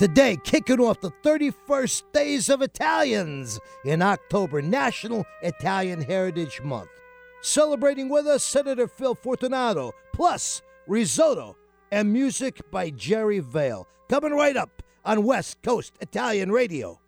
Today, 0.00 0.38
kicking 0.44 0.80
off 0.80 0.98
the 1.02 1.10
31st 1.22 2.04
Days 2.14 2.48
of 2.48 2.62
Italians 2.62 3.60
in 3.84 4.00
October, 4.00 4.62
National 4.62 5.26
Italian 5.42 6.00
Heritage 6.00 6.62
Month. 6.62 6.88
Celebrating 7.42 8.08
with 8.08 8.26
us, 8.26 8.42
Senator 8.42 8.88
Phil 8.88 9.14
Fortunato, 9.14 9.92
plus 10.14 10.62
risotto 10.86 11.54
and 11.92 12.10
music 12.10 12.62
by 12.70 12.88
Jerry 12.88 13.40
Vale. 13.40 13.86
Coming 14.08 14.32
right 14.32 14.56
up 14.56 14.82
on 15.04 15.22
West 15.22 15.60
Coast 15.60 15.92
Italian 16.00 16.50
Radio. 16.50 16.98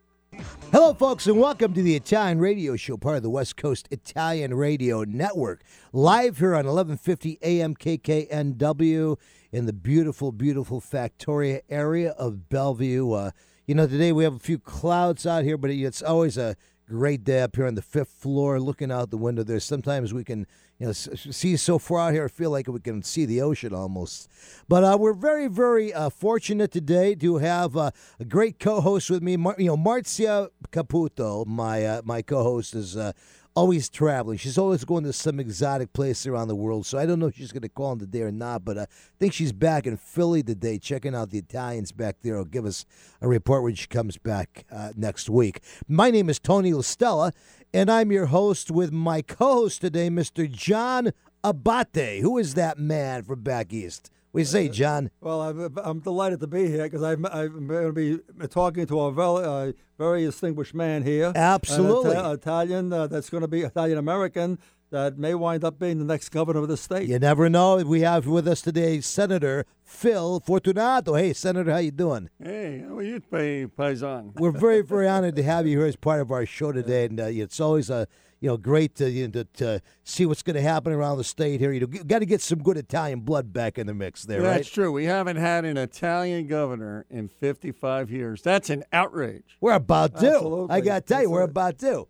Hello, 0.70 0.93
folks, 0.93 1.27
and 1.27 1.40
welcome 1.40 1.72
to 1.72 1.82
the 1.82 1.96
Italian 1.96 2.40
Radio 2.40 2.77
Show, 2.77 2.98
part 2.98 3.16
of 3.16 3.22
the 3.22 3.30
West 3.30 3.56
Coast 3.56 3.88
Italian 3.90 4.52
Radio 4.52 5.04
Network. 5.04 5.62
Live 5.95 6.36
here 6.36 6.54
on 6.54 6.66
1150 6.66 7.38
AM 7.43 7.74
KKNW 7.74 9.16
in 9.52 9.66
the 9.66 9.72
beautiful, 9.72 10.32
beautiful 10.32 10.80
Factoria 10.80 11.60
area 11.68 12.12
of 12.12 12.48
Bellevue. 12.48 13.12
Uh, 13.12 13.30
you 13.66 13.74
know, 13.74 13.86
today 13.86 14.10
we 14.10 14.24
have 14.24 14.34
a 14.34 14.38
few 14.40 14.58
clouds 14.58 15.26
out 15.26 15.44
here, 15.44 15.58
but 15.58 15.70
it's 15.70 16.02
always 16.02 16.38
a 16.38 16.56
great 16.88 17.22
day 17.22 17.40
up 17.40 17.54
here 17.57 17.66
on 17.66 17.74
the 17.74 17.82
fifth 17.82 18.10
floor 18.10 18.58
looking 18.58 18.90
out 18.90 19.10
the 19.10 19.16
window 19.16 19.43
there. 19.43 19.60
Sometimes 19.60 20.12
we 20.12 20.24
can, 20.24 20.46
you 20.79 20.86
know, 20.86 20.93
see 20.93 21.57
so 21.57 21.79
far 21.79 22.08
out 22.08 22.12
here, 22.12 22.24
I 22.24 22.29
feel 22.29 22.50
like 22.50 22.66
we 22.66 22.80
can 22.80 23.02
see 23.02 23.24
the 23.24 23.40
ocean 23.40 23.74
almost. 23.74 24.29
But 24.68 24.84
uh, 24.84 24.96
we're 24.98 25.12
very, 25.12 25.48
very 25.48 25.93
uh, 25.93 26.10
fortunate 26.10 26.71
today 26.71 27.14
to 27.16 27.36
have 27.36 27.76
uh, 27.76 27.90
a 28.18 28.24
great 28.24 28.58
co-host 28.58 29.10
with 29.10 29.22
me. 29.22 29.36
Mar- 29.36 29.57
you 29.58 29.66
know, 29.66 29.76
Marzia 29.76 30.48
Caputo, 30.71 31.46
my 31.46 31.84
uh, 31.84 32.02
my 32.05 32.22
co-host, 32.22 32.74
is 32.74 32.96
uh, 32.96 33.12
always 33.55 33.88
traveling. 33.88 34.38
She's 34.38 34.58
always 34.58 34.84
going 34.84 35.05
to 35.05 35.12
some 35.12 35.38
exotic 35.38 35.92
place 35.92 36.27
around 36.27 36.48
the 36.48 36.56
world. 36.56 36.86
So 36.86 36.98
I 36.98 37.06
don't 37.06 37.19
know 37.19 37.27
if 37.27 37.36
she's 37.36 37.52
going 37.52 37.62
to 37.62 37.69
call 37.69 37.92
in 37.92 37.98
today 37.98 38.22
or 38.22 38.33
not, 38.33 38.64
but 38.64 38.78
I 38.78 38.86
think 39.19 39.33
she's 39.33 39.52
back 39.52 39.86
in 39.86 39.97
Philly 39.97 40.42
today, 40.42 40.78
checking 40.78 41.14
out 41.14 41.30
the 41.30 41.38
Italians 41.38 41.92
back 41.92 42.16
there. 42.22 42.36
I'll 42.36 42.44
give 42.44 42.64
us 42.64 42.84
a 43.20 43.28
report 43.28 43.62
when 43.62 43.74
she 43.74 43.86
comes 43.86 44.16
back 44.19 44.64
uh, 44.72 44.92
next 44.96 45.28
week. 45.28 45.60
My 45.88 46.10
name 46.10 46.30
is 46.30 46.38
Tony 46.38 46.72
LaStella, 46.72 47.32
and 47.74 47.90
I'm 47.90 48.12
your 48.12 48.27
host 48.27 48.70
with 48.70 48.92
my 48.92 49.22
co 49.22 49.52
host 49.52 49.80
today, 49.80 50.08
Mr. 50.08 50.50
John 50.50 51.12
Abate. 51.44 52.20
Who 52.20 52.38
is 52.38 52.55
that 52.55 52.78
man 52.78 53.22
from 53.22 53.42
back 53.42 53.72
east? 53.72 54.10
We 54.33 54.44
say, 54.44 54.70
John. 54.70 55.11
Well, 55.20 55.42
I'm, 55.42 55.78
I'm 55.84 56.00
delighted 56.00 56.41
to 56.41 56.47
be 56.47 56.66
here 56.66 56.84
because 56.84 57.02
I'm, 57.02 57.27
I'm 57.27 57.66
going 57.66 57.94
to 57.94 58.19
be 58.39 58.48
talking 58.48 58.86
to 58.86 59.00
a 59.00 59.12
very, 59.12 59.44
uh, 59.44 59.72
very 59.98 60.24
distinguished 60.24 60.74
man 60.74 61.02
here. 61.02 61.33
Absolutely. 61.34 62.12
An 62.12 62.19
Ita- 62.24 62.33
Italian 62.33 62.92
uh, 62.92 63.06
that's 63.08 63.28
going 63.28 63.42
to 63.42 63.48
be 63.48 63.61
Italian 63.61 63.98
American 63.98 64.58
that 64.91 65.19
may 65.19 65.34
wind 65.34 65.64
up 65.64 65.78
being 65.78 65.98
the 65.98 66.05
next 66.05 66.30
governor 66.30 66.61
of 66.61 66.69
the 66.69 66.77
state. 66.78 67.08
You 67.08 67.19
never 67.19 67.50
know. 67.50 67.77
We 67.77 68.00
have 68.02 68.27
with 68.27 68.48
us 68.48 68.62
today 68.62 69.00
Senator 69.02 69.66
Phil 69.84 70.41
Fortunato. 70.41 71.14
Hey, 71.14 71.34
Senator, 71.34 71.70
how 71.70 71.78
you 71.78 71.91
doing? 71.91 72.30
Hey, 72.42 72.84
how 72.86 72.96
are 72.96 73.02
you, 73.02 73.20
Paisan? 73.20 74.39
We're 74.39 74.50
very, 74.50 74.83
very 74.83 75.08
honored 75.08 75.36
to 75.36 75.42
have 75.42 75.67
you 75.67 75.78
here 75.78 75.86
as 75.86 75.96
part 75.96 76.20
of 76.20 76.30
our 76.30 76.46
show 76.46 76.72
today, 76.72 77.06
and 77.06 77.20
uh, 77.20 77.24
it's 77.24 77.61
always 77.61 77.91
a 77.91 78.06
you 78.42 78.48
know, 78.48 78.56
great 78.56 78.96
to, 78.96 79.08
you 79.08 79.28
know, 79.28 79.30
to, 79.30 79.44
to 79.44 79.82
see 80.02 80.26
what's 80.26 80.42
going 80.42 80.56
to 80.56 80.62
happen 80.62 80.92
around 80.92 81.16
the 81.16 81.24
state 81.24 81.60
here. 81.60 81.70
You 81.70 81.80
know, 81.80 81.86
got 81.86 82.18
to 82.18 82.26
get 82.26 82.42
some 82.42 82.58
good 82.58 82.76
Italian 82.76 83.20
blood 83.20 83.52
back 83.52 83.78
in 83.78 83.86
the 83.86 83.94
mix 83.94 84.24
there, 84.24 84.42
yeah, 84.42 84.48
right? 84.48 84.56
That's 84.56 84.68
true. 84.68 84.90
We 84.90 85.04
haven't 85.04 85.36
had 85.36 85.64
an 85.64 85.76
Italian 85.76 86.48
governor 86.48 87.06
in 87.08 87.28
55 87.28 88.10
years. 88.10 88.42
That's 88.42 88.68
an 88.68 88.82
outrage. 88.92 89.56
We're 89.60 89.74
about 89.74 90.18
to. 90.18 90.34
Absolutely. 90.34 90.74
I 90.74 90.80
got 90.80 91.06
to 91.06 91.14
tell 91.14 91.22
you, 91.22 91.30
we're 91.30 91.42
about 91.42 91.78
to. 91.78 92.08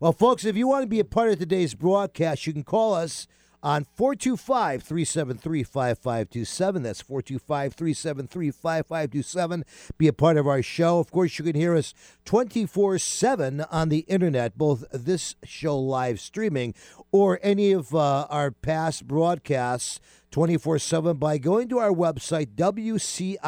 Well, 0.00 0.12
folks, 0.12 0.44
if 0.44 0.56
you 0.56 0.66
want 0.66 0.82
to 0.82 0.88
be 0.88 0.98
a 0.98 1.04
part 1.04 1.30
of 1.30 1.38
today's 1.38 1.76
broadcast, 1.76 2.44
you 2.44 2.52
can 2.52 2.64
call 2.64 2.94
us 2.94 3.28
on 3.62 3.84
425 3.84 4.82
373 4.82 5.62
5527. 5.62 6.82
That's 6.82 7.00
425 7.00 7.74
373 7.74 8.50
5527. 8.50 9.64
Be 9.96 10.08
a 10.08 10.12
part 10.12 10.36
of 10.36 10.46
our 10.46 10.62
show. 10.62 10.98
Of 10.98 11.10
course, 11.10 11.38
you 11.38 11.44
can 11.44 11.56
hear 11.56 11.74
us 11.74 11.94
24 12.24 12.98
7 12.98 13.60
on 13.70 13.88
the 13.88 14.00
internet, 14.00 14.56
both 14.56 14.84
this 14.92 15.36
show 15.44 15.78
live 15.78 16.20
streaming 16.20 16.74
or 17.10 17.40
any 17.42 17.72
of 17.72 17.94
uh, 17.94 18.26
our 18.30 18.50
past 18.50 19.06
broadcasts 19.06 20.00
24 20.30 20.78
7 20.78 21.16
by 21.16 21.38
going 21.38 21.68
to 21.68 21.78
our 21.78 21.92
website, 21.92 22.54
WCIR.biz. 22.54 23.40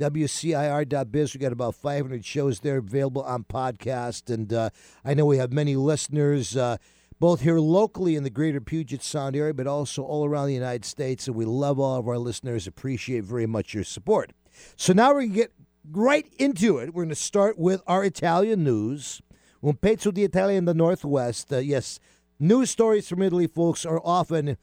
WCIR.biz. 0.00 1.34
We 1.34 1.40
got 1.40 1.52
about 1.52 1.76
500 1.76 2.24
shows 2.24 2.60
there 2.60 2.78
available 2.78 3.22
on 3.22 3.44
podcast. 3.44 4.32
And 4.32 4.52
uh, 4.52 4.70
I 5.04 5.14
know 5.14 5.24
we 5.26 5.38
have 5.38 5.52
many 5.52 5.76
listeners. 5.76 6.56
Uh, 6.56 6.78
both 7.20 7.40
here 7.40 7.58
locally 7.58 8.16
in 8.16 8.22
the 8.22 8.30
greater 8.30 8.60
Puget 8.60 9.02
Sound 9.02 9.36
area, 9.36 9.54
but 9.54 9.66
also 9.66 10.02
all 10.02 10.24
around 10.24 10.48
the 10.48 10.54
United 10.54 10.84
States. 10.84 11.26
And 11.26 11.36
we 11.36 11.44
love 11.44 11.78
all 11.78 11.96
of 11.98 12.08
our 12.08 12.18
listeners, 12.18 12.66
appreciate 12.66 13.24
very 13.24 13.46
much 13.46 13.74
your 13.74 13.84
support. 13.84 14.32
So 14.76 14.92
now 14.92 15.08
we're 15.08 15.20
going 15.20 15.30
to 15.30 15.36
get 15.36 15.52
right 15.90 16.26
into 16.38 16.78
it. 16.78 16.94
We're 16.94 17.04
going 17.04 17.08
to 17.10 17.14
start 17.14 17.58
with 17.58 17.82
our 17.86 18.04
Italian 18.04 18.64
news. 18.64 19.20
Un 19.62 19.74
pezzo 19.74 20.12
di 20.12 20.24
Italia 20.24 20.58
in 20.58 20.66
the 20.66 20.74
Northwest. 20.74 21.52
Uh, 21.52 21.58
yes, 21.58 21.98
news 22.38 22.70
stories 22.70 23.08
from 23.08 23.22
Italy, 23.22 23.46
folks, 23.46 23.86
are 23.86 24.00
often, 24.04 24.58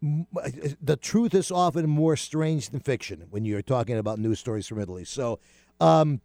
the 0.00 0.96
truth 1.00 1.34
is 1.34 1.50
often 1.50 1.88
more 1.88 2.16
strange 2.16 2.70
than 2.70 2.80
fiction 2.80 3.26
when 3.30 3.44
you're 3.44 3.62
talking 3.62 3.96
about 3.98 4.18
news 4.18 4.38
stories 4.38 4.66
from 4.66 4.78
Italy. 4.78 5.04
So, 5.04 5.40
um, 5.80 6.20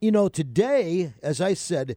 you 0.00 0.12
know, 0.12 0.28
today, 0.28 1.14
as 1.22 1.40
I 1.40 1.54
said, 1.54 1.96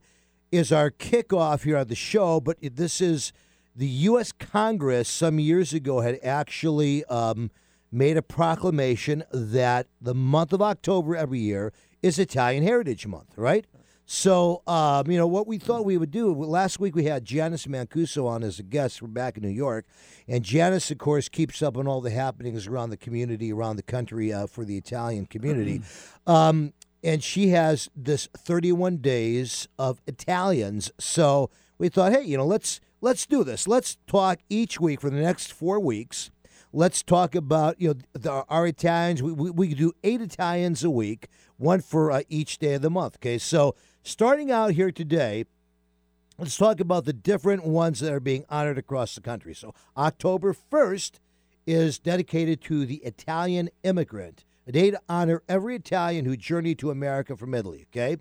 is 0.52 0.72
our 0.72 0.90
kickoff 0.90 1.62
here 1.62 1.76
on 1.76 1.86
the 1.86 1.94
show, 1.94 2.40
but 2.40 2.56
this 2.60 3.00
is 3.00 3.32
the 3.74 3.86
U.S. 3.86 4.32
Congress 4.32 5.08
some 5.08 5.38
years 5.38 5.72
ago 5.72 6.00
had 6.00 6.18
actually 6.22 7.04
um, 7.04 7.50
made 7.92 8.16
a 8.16 8.22
proclamation 8.22 9.24
that 9.32 9.86
the 10.00 10.14
month 10.14 10.52
of 10.52 10.60
October 10.60 11.16
every 11.16 11.38
year 11.38 11.72
is 12.02 12.18
Italian 12.18 12.64
Heritage 12.64 13.06
Month, 13.06 13.36
right? 13.36 13.66
So, 14.12 14.62
um, 14.66 15.08
you 15.08 15.16
know, 15.16 15.28
what 15.28 15.46
we 15.46 15.56
thought 15.56 15.84
we 15.84 15.96
would 15.96 16.10
do 16.10 16.34
last 16.34 16.80
week, 16.80 16.96
we 16.96 17.04
had 17.04 17.24
Janice 17.24 17.66
Mancuso 17.66 18.26
on 18.26 18.42
as 18.42 18.58
a 18.58 18.64
guest 18.64 18.98
from 18.98 19.12
back 19.12 19.36
in 19.36 19.44
New 19.44 19.50
York. 19.50 19.86
And 20.26 20.42
Janice, 20.42 20.90
of 20.90 20.98
course, 20.98 21.28
keeps 21.28 21.62
up 21.62 21.76
on 21.76 21.86
all 21.86 22.00
the 22.00 22.10
happenings 22.10 22.66
around 22.66 22.90
the 22.90 22.96
community, 22.96 23.52
around 23.52 23.76
the 23.76 23.84
country 23.84 24.32
uh, 24.32 24.48
for 24.48 24.64
the 24.64 24.76
Italian 24.76 25.26
community. 25.26 25.82
Um, 26.26 26.74
and 27.02 27.22
she 27.22 27.48
has 27.48 27.90
this 27.96 28.28
31 28.36 28.98
days 28.98 29.68
of 29.78 30.00
Italians. 30.06 30.92
So 30.98 31.50
we 31.78 31.88
thought, 31.88 32.12
hey, 32.12 32.22
you 32.22 32.36
know, 32.36 32.46
let's 32.46 32.80
let's 33.00 33.26
do 33.26 33.44
this. 33.44 33.66
Let's 33.66 33.96
talk 34.06 34.40
each 34.48 34.80
week 34.80 35.00
for 35.00 35.10
the 35.10 35.20
next 35.20 35.52
four 35.52 35.80
weeks. 35.80 36.30
Let's 36.72 37.02
talk 37.02 37.34
about 37.34 37.80
you 37.80 37.88
know 37.88 37.94
the, 38.12 38.44
our 38.48 38.66
Italians. 38.66 39.22
We, 39.22 39.32
we, 39.32 39.50
we 39.50 39.74
do 39.74 39.92
eight 40.04 40.20
Italians 40.20 40.84
a 40.84 40.90
week, 40.90 41.28
one 41.56 41.80
for 41.80 42.12
uh, 42.12 42.22
each 42.28 42.58
day 42.58 42.74
of 42.74 42.82
the 42.82 42.90
month. 42.90 43.16
Okay, 43.16 43.38
so 43.38 43.74
starting 44.02 44.50
out 44.50 44.72
here 44.72 44.92
today, 44.92 45.46
let's 46.38 46.56
talk 46.56 46.78
about 46.78 47.06
the 47.06 47.12
different 47.12 47.64
ones 47.64 48.00
that 48.00 48.12
are 48.12 48.20
being 48.20 48.44
honored 48.48 48.78
across 48.78 49.14
the 49.14 49.20
country. 49.20 49.54
So 49.54 49.74
October 49.96 50.54
1st 50.54 51.18
is 51.66 51.98
dedicated 51.98 52.60
to 52.62 52.86
the 52.86 52.96
Italian 52.96 53.70
immigrant 53.82 54.44
a 54.70 54.72
day 54.72 54.90
to 54.92 55.00
honor 55.08 55.42
every 55.48 55.74
Italian 55.74 56.24
who 56.24 56.36
journeyed 56.36 56.78
to 56.78 56.92
America 56.92 57.36
from 57.36 57.54
Italy, 57.54 57.88
okay? 57.90 58.16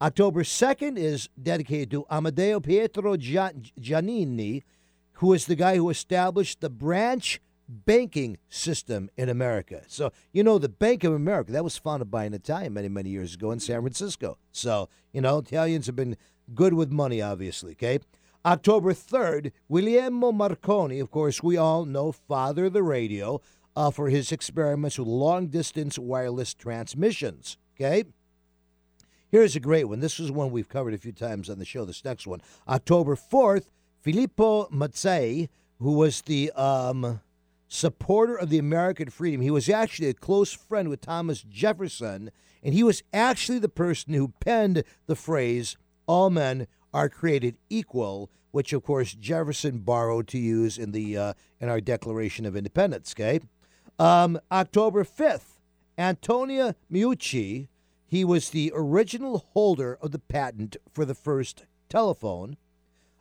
October 0.00 0.42
2nd 0.42 0.96
is 0.96 1.28
dedicated 1.40 1.90
to 1.90 2.06
Amadeo 2.10 2.58
Pietro 2.58 3.18
Giannini, 3.18 4.62
who 5.14 5.34
is 5.34 5.44
the 5.44 5.54
guy 5.54 5.76
who 5.76 5.90
established 5.90 6.62
the 6.62 6.70
branch 6.70 7.38
banking 7.68 8.38
system 8.48 9.10
in 9.18 9.28
America. 9.28 9.82
So, 9.88 10.10
you 10.32 10.42
know, 10.42 10.56
the 10.56 10.70
Bank 10.70 11.04
of 11.04 11.12
America, 11.12 11.52
that 11.52 11.64
was 11.64 11.76
founded 11.76 12.10
by 12.10 12.24
an 12.24 12.32
Italian 12.32 12.72
many, 12.72 12.88
many 12.88 13.10
years 13.10 13.34
ago 13.34 13.50
in 13.50 13.60
San 13.60 13.82
Francisco. 13.82 14.38
So, 14.52 14.88
you 15.12 15.20
know, 15.20 15.36
Italians 15.40 15.84
have 15.84 15.96
been 15.96 16.16
good 16.54 16.72
with 16.72 16.90
money, 16.90 17.20
obviously, 17.20 17.72
okay? 17.72 17.98
October 18.46 18.94
3rd, 18.94 19.52
Guglielmo 19.70 20.32
Marconi, 20.32 20.98
of 20.98 21.10
course, 21.10 21.42
we 21.42 21.58
all 21.58 21.84
know, 21.84 22.10
father 22.10 22.64
of 22.64 22.72
the 22.72 22.82
radio, 22.82 23.42
uh, 23.76 23.90
for 23.90 24.08
his 24.08 24.32
experiments 24.32 24.98
with 24.98 25.08
long 25.08 25.48
distance 25.48 25.98
wireless 25.98 26.54
transmissions. 26.54 27.56
Okay? 27.76 28.04
Here's 29.30 29.54
a 29.54 29.60
great 29.60 29.84
one. 29.84 30.00
This 30.00 30.18
is 30.18 30.30
one 30.32 30.50
we've 30.50 30.68
covered 30.68 30.94
a 30.94 30.98
few 30.98 31.12
times 31.12 31.48
on 31.48 31.58
the 31.58 31.64
show. 31.64 31.84
This 31.84 32.04
next 32.04 32.26
one. 32.26 32.42
October 32.68 33.14
4th, 33.14 33.66
Filippo 34.00 34.66
Mazzei, 34.68 35.48
who 35.78 35.92
was 35.92 36.22
the 36.22 36.50
um, 36.52 37.20
supporter 37.68 38.34
of 38.34 38.50
the 38.50 38.58
American 38.58 39.08
freedom, 39.08 39.40
he 39.40 39.50
was 39.50 39.68
actually 39.68 40.08
a 40.08 40.14
close 40.14 40.52
friend 40.52 40.88
with 40.88 41.00
Thomas 41.00 41.42
Jefferson, 41.48 42.32
and 42.62 42.74
he 42.74 42.82
was 42.82 43.04
actually 43.12 43.60
the 43.60 43.68
person 43.68 44.14
who 44.14 44.34
penned 44.40 44.82
the 45.06 45.16
phrase, 45.16 45.76
all 46.06 46.28
men 46.28 46.66
are 46.92 47.08
created 47.08 47.56
equal, 47.68 48.30
which 48.50 48.72
of 48.72 48.82
course 48.82 49.14
Jefferson 49.14 49.78
borrowed 49.78 50.26
to 50.28 50.38
use 50.38 50.76
in 50.76 50.90
the 50.90 51.16
uh, 51.16 51.32
in 51.60 51.68
our 51.68 51.80
Declaration 51.80 52.44
of 52.46 52.56
Independence. 52.56 53.14
Okay, 53.16 53.40
um, 54.00 54.40
October 54.50 55.04
fifth, 55.04 55.60
Antonio 55.98 56.74
Meucci. 56.90 57.68
He 58.06 58.24
was 58.24 58.50
the 58.50 58.72
original 58.74 59.46
holder 59.52 59.98
of 60.00 60.10
the 60.10 60.18
patent 60.18 60.76
for 60.90 61.04
the 61.04 61.14
first 61.14 61.66
telephone. 61.88 62.56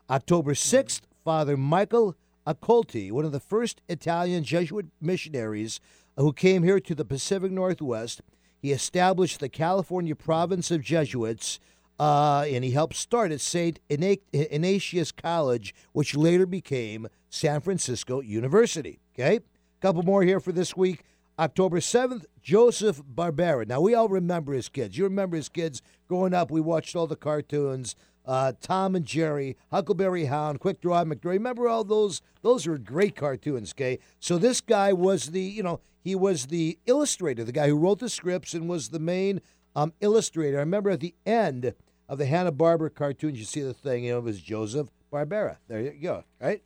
October 0.09 0.53
6th, 0.53 1.01
Father 1.23 1.55
Michael 1.55 2.15
Accolti, 2.47 3.11
one 3.11 3.25
of 3.25 3.31
the 3.31 3.39
first 3.39 3.81
Italian 3.87 4.43
Jesuit 4.43 4.87
missionaries 4.99 5.79
who 6.17 6.33
came 6.33 6.63
here 6.63 6.79
to 6.79 6.95
the 6.95 7.05
Pacific 7.05 7.51
Northwest. 7.51 8.21
He 8.59 8.71
established 8.71 9.39
the 9.39 9.49
California 9.49 10.15
Province 10.15 10.71
of 10.71 10.81
Jesuits, 10.81 11.59
uh, 11.99 12.45
and 12.47 12.63
he 12.63 12.71
helped 12.71 12.95
start 12.95 13.31
at 13.31 13.41
St. 13.41 13.79
Ignatius 13.89 15.11
College, 15.11 15.75
which 15.91 16.15
later 16.15 16.47
became 16.47 17.07
San 17.29 17.61
Francisco 17.61 18.21
University. 18.21 18.99
Okay? 19.13 19.41
Couple 19.81 20.03
more 20.03 20.23
here 20.23 20.41
for 20.41 20.51
this 20.51 20.75
week. 20.75 21.03
October 21.37 21.79
7th, 21.79 22.25
Joseph 22.41 23.01
Barbera. 23.01 23.65
Now, 23.65 23.79
we 23.79 23.93
all 23.93 24.09
remember 24.09 24.51
his 24.51 24.67
kids. 24.67 24.97
You 24.97 25.05
remember 25.05 25.37
his 25.37 25.47
kids 25.47 25.81
growing 26.09 26.33
up. 26.33 26.51
We 26.51 26.59
watched 26.59 26.97
all 26.97 27.07
the 27.07 27.15
cartoons. 27.15 27.95
Uh, 28.25 28.51
Tom 28.59 28.93
and 28.93 29.05
Jerry, 29.05 29.55
Huckleberry 29.71 30.25
Hound, 30.25 30.59
Quick 30.59 30.81
Draw 30.81 31.05
McGraw. 31.05 31.31
Remember 31.31 31.69
all 31.69 31.85
those? 31.85 32.21
Those 32.41 32.67
were 32.67 32.77
great 32.77 33.15
cartoons, 33.15 33.71
okay? 33.71 33.99
So 34.19 34.37
this 34.37 34.59
guy 34.59 34.91
was 34.91 35.27
the, 35.27 35.41
you 35.41 35.63
know, 35.63 35.79
he 36.03 36.13
was 36.13 36.47
the 36.47 36.77
illustrator, 36.85 37.45
the 37.45 37.53
guy 37.53 37.69
who 37.69 37.77
wrote 37.77 37.99
the 37.99 38.09
scripts 38.09 38.53
and 38.53 38.67
was 38.67 38.89
the 38.89 38.99
main 38.99 39.39
um, 39.77 39.93
illustrator. 40.01 40.57
I 40.57 40.61
remember 40.61 40.89
at 40.89 40.99
the 40.99 41.15
end 41.25 41.73
of 42.09 42.17
the 42.17 42.25
Hanna 42.25 42.51
Barbera 42.51 42.93
cartoons, 42.93 43.39
you 43.39 43.45
see 43.45 43.61
the 43.61 43.73
thing, 43.73 44.03
you 44.03 44.11
know, 44.11 44.17
it 44.17 44.25
was 44.25 44.41
Joseph 44.41 44.89
Barbera. 45.11 45.55
There 45.69 45.79
you 45.79 45.91
go, 45.91 46.25
right? 46.41 46.61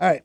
All 0.00 0.08
right. 0.08 0.24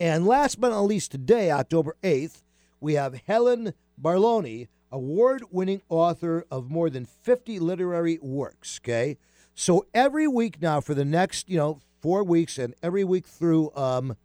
And 0.00 0.26
last 0.26 0.60
but 0.60 0.68
not 0.70 0.82
least, 0.82 1.10
today, 1.10 1.50
October 1.50 1.96
8th, 2.02 2.42
we 2.80 2.94
have 2.94 3.20
Helen 3.26 3.74
Barolini, 4.00 4.68
award 4.92 5.42
winning 5.50 5.82
author 5.88 6.44
of 6.50 6.70
more 6.70 6.88
than 6.88 7.04
50 7.04 7.58
literary 7.58 8.18
works. 8.22 8.78
Okay. 8.82 9.18
So 9.54 9.86
every 9.92 10.28
week 10.28 10.62
now 10.62 10.80
for 10.80 10.94
the 10.94 11.04
next, 11.04 11.50
you 11.50 11.56
know, 11.58 11.80
four 12.00 12.22
weeks 12.22 12.58
and 12.58 12.74
every 12.80 13.02
week 13.02 13.26
through 13.26 13.72
um, 13.74 14.16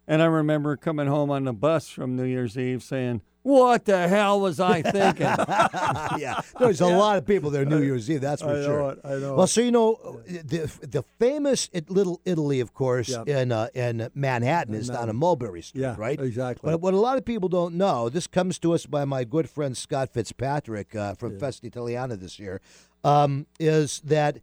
And 0.06 0.20
I 0.20 0.26
remember 0.26 0.76
coming 0.76 1.06
home 1.06 1.30
on 1.30 1.44
the 1.44 1.54
bus 1.54 1.88
from 1.88 2.16
New 2.16 2.24
Year's 2.24 2.58
Eve 2.58 2.82
saying, 2.82 3.22
what 3.42 3.84
the 3.84 4.08
hell 4.08 4.40
was 4.40 4.60
I 4.60 4.82
thinking? 4.82 5.26
yeah, 6.18 6.40
there's 6.58 6.80
a 6.80 6.86
yeah. 6.86 6.96
lot 6.96 7.18
of 7.18 7.26
people 7.26 7.50
there 7.50 7.64
New 7.64 7.82
Year's 7.82 8.10
Eve. 8.10 8.20
That's 8.20 8.42
for 8.42 8.50
I 8.50 8.64
sure. 8.64 8.90
It, 8.90 9.00
I 9.04 9.14
know. 9.16 9.36
Well, 9.36 9.46
so 9.46 9.60
you 9.60 9.70
know, 9.70 10.20
the 10.26 10.70
the 10.82 11.02
famous 11.18 11.70
Little 11.88 12.20
Italy, 12.24 12.60
of 12.60 12.74
course, 12.74 13.08
yeah. 13.08 13.22
in 13.24 13.52
uh, 13.52 13.68
in 13.74 14.10
Manhattan 14.14 14.74
is 14.74 14.88
down 14.88 15.08
on 15.08 15.16
Mulberry 15.16 15.62
Street, 15.62 15.82
yeah, 15.82 15.94
right? 15.96 16.20
Exactly. 16.20 16.70
But 16.70 16.80
what 16.80 16.94
a 16.94 16.98
lot 16.98 17.16
of 17.16 17.24
people 17.24 17.48
don't 17.48 17.74
know, 17.74 18.08
this 18.08 18.26
comes 18.26 18.58
to 18.60 18.74
us 18.74 18.86
by 18.86 19.04
my 19.04 19.24
good 19.24 19.48
friend 19.48 19.76
Scott 19.76 20.12
Fitzpatrick 20.12 20.94
uh, 20.94 21.14
from 21.14 21.34
yeah. 21.34 21.38
Festa 21.38 21.66
Italiana 21.66 22.16
this 22.16 22.38
year, 22.38 22.60
um, 23.04 23.46
is 23.58 24.00
that 24.00 24.38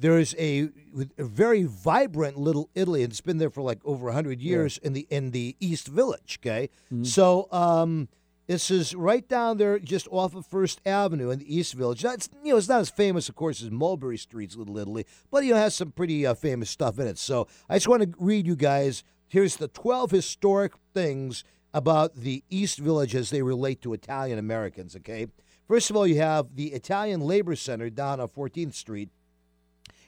there 0.00 0.18
is 0.18 0.34
a, 0.38 0.70
a, 1.18 1.24
very 1.24 1.64
vibrant 1.64 2.38
little 2.38 2.70
Italy, 2.74 3.02
and 3.02 3.12
it's 3.12 3.20
been 3.20 3.38
there 3.38 3.50
for 3.50 3.62
like 3.62 3.78
over 3.84 4.10
hundred 4.12 4.40
years 4.40 4.78
in 4.78 4.94
the 4.94 5.06
in 5.10 5.30
the 5.30 5.56
East 5.60 5.88
Village. 5.88 6.40
Okay, 6.42 6.70
mm-hmm. 6.92 7.04
so. 7.04 7.48
Um, 7.52 8.08
this 8.50 8.68
is 8.68 8.96
right 8.96 9.28
down 9.28 9.58
there, 9.58 9.78
just 9.78 10.08
off 10.10 10.34
of 10.34 10.44
First 10.44 10.80
Avenue 10.84 11.30
in 11.30 11.38
the 11.38 11.56
East 11.56 11.74
Village. 11.74 12.02
That's 12.02 12.28
you 12.42 12.50
know, 12.50 12.58
it's 12.58 12.68
not 12.68 12.80
as 12.80 12.90
famous, 12.90 13.28
of 13.28 13.36
course, 13.36 13.62
as 13.62 13.70
Mulberry 13.70 14.18
Street's 14.18 14.56
Little 14.56 14.76
Italy, 14.76 15.06
but 15.30 15.44
you 15.44 15.52
know, 15.52 15.56
has 15.56 15.76
some 15.76 15.92
pretty 15.92 16.26
uh, 16.26 16.34
famous 16.34 16.68
stuff 16.68 16.98
in 16.98 17.06
it. 17.06 17.16
So 17.16 17.46
I 17.68 17.76
just 17.76 17.86
want 17.86 18.02
to 18.02 18.12
read 18.18 18.48
you 18.48 18.56
guys. 18.56 19.04
Here's 19.28 19.54
the 19.54 19.68
12 19.68 20.10
historic 20.10 20.72
things 20.92 21.44
about 21.72 22.16
the 22.16 22.42
East 22.50 22.78
Village 22.78 23.14
as 23.14 23.30
they 23.30 23.40
relate 23.40 23.82
to 23.82 23.92
Italian 23.92 24.40
Americans. 24.40 24.96
Okay, 24.96 25.28
first 25.68 25.88
of 25.88 25.94
all, 25.94 26.04
you 26.04 26.16
have 26.16 26.56
the 26.56 26.72
Italian 26.72 27.20
Labor 27.20 27.54
Center 27.54 27.88
down 27.88 28.18
on 28.18 28.26
14th 28.26 28.74
Street, 28.74 29.10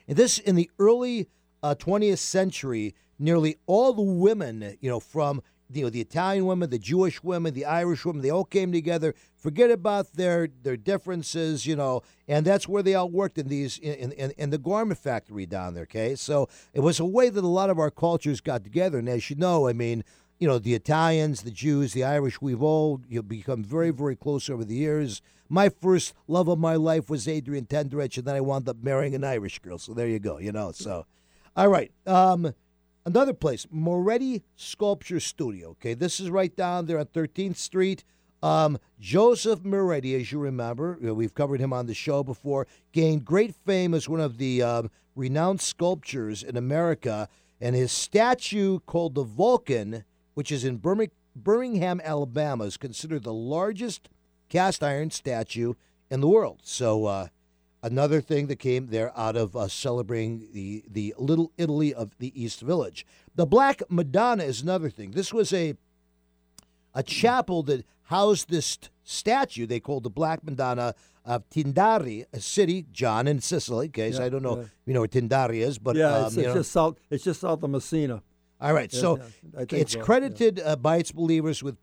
and 0.08 0.16
this 0.16 0.40
in 0.40 0.56
the 0.56 0.68
early 0.80 1.28
uh, 1.62 1.76
20th 1.78 2.18
century. 2.18 2.96
Nearly 3.18 3.56
all 3.66 3.92
the 3.92 4.02
women, 4.02 4.76
you 4.80 4.90
know, 4.90 4.98
from 4.98 5.42
you 5.72 5.84
know 5.84 5.90
the 5.90 6.00
Italian 6.00 6.46
women, 6.46 6.70
the 6.70 6.78
Jewish 6.78 7.22
women, 7.22 7.54
the 7.54 7.64
Irish 7.64 8.04
women, 8.04 8.22
they 8.22 8.30
all 8.30 8.44
came 8.44 8.72
together. 8.72 9.14
Forget 9.36 9.70
about 9.70 10.12
their 10.14 10.48
their 10.62 10.76
differences, 10.76 11.66
you 11.66 11.76
know, 11.76 12.02
and 12.28 12.46
that's 12.46 12.68
where 12.68 12.82
they 12.82 12.94
all 12.94 13.10
worked 13.10 13.38
in 13.38 13.48
these 13.48 13.78
in, 13.78 14.12
in, 14.12 14.30
in 14.32 14.50
the 14.50 14.58
garment 14.58 14.98
factory 14.98 15.46
down 15.46 15.74
there. 15.74 15.84
Okay, 15.84 16.14
so 16.14 16.48
it 16.72 16.80
was 16.80 17.00
a 17.00 17.04
way 17.04 17.28
that 17.28 17.42
a 17.42 17.46
lot 17.46 17.70
of 17.70 17.78
our 17.78 17.90
cultures 17.90 18.40
got 18.40 18.64
together. 18.64 18.98
And 18.98 19.08
as 19.08 19.30
you 19.30 19.36
know, 19.36 19.68
I 19.68 19.72
mean, 19.72 20.04
you 20.38 20.48
know, 20.48 20.58
the 20.58 20.74
Italians, 20.74 21.42
the 21.42 21.50
Jews, 21.50 21.92
the 21.92 22.04
Irish, 22.04 22.40
we've 22.40 22.62
all 22.62 23.00
you 23.08 23.22
become 23.22 23.64
very 23.64 23.90
very 23.90 24.16
close 24.16 24.48
over 24.50 24.64
the 24.64 24.74
years. 24.74 25.22
My 25.48 25.68
first 25.68 26.14
love 26.28 26.48
of 26.48 26.58
my 26.58 26.76
life 26.76 27.10
was 27.10 27.28
Adrian 27.28 27.66
Tenderich, 27.66 28.16
and 28.16 28.26
then 28.26 28.36
I 28.36 28.40
wound 28.40 28.68
up 28.68 28.78
marrying 28.82 29.14
an 29.14 29.22
Irish 29.22 29.58
girl. 29.58 29.78
So 29.78 29.92
there 29.92 30.08
you 30.08 30.18
go, 30.18 30.38
you 30.38 30.50
know. 30.50 30.72
So, 30.72 31.04
all 31.54 31.68
right. 31.68 31.92
Um, 32.06 32.54
Another 33.04 33.34
place, 33.34 33.66
Moretti 33.70 34.44
Sculpture 34.54 35.18
Studio. 35.18 35.70
Okay, 35.70 35.94
this 35.94 36.20
is 36.20 36.30
right 36.30 36.54
down 36.54 36.86
there 36.86 37.00
on 37.00 37.06
13th 37.06 37.56
Street. 37.56 38.04
Um, 38.42 38.78
Joseph 39.00 39.64
Moretti, 39.64 40.14
as 40.14 40.30
you 40.30 40.38
remember, 40.38 40.98
we've 41.00 41.34
covered 41.34 41.60
him 41.60 41.72
on 41.72 41.86
the 41.86 41.94
show 41.94 42.22
before, 42.22 42.66
gained 42.92 43.24
great 43.24 43.54
fame 43.54 43.92
as 43.92 44.08
one 44.08 44.20
of 44.20 44.38
the 44.38 44.62
um, 44.62 44.90
renowned 45.16 45.60
sculptors 45.60 46.44
in 46.44 46.56
America. 46.56 47.28
And 47.60 47.74
his 47.74 47.92
statue, 47.92 48.80
called 48.86 49.14
the 49.14 49.22
Vulcan, 49.24 50.04
which 50.34 50.52
is 50.52 50.64
in 50.64 50.80
Birmingham, 51.36 52.00
Alabama, 52.04 52.64
is 52.64 52.76
considered 52.76 53.24
the 53.24 53.32
largest 53.32 54.08
cast 54.48 54.82
iron 54.82 55.10
statue 55.10 55.74
in 56.10 56.20
the 56.20 56.28
world. 56.28 56.60
So, 56.62 57.06
uh, 57.06 57.28
another 57.82 58.20
thing 58.20 58.46
that 58.46 58.56
came 58.56 58.88
there 58.88 59.12
out 59.18 59.36
of 59.36 59.56
uh, 59.56 59.68
celebrating 59.68 60.48
the, 60.52 60.84
the 60.88 61.14
Little 61.18 61.52
Italy 61.58 61.92
of 61.92 62.16
the 62.18 62.32
East 62.40 62.60
Village. 62.60 63.06
The 63.34 63.46
Black 63.46 63.82
Madonna 63.88 64.44
is 64.44 64.62
another 64.62 64.90
thing. 64.90 65.12
This 65.12 65.32
was 65.32 65.52
a 65.52 65.74
a 66.94 67.02
chapel 67.02 67.62
that 67.62 67.86
housed 68.02 68.50
this 68.50 68.78
statue 69.02 69.66
they 69.66 69.80
called 69.80 70.02
the 70.02 70.10
Black 70.10 70.44
Madonna 70.44 70.94
of 71.24 71.48
Tindari, 71.48 72.26
a 72.32 72.40
city, 72.40 72.86
John, 72.92 73.26
in 73.26 73.40
Sicily. 73.40 73.86
Okay, 73.86 74.10
yeah, 74.10 74.16
so 74.16 74.24
I 74.24 74.28
don't 74.28 74.42
know, 74.42 74.58
yeah. 74.58 74.64
you 74.86 74.94
know 74.94 75.00
where 75.00 75.08
Tindari 75.08 75.58
is, 75.58 75.78
but 75.78 75.96
yeah, 75.96 76.16
um, 76.16 76.26
it's, 76.26 76.36
it's 76.36 76.54
just 76.54 76.72
south. 76.72 76.98
It's 77.10 77.24
just 77.24 77.40
south 77.40 77.62
of 77.62 77.70
Messina. 77.70 78.22
All 78.60 78.72
right, 78.72 78.92
so 78.92 79.18
it's 79.70 79.94
so, 79.94 80.00
credited 80.00 80.60
uh, 80.60 80.76
by 80.76 80.98
its 80.98 81.10
believers 81.10 81.62
with 81.62 81.76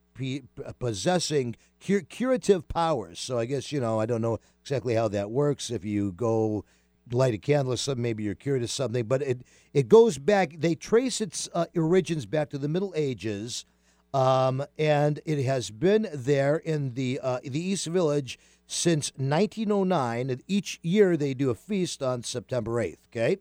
possessing 0.79 1.55
cur- 1.85 2.01
curative 2.01 2.67
powers. 2.67 3.19
So 3.19 3.37
I 3.37 3.45
guess 3.45 3.71
you 3.71 3.79
know 3.79 3.99
I 3.99 4.05
don't 4.05 4.21
know 4.21 4.39
exactly 4.61 4.95
how 4.95 5.07
that 5.09 5.31
works. 5.31 5.69
If 5.69 5.85
you 5.85 6.11
go 6.11 6.65
light 7.11 7.33
a 7.33 7.37
candle 7.37 7.73
or 7.73 7.77
something, 7.77 8.01
maybe 8.01 8.23
you're 8.23 8.35
cured 8.35 8.63
of 8.63 8.69
something. 8.69 9.05
But 9.05 9.21
it 9.21 9.41
it 9.73 9.87
goes 9.87 10.17
back. 10.17 10.55
They 10.59 10.75
trace 10.75 11.21
its 11.21 11.49
uh, 11.53 11.65
origins 11.75 12.25
back 12.25 12.49
to 12.51 12.57
the 12.57 12.67
Middle 12.67 12.93
Ages, 12.95 13.65
um, 14.13 14.63
and 14.77 15.19
it 15.25 15.43
has 15.43 15.71
been 15.71 16.07
there 16.13 16.57
in 16.57 16.93
the 16.93 17.19
uh, 17.21 17.39
the 17.43 17.59
East 17.59 17.87
Village 17.87 18.39
since 18.67 19.11
1909. 19.17 20.29
And 20.29 20.43
each 20.47 20.79
year 20.83 21.17
they 21.17 21.33
do 21.33 21.49
a 21.49 21.55
feast 21.55 22.03
on 22.03 22.23
September 22.23 22.71
8th. 22.71 22.97
Okay. 23.11 23.37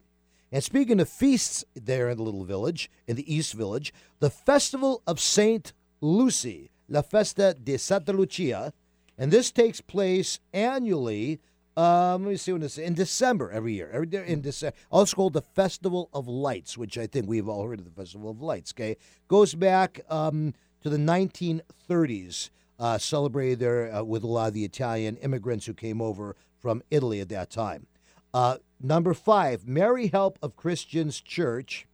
And 0.50 0.64
speaking 0.64 0.98
of 0.98 1.08
feasts 1.08 1.64
there 1.74 2.08
in 2.08 2.16
the 2.16 2.22
little 2.22 2.44
village, 2.44 2.90
in 3.06 3.16
the 3.16 3.34
East 3.34 3.52
Village, 3.52 3.92
the 4.18 4.30
Festival 4.30 5.02
of 5.06 5.20
Saint 5.20 5.74
Lucy, 6.00 6.70
La 6.88 7.02
Festa 7.02 7.54
di 7.54 7.76
Santa 7.76 8.12
Lucia, 8.12 8.72
and 9.16 9.32
this 9.32 9.50
takes 9.50 9.80
place 9.80 10.38
annually. 10.52 11.40
Um, 11.76 12.24
let 12.24 12.30
me 12.30 12.36
see 12.36 12.52
when 12.52 12.60
this 12.60 12.78
in 12.78 12.94
December 12.94 13.50
every 13.50 13.74
year. 13.74 13.90
Every 13.92 14.08
in 14.26 14.40
December, 14.40 14.76
also 14.90 15.14
called 15.14 15.32
the 15.32 15.42
Festival 15.42 16.08
of 16.12 16.26
Lights, 16.26 16.78
which 16.78 16.98
I 16.98 17.06
think 17.06 17.28
we've 17.28 17.48
all 17.48 17.66
heard 17.66 17.78
of 17.78 17.84
the 17.84 17.90
Festival 17.90 18.30
of 18.30 18.40
Lights. 18.40 18.72
Okay, 18.74 18.96
goes 19.28 19.54
back 19.54 20.00
um, 20.08 20.54
to 20.82 20.90
the 20.90 20.96
1930s. 20.96 22.50
Uh, 22.80 22.96
celebrated 22.96 23.58
there 23.58 23.92
uh, 23.92 24.04
with 24.04 24.22
a 24.22 24.26
lot 24.28 24.46
of 24.46 24.54
the 24.54 24.64
Italian 24.64 25.16
immigrants 25.16 25.66
who 25.66 25.74
came 25.74 26.00
over 26.00 26.36
from 26.60 26.80
Italy 26.92 27.20
at 27.20 27.28
that 27.28 27.50
time. 27.50 27.88
Uh, 28.32 28.58
number 28.80 29.14
five, 29.14 29.66
Mary 29.66 30.06
Help 30.06 30.38
of 30.40 30.54
Christians 30.54 31.20
Church 31.20 31.88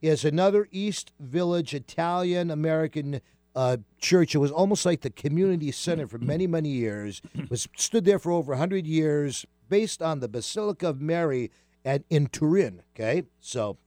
is 0.00 0.24
another 0.24 0.68
East 0.70 1.12
Village 1.18 1.74
Italian 1.74 2.52
American 2.52 3.20
uh, 3.54 3.78
church. 3.98 4.34
It 4.34 4.38
was 4.38 4.50
almost 4.50 4.86
like 4.86 5.00
the 5.00 5.10
community 5.10 5.70
center 5.72 6.06
for 6.06 6.18
many, 6.18 6.46
many 6.46 6.70
years. 6.70 7.22
It 7.34 7.50
was 7.50 7.68
stood 7.76 8.04
there 8.04 8.18
for 8.18 8.32
over 8.32 8.54
hundred 8.54 8.86
years, 8.86 9.46
based 9.68 10.02
on 10.02 10.20
the 10.20 10.28
Basilica 10.28 10.88
of 10.88 11.00
Mary 11.00 11.50
at 11.84 12.02
in 12.10 12.26
Turin. 12.28 12.82
Okay, 12.94 13.24
so 13.40 13.78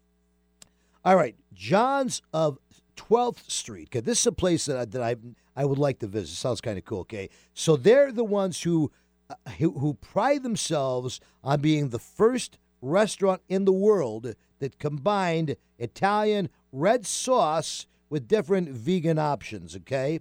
all 1.04 1.16
right, 1.16 1.36
John's 1.54 2.22
of 2.34 2.60
12th 2.96 3.50
Street. 3.50 3.90
Okay, 3.90 4.02
this 4.02 4.20
is 4.20 4.28
a 4.28 4.32
place 4.32 4.66
that 4.66 4.78
I, 4.78 4.86
that 4.86 5.02
I 5.02 5.16
I 5.56 5.66
would 5.66 5.80
like 5.80 6.00
to 6.00 6.08
visit. 6.08 6.36
Sounds 6.36 6.62
kind 6.62 6.78
of 6.78 6.86
cool. 6.86 7.02
Okay, 7.02 7.30
so 7.54 7.76
they're 7.76 8.12
the 8.12 8.24
ones 8.24 8.62
who, 8.62 8.92
uh, 9.30 9.36
who 9.58 9.72
who 9.72 9.94
pride 9.96 10.44
themselves 10.44 11.20
on 11.44 11.62
being 11.62 11.90
the 11.90 12.00
first 12.00 12.58
restaurant 12.82 13.42
in 13.48 13.66
the 13.66 13.72
world 13.72 14.36
that 14.60 14.80
combined 14.80 15.56
Italian 15.78 16.50
red 16.72 17.06
sauce 17.06 17.86
with 18.12 18.28
different 18.28 18.70
vegan 18.70 19.18
options. 19.18 19.76
Okay. 19.76 20.20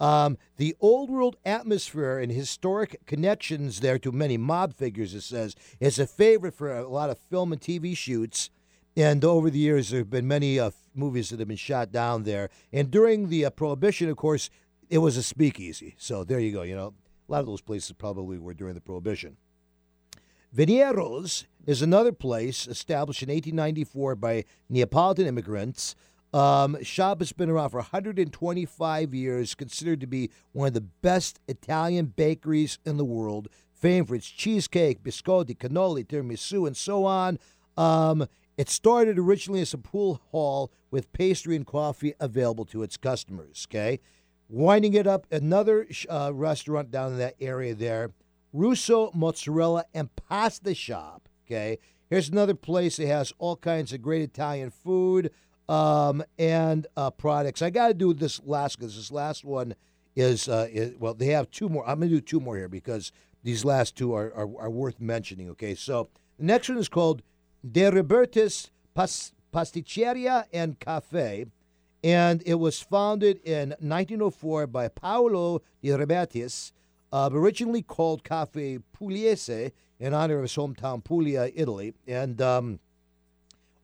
Um, 0.00 0.38
the 0.56 0.74
old 0.80 1.10
world 1.10 1.36
atmosphere 1.44 2.18
and 2.18 2.32
historic 2.32 3.04
connections 3.04 3.80
there 3.80 3.98
to 3.98 4.10
many 4.10 4.36
mob 4.36 4.74
figures, 4.74 5.12
it 5.14 5.20
says, 5.20 5.54
is 5.78 5.98
a 5.98 6.06
favorite 6.06 6.54
for 6.54 6.74
a 6.74 6.88
lot 6.88 7.10
of 7.10 7.18
film 7.18 7.52
and 7.52 7.60
TV 7.60 7.96
shoots. 7.96 8.48
And 8.96 9.24
over 9.24 9.50
the 9.50 9.58
years, 9.58 9.90
there 9.90 10.00
have 10.00 10.10
been 10.10 10.26
many 10.26 10.58
uh, 10.58 10.70
movies 10.94 11.30
that 11.30 11.38
have 11.38 11.48
been 11.48 11.56
shot 11.56 11.92
down 11.92 12.24
there. 12.24 12.48
And 12.72 12.90
during 12.90 13.28
the 13.28 13.44
uh, 13.44 13.50
Prohibition, 13.50 14.08
of 14.08 14.16
course, 14.16 14.50
it 14.88 14.98
was 14.98 15.16
a 15.16 15.22
speakeasy. 15.22 15.94
So 15.98 16.24
there 16.24 16.40
you 16.40 16.52
go. 16.52 16.62
You 16.62 16.76
know, 16.76 16.94
a 17.28 17.32
lot 17.32 17.40
of 17.40 17.46
those 17.46 17.60
places 17.60 17.92
probably 17.92 18.38
were 18.38 18.54
during 18.54 18.74
the 18.74 18.80
Prohibition. 18.80 19.36
Veniero's 20.52 21.46
is 21.64 21.80
another 21.80 22.12
place 22.12 22.66
established 22.66 23.22
in 23.22 23.28
1894 23.28 24.16
by 24.16 24.44
Neapolitan 24.68 25.26
immigrants. 25.26 25.94
Um, 26.32 26.82
shop 26.82 27.20
has 27.20 27.32
been 27.32 27.50
around 27.50 27.70
for 27.70 27.78
125 27.78 29.14
years, 29.14 29.54
considered 29.54 30.00
to 30.00 30.06
be 30.06 30.30
one 30.52 30.68
of 30.68 30.74
the 30.74 30.80
best 30.80 31.40
Italian 31.46 32.06
bakeries 32.06 32.78
in 32.86 32.96
the 32.96 33.04
world, 33.04 33.48
famed 33.72 34.08
for 34.08 34.14
its 34.14 34.28
cheesecake, 34.28 35.02
biscotti, 35.02 35.56
cannoli, 35.56 36.06
tiramisu, 36.06 36.66
and 36.66 36.76
so 36.76 37.04
on. 37.04 37.38
Um, 37.76 38.26
it 38.56 38.70
started 38.70 39.18
originally 39.18 39.60
as 39.60 39.74
a 39.74 39.78
pool 39.78 40.20
hall 40.30 40.72
with 40.90 41.12
pastry 41.12 41.56
and 41.56 41.66
coffee 41.66 42.14
available 42.20 42.64
to 42.66 42.82
its 42.82 42.96
customers. 42.96 43.66
Okay, 43.70 44.00
winding 44.48 44.94
it 44.94 45.06
up, 45.06 45.26
another 45.30 45.86
uh, 46.08 46.30
restaurant 46.32 46.90
down 46.90 47.12
in 47.12 47.18
that 47.18 47.36
area 47.40 47.74
there, 47.74 48.12
Russo 48.54 49.10
Mozzarella 49.14 49.84
and 49.92 50.14
Pasta 50.16 50.74
Shop. 50.74 51.28
Okay, 51.46 51.78
here's 52.08 52.30
another 52.30 52.54
place 52.54 52.96
that 52.96 53.06
has 53.06 53.34
all 53.38 53.56
kinds 53.56 53.92
of 53.92 54.00
great 54.00 54.22
Italian 54.22 54.70
food 54.70 55.30
um, 55.68 56.22
and 56.38 56.86
uh, 56.96 57.10
products. 57.10 57.62
I 57.62 57.70
got 57.70 57.88
to 57.88 57.94
do 57.94 58.12
this 58.14 58.40
last 58.44 58.78
because 58.78 58.96
this 58.96 59.10
last 59.10 59.44
one 59.44 59.74
is, 60.16 60.48
uh, 60.48 60.68
is, 60.70 60.94
well, 60.98 61.14
they 61.14 61.26
have 61.26 61.50
two 61.50 61.68
more. 61.68 61.88
I'm 61.88 61.98
going 61.98 62.10
to 62.10 62.16
do 62.16 62.20
two 62.20 62.40
more 62.40 62.56
here 62.56 62.68
because 62.68 63.12
these 63.42 63.64
last 63.64 63.96
two 63.96 64.14
are, 64.14 64.32
are, 64.34 64.48
are 64.58 64.70
worth 64.70 65.00
mentioning. 65.00 65.50
Okay, 65.50 65.74
so 65.74 66.08
the 66.38 66.44
next 66.44 66.68
one 66.68 66.78
is 66.78 66.88
called 66.88 67.22
De 67.68 67.90
Robertis 67.90 68.70
Pas- 68.94 69.32
Pasticceria 69.52 70.44
and 70.52 70.78
Cafe, 70.78 71.46
and 72.04 72.42
it 72.44 72.54
was 72.54 72.80
founded 72.80 73.40
in 73.44 73.70
1904 73.80 74.66
by 74.66 74.88
Paolo 74.88 75.62
De 75.82 75.90
Robertis, 75.90 76.72
uh, 77.12 77.30
originally 77.32 77.82
called 77.82 78.24
Cafe 78.24 78.78
Pugliese 78.98 79.72
in 80.00 80.14
honor 80.14 80.36
of 80.36 80.42
his 80.42 80.56
hometown 80.56 81.04
Puglia, 81.04 81.50
Italy, 81.54 81.94
and 82.08 82.40
um, 82.42 82.80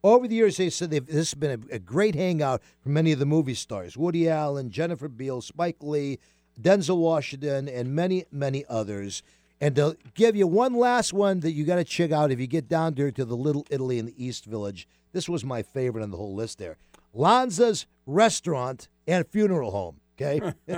over 0.04 0.28
the 0.28 0.34
years, 0.34 0.56
they 0.56 0.70
said 0.70 0.90
this 0.90 1.14
has 1.14 1.34
been 1.34 1.64
a, 1.70 1.74
a, 1.76 1.78
great 1.78 2.14
hangout 2.14 2.62
for 2.80 2.88
many 2.88 3.12
of 3.12 3.18
the 3.18 3.26
movie 3.26 3.54
stars 3.54 3.96
Woody 3.96 4.28
Allen, 4.28 4.70
Jennifer 4.70 5.08
Beal, 5.08 5.40
Spike 5.40 5.78
Lee, 5.80 6.18
Denzel 6.60 6.98
Washington, 6.98 7.68
and 7.68 7.94
many, 7.94 8.24
many 8.30 8.64
others. 8.68 9.22
And 9.60 9.74
to 9.76 9.96
give 10.14 10.36
you 10.36 10.46
one 10.46 10.74
last 10.74 11.12
one 11.12 11.40
that 11.40 11.52
you 11.52 11.64
got 11.64 11.76
to 11.76 11.84
check 11.84 12.12
out 12.12 12.30
if 12.30 12.38
you 12.38 12.46
get 12.46 12.68
down 12.68 12.94
there 12.94 13.10
to 13.10 13.24
the 13.24 13.36
Little 13.36 13.66
Italy 13.70 13.98
in 13.98 14.06
the 14.06 14.24
East 14.24 14.44
Village, 14.44 14.86
this 15.12 15.28
was 15.28 15.44
my 15.44 15.62
favorite 15.62 16.02
on 16.02 16.10
the 16.10 16.16
whole 16.16 16.34
list 16.34 16.58
there 16.58 16.76
Lanza's 17.12 17.86
Restaurant 18.06 18.88
and 19.06 19.26
Funeral 19.26 19.70
Home. 19.70 20.00
Okay, 20.20 20.40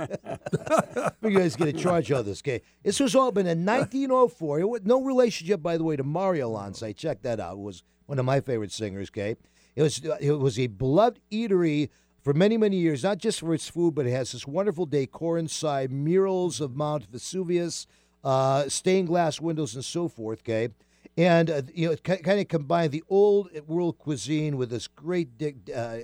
you 1.23 1.37
guys 1.39 1.55
get 1.55 1.67
a 1.67 1.73
charge 1.73 2.11
of 2.11 2.25
this. 2.25 2.41
Okay, 2.41 2.61
this 2.83 2.99
was 2.99 3.15
opened 3.15 3.49
in 3.49 3.65
1904. 3.65 4.59
It 4.59 4.69
was 4.69 4.81
no 4.83 5.01
relationship, 5.01 5.63
by 5.63 5.77
the 5.77 5.83
way, 5.83 5.95
to 5.95 6.03
Mario 6.03 6.49
Lanza. 6.49 6.93
Check 6.93 7.23
that 7.23 7.39
out. 7.39 7.53
It 7.53 7.59
was 7.59 7.81
one 8.11 8.19
of 8.19 8.25
my 8.25 8.41
favorite 8.41 8.73
singers. 8.73 9.09
Okay, 9.09 9.37
it 9.73 9.81
was 9.81 10.01
it 10.19 10.31
was 10.33 10.59
a 10.59 10.67
beloved 10.67 11.21
eatery 11.31 11.89
for 12.21 12.33
many 12.33 12.57
many 12.57 12.75
years, 12.75 13.03
not 13.03 13.19
just 13.19 13.39
for 13.39 13.53
its 13.53 13.69
food, 13.69 13.95
but 13.95 14.05
it 14.05 14.11
has 14.11 14.33
this 14.33 14.45
wonderful 14.45 14.85
decor 14.85 15.37
inside, 15.37 15.91
murals 15.91 16.59
of 16.59 16.75
Mount 16.75 17.05
Vesuvius, 17.05 17.87
uh, 18.25 18.67
stained 18.67 19.07
glass 19.07 19.39
windows, 19.39 19.75
and 19.75 19.85
so 19.85 20.09
forth. 20.09 20.41
Okay. 20.41 20.69
And 21.17 21.49
uh, 21.49 21.61
you 21.73 21.87
know, 21.87 21.93
it 21.93 22.03
kind 22.03 22.39
of 22.39 22.47
combined 22.49 22.91
the 22.91 23.03
old 23.09 23.49
world 23.65 23.97
cuisine 23.97 24.57
with 24.57 24.69
this 24.69 24.87
great 24.87 25.37
de- 25.37 25.55
uh, 25.73 26.01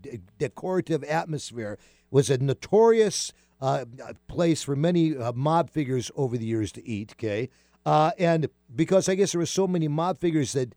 de- 0.00 0.20
decorative 0.38 1.02
atmosphere 1.04 1.72
It 1.72 1.78
was 2.10 2.28
a 2.28 2.36
notorious 2.36 3.32
uh, 3.62 3.86
place 4.28 4.62
for 4.62 4.76
many 4.76 5.16
uh, 5.16 5.32
mob 5.32 5.70
figures 5.70 6.10
over 6.16 6.36
the 6.36 6.44
years 6.44 6.70
to 6.72 6.86
eat. 6.86 7.12
Okay, 7.18 7.48
uh, 7.86 8.10
and 8.18 8.48
because 8.74 9.08
I 9.08 9.14
guess 9.14 9.32
there 9.32 9.40
were 9.40 9.46
so 9.46 9.66
many 9.66 9.88
mob 9.88 10.20
figures 10.20 10.52
that 10.52 10.74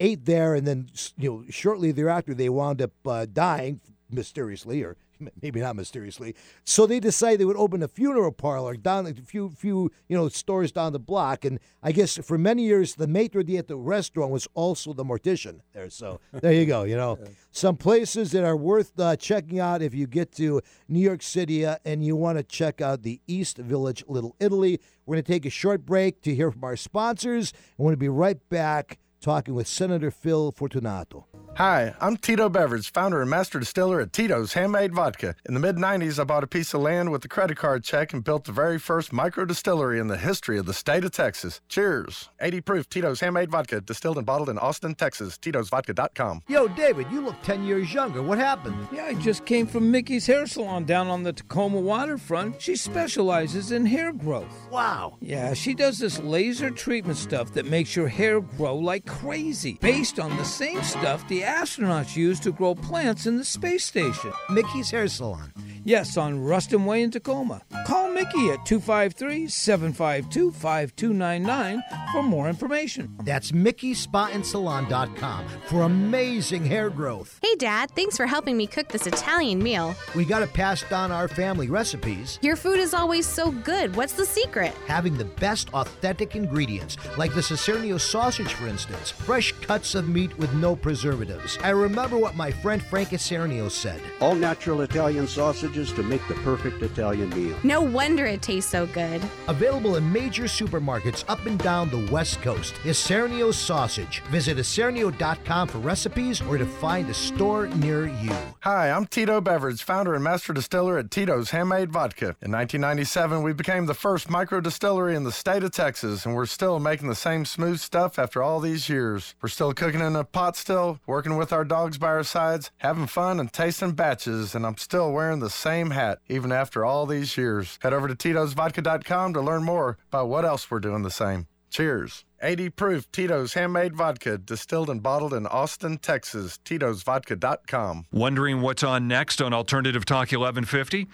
ate 0.00 0.24
there, 0.24 0.54
and 0.54 0.66
then 0.66 0.88
you 1.16 1.30
know 1.30 1.44
shortly 1.50 1.92
thereafter 1.92 2.34
they 2.34 2.48
wound 2.48 2.82
up 2.82 2.92
uh, 3.06 3.26
dying 3.30 3.80
mysteriously, 4.10 4.82
or 4.82 4.96
maybe 5.42 5.60
not 5.60 5.76
mysteriously. 5.76 6.34
So 6.64 6.86
they 6.86 7.00
decided 7.00 7.40
they 7.40 7.44
would 7.44 7.56
open 7.56 7.82
a 7.82 7.88
funeral 7.88 8.32
parlor 8.32 8.76
down 8.76 9.06
a 9.06 9.14
few 9.14 9.50
few 9.50 9.90
you 10.08 10.16
know 10.16 10.28
stores 10.28 10.72
down 10.72 10.92
the 10.92 10.98
block, 10.98 11.44
and 11.44 11.58
I 11.82 11.92
guess 11.92 12.16
for 12.18 12.38
many 12.38 12.64
years 12.64 12.94
the 12.94 13.06
maitre 13.06 13.44
d' 13.44 13.56
at 13.56 13.68
the 13.68 13.76
restaurant 13.76 14.30
was 14.30 14.48
also 14.54 14.92
the 14.92 15.04
mortician 15.04 15.60
there. 15.72 15.90
So 15.90 16.20
there 16.32 16.52
you 16.52 16.66
go. 16.66 16.84
You 16.84 16.96
know, 16.96 17.18
some 17.50 17.76
places 17.76 18.32
that 18.32 18.44
are 18.44 18.56
worth 18.56 18.98
uh, 18.98 19.16
checking 19.16 19.60
out 19.60 19.82
if 19.82 19.94
you 19.94 20.06
get 20.06 20.32
to 20.32 20.60
New 20.88 21.00
York 21.00 21.22
City 21.22 21.64
uh, 21.64 21.76
and 21.84 22.04
you 22.04 22.16
want 22.16 22.38
to 22.38 22.44
check 22.44 22.80
out 22.80 23.02
the 23.02 23.20
East 23.26 23.58
Village, 23.58 24.04
Little 24.08 24.36
Italy. 24.40 24.80
We're 25.04 25.14
going 25.14 25.24
to 25.24 25.32
take 25.32 25.46
a 25.46 25.50
short 25.50 25.86
break 25.86 26.20
to 26.22 26.34
hear 26.34 26.50
from 26.50 26.64
our 26.64 26.76
sponsors. 26.76 27.52
We're 27.78 27.84
going 27.84 27.92
to 27.94 27.98
be 27.98 28.08
right 28.08 28.48
back 28.48 28.98
talking 29.26 29.56
with 29.56 29.66
Senator 29.66 30.12
Phil 30.12 30.52
Fortunato. 30.52 31.26
Hi, 31.56 31.94
I'm 32.02 32.18
Tito 32.18 32.50
Beveridge, 32.50 32.92
founder 32.92 33.22
and 33.22 33.30
master 33.30 33.58
distiller 33.58 34.02
at 34.02 34.12
Tito's 34.12 34.52
Handmade 34.52 34.92
Vodka. 34.92 35.34
In 35.46 35.54
the 35.54 35.60
mid 35.60 35.76
90s, 35.76 36.18
I 36.18 36.24
bought 36.24 36.44
a 36.44 36.46
piece 36.46 36.74
of 36.74 36.82
land 36.82 37.10
with 37.10 37.24
a 37.24 37.28
credit 37.28 37.56
card 37.56 37.82
check 37.82 38.12
and 38.12 38.22
built 38.22 38.44
the 38.44 38.52
very 38.52 38.78
first 38.78 39.10
micro 39.10 39.46
distillery 39.46 39.98
in 39.98 40.08
the 40.08 40.18
history 40.18 40.58
of 40.58 40.66
the 40.66 40.74
state 40.74 41.02
of 41.02 41.12
Texas. 41.12 41.62
Cheers. 41.70 42.28
80 42.42 42.60
proof 42.60 42.88
Tito's 42.90 43.20
Handmade 43.20 43.50
Vodka, 43.50 43.80
distilled 43.80 44.18
and 44.18 44.26
bottled 44.26 44.50
in 44.50 44.58
Austin, 44.58 44.94
Texas. 44.94 45.38
Tito'sVodka.com. 45.38 46.42
Yo, 46.46 46.68
David, 46.68 47.06
you 47.10 47.22
look 47.22 47.40
10 47.40 47.64
years 47.64 47.90
younger. 47.90 48.20
What 48.20 48.36
happened? 48.36 48.76
Yeah, 48.92 49.06
I 49.06 49.14
just 49.14 49.46
came 49.46 49.66
from 49.66 49.90
Mickey's 49.90 50.26
Hair 50.26 50.48
Salon 50.48 50.84
down 50.84 51.08
on 51.08 51.22
the 51.22 51.32
Tacoma 51.32 51.80
waterfront. 51.80 52.60
She 52.60 52.76
specializes 52.76 53.72
in 53.72 53.86
hair 53.86 54.12
growth. 54.12 54.68
Wow. 54.70 55.16
Yeah, 55.22 55.54
she 55.54 55.72
does 55.72 55.98
this 55.98 56.18
laser 56.18 56.70
treatment 56.70 57.16
stuff 57.16 57.54
that 57.54 57.64
makes 57.64 57.96
your 57.96 58.08
hair 58.08 58.42
grow 58.42 58.76
like 58.76 59.06
crazy, 59.06 59.78
based 59.80 60.20
on 60.20 60.36
the 60.36 60.44
same 60.44 60.82
stuff 60.82 61.26
the 61.28 61.45
astronauts 61.46 62.16
use 62.16 62.40
to 62.40 62.52
grow 62.52 62.74
plants 62.74 63.26
in 63.26 63.36
the 63.36 63.44
space 63.44 63.84
station. 63.84 64.32
Mickey's 64.50 64.90
Hair 64.90 65.08
Salon. 65.08 65.52
Yes, 65.86 66.16
on 66.16 66.42
Ruston 66.42 66.84
Way 66.84 67.02
in 67.02 67.12
Tacoma. 67.12 67.62
Call 67.86 68.10
Mickey 68.10 68.50
at 68.50 68.66
253 68.66 69.46
752 69.46 70.50
5299 70.50 71.80
for 72.12 72.24
more 72.24 72.48
information. 72.48 73.16
That's 73.22 73.52
MickeySpaAndSalon.com 73.52 75.46
for 75.68 75.82
amazing 75.82 76.64
hair 76.64 76.90
growth. 76.90 77.38
Hey, 77.40 77.54
Dad, 77.54 77.92
thanks 77.92 78.16
for 78.16 78.26
helping 78.26 78.56
me 78.56 78.66
cook 78.66 78.88
this 78.88 79.06
Italian 79.06 79.62
meal. 79.62 79.94
We 80.16 80.24
got 80.24 80.40
to 80.40 80.48
pass 80.48 80.82
down 80.82 81.12
our 81.12 81.28
family 81.28 81.68
recipes. 81.68 82.40
Your 82.42 82.56
food 82.56 82.80
is 82.80 82.92
always 82.92 83.24
so 83.24 83.52
good. 83.52 83.94
What's 83.94 84.14
the 84.14 84.26
secret? 84.26 84.74
Having 84.88 85.18
the 85.18 85.24
best 85.24 85.72
authentic 85.72 86.34
ingredients, 86.34 86.96
like 87.16 87.32
the 87.32 87.42
Isernio 87.42 88.00
sausage, 88.00 88.54
for 88.54 88.66
instance. 88.66 89.12
Fresh 89.12 89.52
cuts 89.60 89.94
of 89.94 90.08
meat 90.08 90.36
with 90.36 90.52
no 90.54 90.74
preservatives. 90.74 91.35
I 91.62 91.70
remember 91.70 92.18
what 92.18 92.34
my 92.34 92.50
friend 92.50 92.82
Frank 92.82 93.10
Isernio 93.10 93.70
said. 93.70 94.00
All 94.20 94.34
natural 94.34 94.80
Italian 94.80 95.26
sausages 95.26 95.92
to 95.92 96.02
make 96.02 96.26
the 96.28 96.34
perfect 96.34 96.82
Italian 96.82 97.30
meal. 97.30 97.56
No 97.62 97.80
wonder 97.80 98.16
wonder 98.16 98.24
it 98.24 98.40
tastes 98.40 98.70
so 98.70 98.86
good. 98.86 99.20
Available 99.48 99.96
in 99.96 100.12
major 100.12 100.44
supermarkets 100.44 101.24
up 101.28 101.44
and 101.44 101.58
down 101.58 101.90
the 101.90 102.10
West 102.10 102.40
Coast. 102.40 102.74
Isernio 102.84 103.52
sausage. 103.52 104.22
Visit 104.30 104.56
isernio.com 104.56 105.68
for 105.68 105.78
recipes 105.78 106.40
or 106.42 106.56
to 106.56 106.64
find 106.64 107.10
a 107.10 107.14
store 107.14 107.66
near 107.66 108.06
you. 108.06 108.34
Hi, 108.60 108.90
I'm 108.90 109.06
Tito 109.06 109.40
Beveridge, 109.40 109.82
founder 109.82 110.14
and 110.14 110.24
master 110.24 110.52
distiller 110.52 110.98
at 110.98 111.10
Tito's 111.10 111.50
Handmade 111.50 111.90
Vodka. 111.90 112.36
In 112.40 112.52
1997, 112.52 113.42
we 113.42 113.52
became 113.52 113.86
the 113.86 113.94
first 113.94 114.30
micro 114.30 114.60
distillery 114.60 115.14
in 115.14 115.24
the 115.24 115.32
state 115.32 115.62
of 115.62 115.72
Texas, 115.72 116.24
and 116.24 116.34
we're 116.34 116.46
still 116.46 116.78
making 116.78 117.08
the 117.08 117.14
same 117.14 117.44
smooth 117.44 117.80
stuff 117.80 118.18
after 118.18 118.42
all 118.42 118.60
these 118.60 118.88
years. 118.88 119.34
We're 119.42 119.48
still 119.48 119.74
cooking 119.74 120.00
in 120.00 120.16
a 120.16 120.24
pot 120.24 120.56
still, 120.56 121.00
working 121.16 121.38
with 121.38 121.50
our 121.50 121.64
dogs 121.64 121.96
by 121.96 122.08
our 122.08 122.22
sides, 122.22 122.70
having 122.76 123.06
fun 123.06 123.40
and 123.40 123.50
tasting 123.50 123.92
batches, 123.92 124.54
and 124.54 124.66
I'm 124.66 124.76
still 124.76 125.10
wearing 125.10 125.40
the 125.40 125.48
same 125.48 125.92
hat 125.92 126.18
even 126.28 126.52
after 126.52 126.84
all 126.84 127.06
these 127.06 127.38
years. 127.38 127.78
Head 127.80 127.94
over 127.94 128.06
to 128.06 128.14
Tito'sVodka.com 128.14 129.32
to 129.32 129.40
learn 129.40 129.64
more 129.64 129.96
about 130.08 130.28
what 130.28 130.44
else 130.44 130.70
we're 130.70 130.78
doing 130.78 131.04
the 131.04 131.10
same. 131.10 131.46
Cheers. 131.70 132.26
80 132.42 132.68
proof 132.68 133.10
Tito's 133.12 133.54
handmade 133.54 133.96
vodka, 133.96 134.36
distilled 134.36 134.90
and 134.90 135.02
bottled 135.02 135.32
in 135.32 135.46
Austin, 135.46 135.96
Texas. 135.96 136.58
Tito'sVodka.com. 136.66 138.04
Wondering 138.12 138.60
what's 138.60 138.82
on 138.82 139.08
next 139.08 139.40
on 139.40 139.54
Alternative 139.54 140.04
Talk 140.04 140.32
1150? 140.32 141.06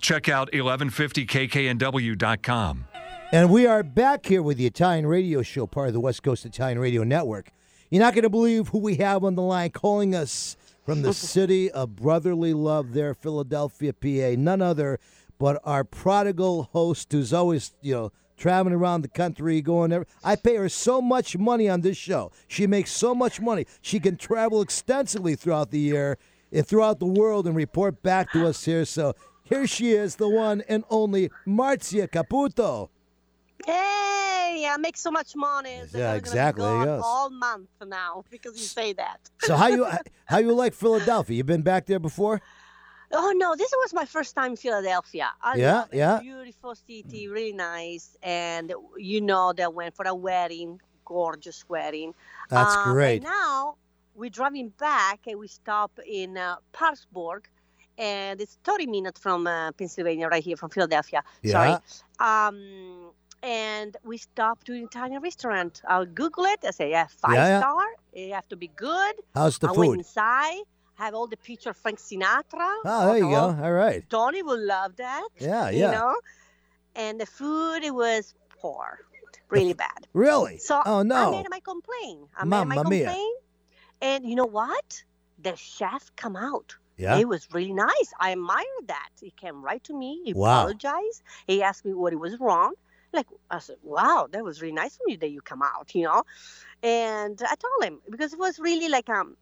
Check 0.00 0.30
out 0.30 0.50
1150kknw.com. 0.52 2.84
And 3.30 3.50
we 3.50 3.66
are 3.66 3.82
back 3.82 4.24
here 4.24 4.40
with 4.40 4.56
the 4.56 4.64
Italian 4.64 5.06
radio 5.06 5.42
show, 5.42 5.66
part 5.66 5.88
of 5.88 5.92
the 5.92 6.00
West 6.00 6.22
Coast 6.22 6.46
Italian 6.46 6.78
Radio 6.78 7.04
Network. 7.04 7.50
You're 7.90 8.00
not 8.00 8.14
going 8.14 8.22
to 8.22 8.30
believe 8.30 8.68
who 8.68 8.78
we 8.78 8.96
have 8.96 9.24
on 9.24 9.34
the 9.34 9.42
line 9.42 9.70
calling 9.70 10.14
us 10.14 10.56
from 10.86 11.02
the 11.02 11.12
city 11.34 11.70
of 11.70 11.96
brotherly 11.96 12.54
love 12.54 12.92
there, 12.92 13.14
Philadelphia, 13.14 13.92
PA. 13.92 14.40
None 14.40 14.62
other 14.62 15.00
but 15.40 15.60
our 15.64 15.82
prodigal 15.82 16.64
host 16.72 17.10
who's 17.10 17.32
always, 17.32 17.72
you 17.80 17.94
know, 17.94 18.12
traveling 18.36 18.74
around 18.74 19.00
the 19.02 19.08
country, 19.08 19.60
going 19.60 19.90
there. 19.90 20.06
I 20.22 20.36
pay 20.36 20.54
her 20.56 20.68
so 20.68 21.02
much 21.02 21.36
money 21.36 21.68
on 21.68 21.80
this 21.80 21.96
show. 21.96 22.30
She 22.46 22.66
makes 22.68 22.92
so 22.92 23.14
much 23.14 23.40
money. 23.40 23.66
She 23.80 23.98
can 23.98 24.16
travel 24.16 24.62
extensively 24.62 25.34
throughout 25.34 25.72
the 25.72 25.80
year 25.80 26.16
and 26.52 26.64
throughout 26.66 27.00
the 27.00 27.06
world 27.06 27.46
and 27.46 27.56
report 27.56 28.02
back 28.02 28.30
to 28.32 28.46
us 28.46 28.64
here. 28.64 28.84
So 28.84 29.14
here 29.42 29.66
she 29.66 29.92
is, 29.92 30.16
the 30.16 30.28
one 30.28 30.62
and 30.68 30.84
only 30.90 31.30
Marzia 31.46 32.08
Caputo. 32.08 32.90
Hey, 33.66 34.66
I 34.68 34.76
make 34.78 34.96
so 34.96 35.10
much 35.10 35.34
money. 35.36 35.80
that 35.92 35.98
Yeah, 35.98 36.14
exactly, 36.14 36.64
yes. 36.64 37.02
All 37.04 37.30
month 37.30 37.68
now 37.86 38.24
because 38.30 38.58
you 38.58 38.64
say 38.66 38.92
that. 38.94 39.20
So 39.40 39.56
how 39.56 39.68
you 39.68 39.86
how 40.24 40.38
you 40.38 40.52
like 40.52 40.74
Philadelphia? 40.74 41.36
You 41.36 41.44
been 41.44 41.62
back 41.62 41.86
there 41.86 41.98
before? 41.98 42.40
Oh 43.12 43.32
no, 43.36 43.56
this 43.56 43.70
was 43.72 43.92
my 43.92 44.04
first 44.04 44.34
time 44.36 44.52
in 44.52 44.56
Philadelphia. 44.56 45.30
I 45.42 45.56
Yeah, 45.56 45.84
yeah. 45.92 46.20
Beautiful 46.20 46.74
city, 46.74 47.28
really 47.28 47.52
nice, 47.52 48.16
and 48.22 48.72
you 48.96 49.20
know 49.20 49.52
they 49.52 49.66
went 49.66 49.96
for 49.96 50.06
a 50.06 50.14
wedding, 50.14 50.80
gorgeous 51.04 51.64
wedding. 51.68 52.14
That's 52.48 52.76
Um, 52.76 52.92
great. 52.92 53.22
Now 53.22 53.76
we're 54.14 54.30
driving 54.30 54.68
back, 54.78 55.26
and 55.26 55.38
we 55.38 55.48
stop 55.48 55.90
in 56.06 56.36
uh, 56.36 56.56
Parkesburg, 56.72 57.46
and 57.98 58.40
it's 58.40 58.58
30 58.64 58.86
minutes 58.86 59.18
from 59.20 59.46
uh, 59.46 59.72
Pennsylvania, 59.72 60.28
right 60.28 60.44
here 60.44 60.56
from 60.56 60.70
Philadelphia. 60.70 61.22
Sorry. 61.44 61.76
Um, 62.20 63.10
and 63.42 63.96
we 64.04 64.18
stop 64.18 64.64
to 64.64 64.72
an 64.72 64.84
Italian 64.84 65.22
restaurant. 65.22 65.82
I'll 65.88 66.06
Google 66.06 66.44
it. 66.44 66.60
I 66.66 66.70
say, 66.70 66.90
yeah, 66.90 67.06
five 67.08 67.34
Yeah, 67.34 67.46
yeah. 67.48 67.60
star. 67.60 67.84
It 68.12 68.32
have 68.32 68.48
to 68.48 68.56
be 68.56 68.68
good. 68.68 69.14
How's 69.34 69.58
the 69.58 69.68
I 69.68 69.72
went 69.72 69.90
food? 69.92 69.98
inside. 69.98 70.62
Have 70.96 71.14
all 71.14 71.26
the 71.26 71.36
picture 71.38 71.70
of 71.70 71.76
Frank 71.76 71.98
Sinatra. 71.98 72.70
Oh, 72.84 73.06
there 73.06 73.16
you 73.18 73.22
go. 73.30 73.56
Oh, 73.58 73.64
All 73.64 73.72
right. 73.72 74.04
Tony 74.10 74.42
will 74.42 74.60
love 74.66 74.96
that. 74.96 75.28
Yeah, 75.38 75.70
You 75.70 75.80
yeah. 75.80 75.90
know, 75.92 76.14
and 76.94 77.20
the 77.20 77.26
food 77.26 77.82
it 77.84 77.94
was 77.94 78.34
poor, 78.60 79.00
really 79.48 79.72
bad. 79.72 80.06
Really? 80.12 80.58
So 80.58 80.82
oh 80.84 81.02
no. 81.02 81.16
I 81.16 81.30
made 81.30 81.46
my 81.50 81.60
complaint. 81.60 82.28
I 82.36 82.44
made 82.44 82.64
my 82.66 82.82
mia. 82.82 83.04
complaint, 83.06 83.38
and 84.02 84.28
you 84.28 84.36
know 84.36 84.46
what? 84.46 85.02
The 85.42 85.56
chef 85.56 86.10
come 86.16 86.36
out. 86.36 86.76
Yeah. 86.98 87.16
It 87.16 87.26
was 87.26 87.48
really 87.52 87.72
nice. 87.72 88.12
I 88.20 88.30
admired 88.32 88.86
that. 88.88 89.08
He 89.20 89.30
came 89.30 89.62
right 89.64 89.82
to 89.84 89.94
me. 89.96 90.20
He 90.24 90.34
Wow. 90.34 90.60
apologized. 90.64 91.22
He 91.46 91.62
asked 91.62 91.84
me 91.86 91.94
what 91.94 92.12
it 92.12 92.16
was 92.16 92.38
wrong. 92.38 92.74
Like 93.12 93.26
I 93.50 93.58
said, 93.58 93.76
wow, 93.82 94.28
that 94.30 94.44
was 94.44 94.62
really 94.62 94.74
nice 94.74 94.94
of 94.94 95.02
you 95.06 95.16
that 95.18 95.30
you 95.30 95.40
come 95.40 95.62
out, 95.62 95.94
you 95.94 96.04
know. 96.04 96.22
And 96.82 97.40
I 97.42 97.54
told 97.56 97.84
him 97.84 98.00
because 98.08 98.32
it 98.32 98.38
was 98.38 98.58
really 98.58 98.88
like 98.88 99.08
um, 99.08 99.36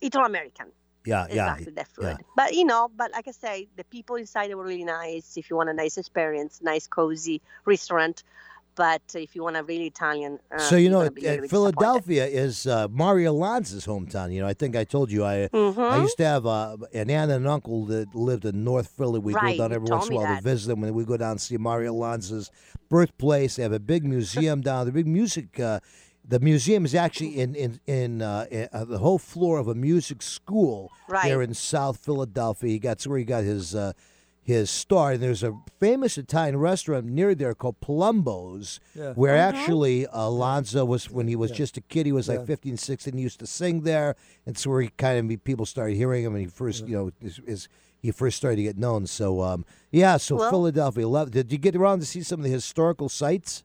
Italo 0.00 0.26
American 0.26 0.66
Yeah, 1.04 1.26
yeah. 1.30 1.56
that 1.74 1.88
food. 1.88 2.04
yeah. 2.04 2.16
But 2.36 2.54
you 2.54 2.64
know, 2.64 2.90
but 2.94 3.12
like 3.12 3.28
I 3.28 3.32
say, 3.32 3.68
the 3.76 3.84
people 3.84 4.16
inside 4.16 4.50
they 4.50 4.54
were 4.54 4.64
really 4.64 4.84
nice. 4.84 5.36
If 5.36 5.50
you 5.50 5.56
want 5.56 5.68
a 5.68 5.74
nice 5.74 5.98
experience, 5.98 6.60
nice 6.62 6.86
cozy 6.86 7.40
restaurant. 7.64 8.22
But 8.78 9.02
if 9.16 9.34
you 9.34 9.42
want 9.42 9.56
a 9.56 9.64
really 9.64 9.88
Italian, 9.88 10.38
uh, 10.52 10.58
So 10.58 10.76
you 10.76 10.88
know, 10.88 11.02
uh. 11.02 11.48
Philadelphia 11.48 12.24
is 12.26 12.64
uh, 12.64 12.86
Mario 12.88 13.32
Lanza's 13.32 13.84
hometown. 13.86 14.32
You 14.32 14.40
know, 14.42 14.46
I 14.46 14.54
think 14.54 14.76
I 14.76 14.84
told 14.84 15.10
you 15.10 15.24
I 15.24 15.34
I 15.42 15.48
Mhm. 15.48 16.00
used 16.06 16.16
to 16.18 16.24
have 16.24 16.46
uh, 16.46 16.76
an 16.94 17.10
aunt 17.10 17.32
and 17.32 17.44
an 17.44 17.50
uncle 17.50 17.86
that 17.86 18.14
lived 18.14 18.44
in 18.44 18.62
North 18.62 18.88
Philly. 18.96 19.18
We 19.18 19.34
Right, 19.34 19.56
go 19.58 19.64
down 19.64 19.72
every 19.72 19.90
once 19.90 20.08
in 20.08 20.12
a 20.14 20.18
while 20.20 20.36
to 20.36 20.42
visit 20.42 20.68
them, 20.68 20.84
and 20.84 20.94
we 20.94 21.04
go 21.04 21.16
down 21.16 21.32
and 21.32 21.40
see 21.40 21.56
Mario 21.56 21.92
Lanza's 21.92 22.52
birthplace. 22.88 23.56
They 23.56 23.64
have 23.64 23.72
a 23.72 23.80
big 23.80 24.04
museum 24.04 24.60
down. 24.60 24.86
The 24.86 24.92
big 24.92 25.08
music. 25.08 25.58
Uh, 25.58 25.80
the 26.24 26.38
museum 26.40 26.84
is 26.84 26.94
actually 26.94 27.32
in 27.40 27.54
in 27.56 27.80
in, 27.86 28.22
uh, 28.22 28.46
in 28.50 28.68
uh, 28.72 28.84
the 28.84 28.98
whole 28.98 29.18
floor 29.18 29.58
of 29.58 29.66
a 29.66 29.74
music 29.74 30.22
school 30.22 30.92
Right. 31.08 31.24
there 31.28 31.42
in 31.42 31.52
South 31.54 31.96
Philadelphia. 31.98 32.70
He 32.70 32.78
got 32.78 32.90
that's 32.90 33.06
where 33.08 33.18
he 33.18 33.24
got 33.24 33.42
his 33.44 33.74
uh, 33.74 33.92
his 34.48 34.70
start. 34.70 35.14
And 35.16 35.22
there's 35.22 35.42
a 35.42 35.54
famous 35.78 36.16
Italian 36.16 36.56
restaurant 36.56 37.04
near 37.04 37.34
there 37.34 37.54
called 37.54 37.80
Palumbo's, 37.80 38.80
Yeah. 38.94 39.12
where 39.12 39.34
Uh-huh. 39.36 39.58
actually 39.58 40.06
Alonzo 40.10 40.86
was 40.86 41.10
when 41.10 41.28
he 41.28 41.36
was 41.36 41.50
just 41.50 41.76
a 41.76 41.82
kid. 41.82 42.06
He 42.06 42.12
was 42.12 42.28
like 42.30 42.46
15, 42.46 42.78
16. 42.78 43.12
He 43.14 43.22
used 43.22 43.40
to 43.40 43.46
sing 43.46 43.82
there, 43.82 44.16
and 44.46 44.56
so 44.56 44.70
where 44.70 44.80
he 44.80 44.88
kind 44.96 45.30
of 45.30 45.44
people 45.44 45.66
started 45.66 45.96
hearing 45.96 46.24
him, 46.24 46.32
and 46.34 46.40
he 46.40 46.46
first, 46.50 46.88
you 46.88 46.96
know, 46.96 47.10
is, 47.20 47.40
is 47.46 47.68
he 48.00 48.10
first 48.10 48.38
started 48.38 48.56
to 48.56 48.62
get 48.62 48.78
known. 48.78 49.06
So, 49.06 49.42
um, 49.42 49.66
yeah. 49.92 50.16
So 50.16 50.36
Well- 50.36 50.50
Philadelphia. 50.50 51.06
Love. 51.06 51.30
Did 51.30 51.52
you 51.52 51.58
get 51.58 51.76
around 51.76 52.00
to 52.00 52.06
see 52.06 52.22
some 52.22 52.40
of 52.40 52.44
the 52.44 52.50
historical 52.50 53.10
sites? 53.10 53.64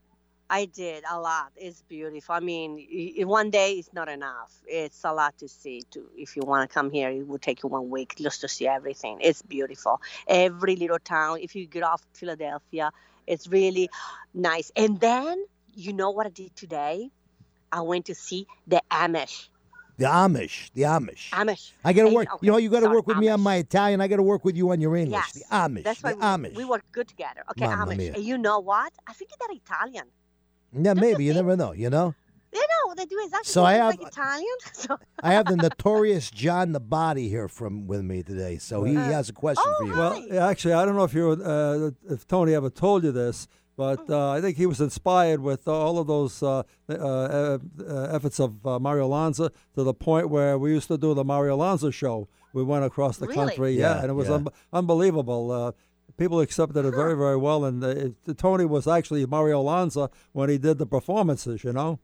I 0.54 0.66
did 0.66 1.04
a 1.10 1.20
lot. 1.20 1.52
It's 1.56 1.82
beautiful. 1.82 2.36
I 2.36 2.40
mean, 2.40 2.86
one 3.26 3.50
day 3.50 3.72
is 3.74 3.90
not 3.92 4.08
enough. 4.08 4.52
It's 4.68 5.04
a 5.04 5.12
lot 5.12 5.36
to 5.40 5.48
see. 5.48 5.82
To 5.94 6.08
if 6.16 6.36
you 6.36 6.44
want 6.44 6.70
to 6.70 6.72
come 6.72 6.92
here, 6.92 7.10
it 7.10 7.28
will 7.28 7.40
take 7.40 7.64
you 7.64 7.70
one 7.70 7.90
week 7.90 8.14
just 8.18 8.42
to 8.42 8.48
see 8.48 8.68
everything. 8.68 9.18
It's 9.20 9.42
beautiful. 9.42 10.00
Every 10.28 10.76
little 10.76 11.00
town. 11.00 11.40
If 11.42 11.56
you 11.56 11.66
get 11.66 11.82
off 11.82 12.06
Philadelphia, 12.14 12.92
it's 13.26 13.48
really 13.48 13.90
nice. 14.36 14.72
And 14.76 15.00
then 15.00 15.44
you 15.74 15.92
know 15.92 16.12
what 16.12 16.28
I 16.28 16.30
did 16.30 16.56
today? 16.56 17.10
I 17.72 17.82
went 17.82 18.06
to 18.06 18.14
see 18.14 18.46
the 18.68 18.80
Amish. 18.92 19.48
The 19.98 20.06
Amish. 20.06 20.70
The 20.76 20.84
Amish. 20.84 21.32
Amish. 21.32 21.72
I 21.84 21.94
got 21.94 22.04
to 22.10 22.14
work. 22.14 22.32
okay, 22.32 22.46
you 22.46 22.52
know, 22.52 22.60
you 22.60 22.70
got 22.70 22.82
to 22.82 22.90
work 22.90 23.08
with 23.08 23.18
me 23.18 23.30
on 23.30 23.42
my 23.42 23.56
Italian. 23.56 24.02
I 24.02 24.08
got 24.08 24.18
to 24.18 24.24
work 24.24 24.46
with 24.46 24.56
you 24.56 24.70
on 24.70 24.80
your 24.80 24.96
English. 24.96 25.24
Yes, 25.34 25.48
The 25.50 25.56
Amish. 25.56 25.84
That's 25.84 26.02
the 26.02 26.16
why 26.16 26.38
Amish. 26.38 26.56
we, 26.56 26.64
we 26.64 26.66
work 26.66 26.84
good 26.92 27.08
together. 27.08 27.44
Okay, 27.52 27.66
Mamma 27.66 27.94
Amish. 27.94 27.98
mia. 27.98 28.14
And 28.14 28.24
you 28.24 28.38
know 28.38 28.60
what? 28.60 28.94
I 29.08 29.14
think 29.14 29.32
they're 29.40 29.58
Italian. 29.58 30.06
Yeah, 30.74 30.94
you 30.94 31.02
maybe. 31.02 31.24
You 31.26 31.34
think? 31.34 31.46
never 31.46 31.58
know. 31.58 31.72
You 31.74 31.90
know. 31.90 32.14
They 32.52 32.60
know 32.60 32.94
they 32.96 33.06
do 33.06 33.20
exactly. 33.24 33.50
So 33.52 33.64
I 33.64 33.74
have- 33.74 33.98
like 34.00 34.08
Italian. 34.08 34.58
So 34.74 34.98
I 35.24 35.34
have 35.34 35.46
the 35.48 35.56
notorious 35.58 36.30
John 36.30 36.72
the 36.72 36.80
Body 36.80 37.28
here 37.30 37.48
from 37.48 37.88
with 37.88 38.02
me 38.04 38.22
today, 38.24 38.58
so 38.58 38.84
he 38.84 38.96
Uh, 38.96 39.02
has 39.06 39.30
a 39.30 39.34
question 39.34 39.64
oh, 39.66 39.76
for 39.80 39.86
you. 39.88 39.94
hi. 39.94 40.26
Well, 40.30 40.50
actually, 40.50 40.74
I 40.74 40.86
don't 40.86 40.96
know 40.96 41.04
if 41.04 41.14
you 41.14 41.32
uh, 41.32 41.92
if 42.14 42.28
Tony 42.28 42.54
ever 42.54 42.70
told 42.70 43.04
you 43.04 43.12
this, 43.12 43.48
but 43.76 44.08
uh, 44.10 44.30
I 44.30 44.42
think 44.42 44.58
he 44.58 44.68
was 44.68 44.80
inspired 44.82 45.40
with 45.42 45.68
all 45.68 45.98
of 45.98 46.06
those 46.06 46.44
uh, 46.44 46.62
uh, 46.90 46.94
uh, 46.94 47.58
efforts 48.12 48.40
of 48.40 48.64
uh, 48.68 48.78
Mario 48.80 49.08
Lanza 49.08 49.52
to 49.76 49.84
the 49.84 49.94
point 49.96 50.30
where 50.30 50.60
we 50.60 50.72
used 50.72 50.88
to 50.90 50.98
do 50.98 51.16
the 51.16 51.24
Mario 51.24 51.56
Lanza 51.58 51.92
show. 51.92 52.28
We 52.54 52.62
went 52.62 52.86
across 52.86 53.18
the 53.18 53.26
Really? 53.26 53.36
country, 53.48 53.72
yeah, 53.74 53.96
Yeah, 53.96 54.02
and 54.02 54.10
it 54.12 54.14
was 54.14 54.28
yeah. 54.28 54.36
un- 54.36 54.48
unbelievable. 54.72 55.74
People 56.18 56.40
accepted 56.42 56.86
it 56.86 56.92
very, 56.94 57.16
very 57.16 57.38
well, 57.38 57.66
and 57.66 57.84
uh, 57.84 57.88
it, 57.88 58.14
Tony 58.38 58.66
was 58.66 58.88
actually 58.88 59.26
Mario 59.26 59.62
Lanza 59.62 60.10
when 60.32 60.50
he 60.50 60.58
did 60.58 60.78
the 60.78 60.86
performances. 60.86 61.64
You 61.64 61.74
know, 61.74 62.00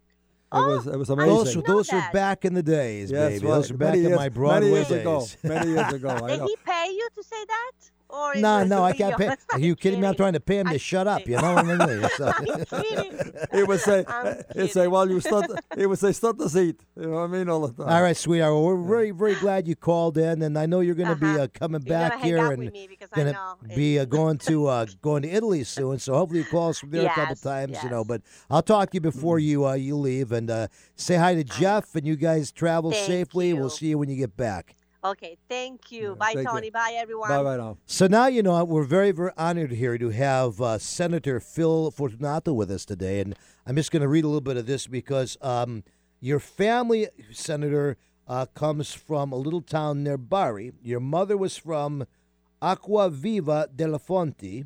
it 0.51 0.57
was 0.57 0.87
it 0.87 0.97
was 0.97 1.09
amazing. 1.11 1.35
those 1.35 1.55
were, 1.55 1.61
those 1.61 1.91
were 1.93 2.03
back 2.11 2.43
in 2.43 2.53
the 2.55 2.63
days, 2.63 3.11
Yes, 3.11 3.33
baby. 3.33 3.45
right. 3.45 3.53
Those 3.53 3.71
were 3.71 3.77
back 3.77 3.89
many 3.89 3.99
in 3.99 4.07
years, 4.09 4.17
my 4.19 4.29
Broadway 4.29 4.59
many 4.61 4.71
years 4.73 4.87
days. 4.87 4.99
ago. 5.01 5.25
Many 5.43 5.71
years 5.71 5.93
ago. 5.93 6.09
I 6.23 6.27
Did 6.31 6.39
know. 6.39 6.45
he 6.47 6.55
pay 6.65 6.87
you 6.89 7.07
to 7.15 7.23
say 7.23 7.45
that? 7.47 7.71
Or 8.11 8.33
No, 8.35 8.63
no, 8.63 8.83
I 8.83 8.93
can't 8.93 9.15
pay. 9.17 9.29
Are 9.53 9.59
you 9.59 9.75
kidding 9.75 10.01
me? 10.01 10.07
I'm 10.07 10.15
trying 10.15 10.33
to 10.33 10.39
pay 10.39 10.57
him 10.57 10.65
to 10.67 10.73
I'm 10.73 10.77
shut 10.79 11.07
up. 11.07 11.27
You 11.27 11.37
know 11.37 11.53
what 11.53 11.65
I 11.65 11.85
mean? 11.85 12.09
So- 12.17 12.31
He 13.53 13.63
would 13.63 13.79
say, 13.81 14.03
I'm 14.07 14.37
he'd 14.55 14.71
say, 14.71 14.79
kidding. 14.81 14.91
well, 14.91 15.09
you 15.09 15.19
start, 15.19 15.45
he 15.77 15.85
would 15.85 15.99
say, 15.99 16.11
start 16.11 16.37
the 16.39 16.49
seat. 16.49 16.81
You 16.95 17.03
know 17.03 17.09
what 17.11 17.17
I 17.21 17.27
mean? 17.27 17.49
All 17.49 17.67
the 17.67 17.73
time. 17.83 17.93
All 17.93 18.01
right, 18.01 18.17
sweetheart. 18.17 18.51
Well, 18.53 18.63
we're 18.63 18.81
very, 18.87 19.11
very 19.11 19.35
glad 19.35 19.67
you 19.67 19.75
called 19.75 20.17
in, 20.17 20.41
and 20.41 20.57
I 20.57 20.65
know 20.65 20.79
you're 20.79 20.95
going 20.95 21.09
to 21.09 21.15
be 21.15 21.27
Uh-huh. 21.27 21.43
uh, 21.43 21.47
coming 21.53 21.81
You're 21.85 21.97
gonna 21.97 22.09
back 22.09 22.19
hang 22.19 22.27
here 22.27 22.47
and 22.51 22.57
with 22.57 22.73
me 22.73 22.87
because 22.87 23.09
I 23.13 23.15
gonna 23.23 23.55
be 23.75 23.99
uh, 23.99 24.05
going 24.05 24.37
to 24.39 24.65
uh, 24.67 24.85
going 25.01 25.21
to 25.21 25.29
Italy 25.29 25.63
soon. 25.63 25.99
So 25.99 26.13
hopefully 26.15 26.39
you 26.39 26.45
call 26.45 26.69
us 26.69 26.79
from 26.79 26.89
there 26.89 27.05
a 27.05 27.09
couple 27.09 27.25
Yes, 27.29 27.41
times, 27.41 27.83
you 27.83 27.89
know. 27.89 28.03
But 28.03 28.21
I'll 28.49 28.63
talk 28.63 28.89
to 28.91 28.95
you 28.95 29.01
before 29.01 29.37
you 29.39 29.67
uh, 29.67 29.73
you 29.73 29.95
leave, 29.95 30.31
and 30.31 30.49
uh, 30.49 30.67
say 30.95 31.15
hi 31.15 31.35
to 31.35 31.43
Jeff, 31.43 31.95
and 31.95 32.07
you 32.07 32.15
guys 32.15 32.51
travel 32.51 32.91
Thank 32.91 33.05
safely. 33.05 33.53
We'll 33.53 33.69
see 33.69 33.87
you 33.87 33.97
when 33.99 34.09
you 34.09 34.15
get 34.15 34.35
back. 34.35 34.75
Okay, 35.03 35.37
thank 35.47 35.91
you. 35.91 36.09
Yeah, 36.09 36.15
Bye, 36.15 36.33
thank 36.33 36.47
you. 36.47 36.53
Tony. 36.53 36.69
Bye, 36.69 36.95
everyone. 36.97 37.29
Bye 37.29 37.43
bye 37.43 37.57
now. 37.57 37.77
So 37.85 38.07
now 38.07 38.27
you 38.27 38.43
know 38.43 38.61
we're 38.65 38.83
very 38.83 39.11
very 39.11 39.31
honored 39.37 39.71
here 39.71 39.97
to 39.97 40.09
have 40.09 40.59
uh, 40.59 40.77
Senator 40.77 41.39
Phil 41.39 41.89
Fortunato 41.91 42.51
with 42.51 42.69
us 42.69 42.83
today, 42.83 43.21
and 43.21 43.35
I'm 43.65 43.77
just 43.77 43.91
going 43.91 44.01
to 44.01 44.09
read 44.09 44.25
a 44.25 44.27
little 44.27 44.41
bit 44.41 44.57
of 44.57 44.65
this 44.65 44.87
because 44.87 45.37
um, 45.41 45.83
your 46.19 46.39
family, 46.39 47.07
Senator, 47.31 47.95
uh, 48.27 48.45
comes 48.47 48.93
from 48.93 49.31
a 49.31 49.37
little 49.37 49.61
town 49.61 50.03
near 50.03 50.17
Bari. 50.17 50.73
Your 50.83 50.99
mother 50.99 51.37
was 51.37 51.55
from 51.55 52.05
Acqua 52.61 53.09
Viva 53.09 53.69
della 53.73 53.99
Fonte, 53.99 54.65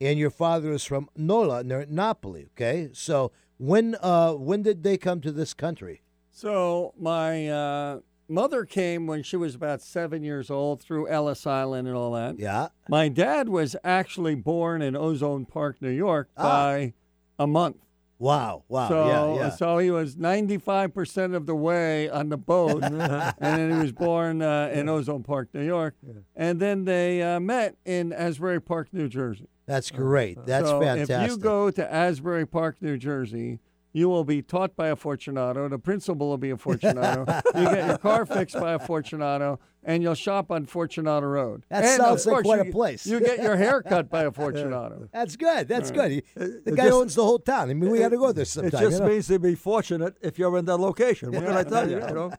and 0.00 0.18
your 0.18 0.30
father 0.30 0.72
is 0.72 0.84
from 0.84 1.08
Nola 1.16 1.64
near 1.64 1.86
Napoli. 1.88 2.48
Okay, 2.54 2.90
so 2.92 3.32
when 3.56 3.96
uh, 4.02 4.32
when 4.32 4.62
did 4.62 4.82
they 4.82 4.98
come 4.98 5.22
to 5.22 5.32
this 5.32 5.54
country? 5.54 6.02
So 6.30 6.92
my 6.98 7.48
uh, 7.48 8.00
mother 8.28 8.64
came 8.64 9.06
when 9.06 9.22
she 9.22 9.36
was 9.36 9.54
about 9.54 9.82
seven 9.82 10.22
years 10.22 10.50
old 10.50 10.80
through 10.82 11.08
Ellis 11.08 11.46
Island 11.46 11.86
and 11.88 11.96
all 11.96 12.12
that. 12.12 12.38
Yeah, 12.38 12.68
My 12.88 13.08
dad 13.08 13.48
was 13.48 13.76
actually 13.84 14.34
born 14.34 14.82
in 14.82 14.96
Ozone 14.96 15.44
Park, 15.46 15.76
New 15.80 15.90
York, 15.90 16.28
Ah. 16.36 16.42
by 16.42 16.94
a 17.38 17.46
month. 17.46 17.76
wow, 18.18 18.62
wow, 18.68 18.88
so, 18.88 19.06
yeah, 19.34 19.34
yeah. 19.44 19.50
so 19.50 19.78
he 19.78 19.90
was 19.90 20.14
95% 20.16 21.34
of 21.34 21.46
the 21.46 21.56
way 21.56 22.08
on 22.08 22.28
the 22.28 22.36
boat, 22.38 22.82
and 22.84 23.00
then 23.40 23.72
he 23.72 23.78
was 23.78 23.90
born 23.92 24.40
uh, 24.42 24.70
in 24.72 24.88
Ozone 24.88 25.22
Park, 25.24 25.48
New 25.52 25.64
York. 25.64 25.96
And 26.36 26.60
then 26.60 26.84
they 26.84 27.20
uh, 27.22 27.40
met 27.40 27.76
in 27.84 28.12
Asbury 28.12 28.60
Park, 28.60 28.88
New 28.92 29.08
Jersey. 29.08 29.48
That's 29.66 29.90
great. 29.90 30.38
That's 30.46 30.68
so 30.68 30.80
fantastic. 30.80 31.16
if 31.24 31.30
you 31.30 31.36
go 31.38 31.70
to 31.70 31.92
Asbury 31.92 32.46
Park, 32.46 32.76
New 32.80 32.96
Jersey, 32.96 33.58
you 33.92 34.08
will 34.08 34.24
be 34.24 34.42
taught 34.42 34.74
by 34.76 34.88
a 34.88 34.96
Fortunato. 34.96 35.68
The 35.68 35.78
principal 35.78 36.28
will 36.28 36.38
be 36.38 36.50
a 36.50 36.56
Fortunato. 36.56 37.24
you 37.54 37.64
get 37.64 37.86
your 37.86 37.98
car 37.98 38.24
fixed 38.26 38.58
by 38.58 38.72
a 38.72 38.78
Fortunato, 38.78 39.58
and 39.84 40.02
you'll 40.02 40.14
shop 40.14 40.50
on 40.50 40.64
Fortunato 40.66 41.26
Road. 41.26 41.64
That 41.68 41.84
and 41.84 42.02
sounds 42.02 42.26
like 42.26 42.32
course, 42.34 42.44
quite 42.44 42.60
a 42.60 42.66
you- 42.66 42.72
place. 42.72 43.06
You 43.06 43.20
get 43.20 43.42
your 43.42 43.56
hair 43.56 43.82
cut 43.82 44.08
by 44.10 44.22
a 44.24 44.32
Fortunato. 44.40 45.08
That's 45.12 45.36
good. 45.36 45.68
That's 45.68 45.90
good. 45.90 46.10
He- 46.12 46.22
the 46.34 46.62
it 46.66 46.76
guy 46.76 46.84
just- 46.84 46.94
owns 46.94 47.14
the 47.14 47.24
whole 47.24 47.38
town. 47.38 47.70
I 47.70 47.74
mean, 47.74 47.90
we 47.90 47.98
got 47.98 48.08
to 48.10 48.16
go 48.18 48.32
there 48.32 48.42
It 48.42 48.46
sometime. 48.46 48.80
just 48.80 48.92
you 48.94 48.98
know? 49.00 49.08
means 49.08 49.26
to 49.28 49.38
be 49.38 49.54
fortunate 49.54 50.16
if 50.22 50.38
you're 50.38 50.56
in 50.58 50.64
that 50.66 50.78
location. 50.78 51.32
What 51.32 51.44
can 51.44 51.56
I 51.56 51.62
tell 51.64 51.88
you? 51.90 51.96
You 52.06 52.14
know. 52.14 52.32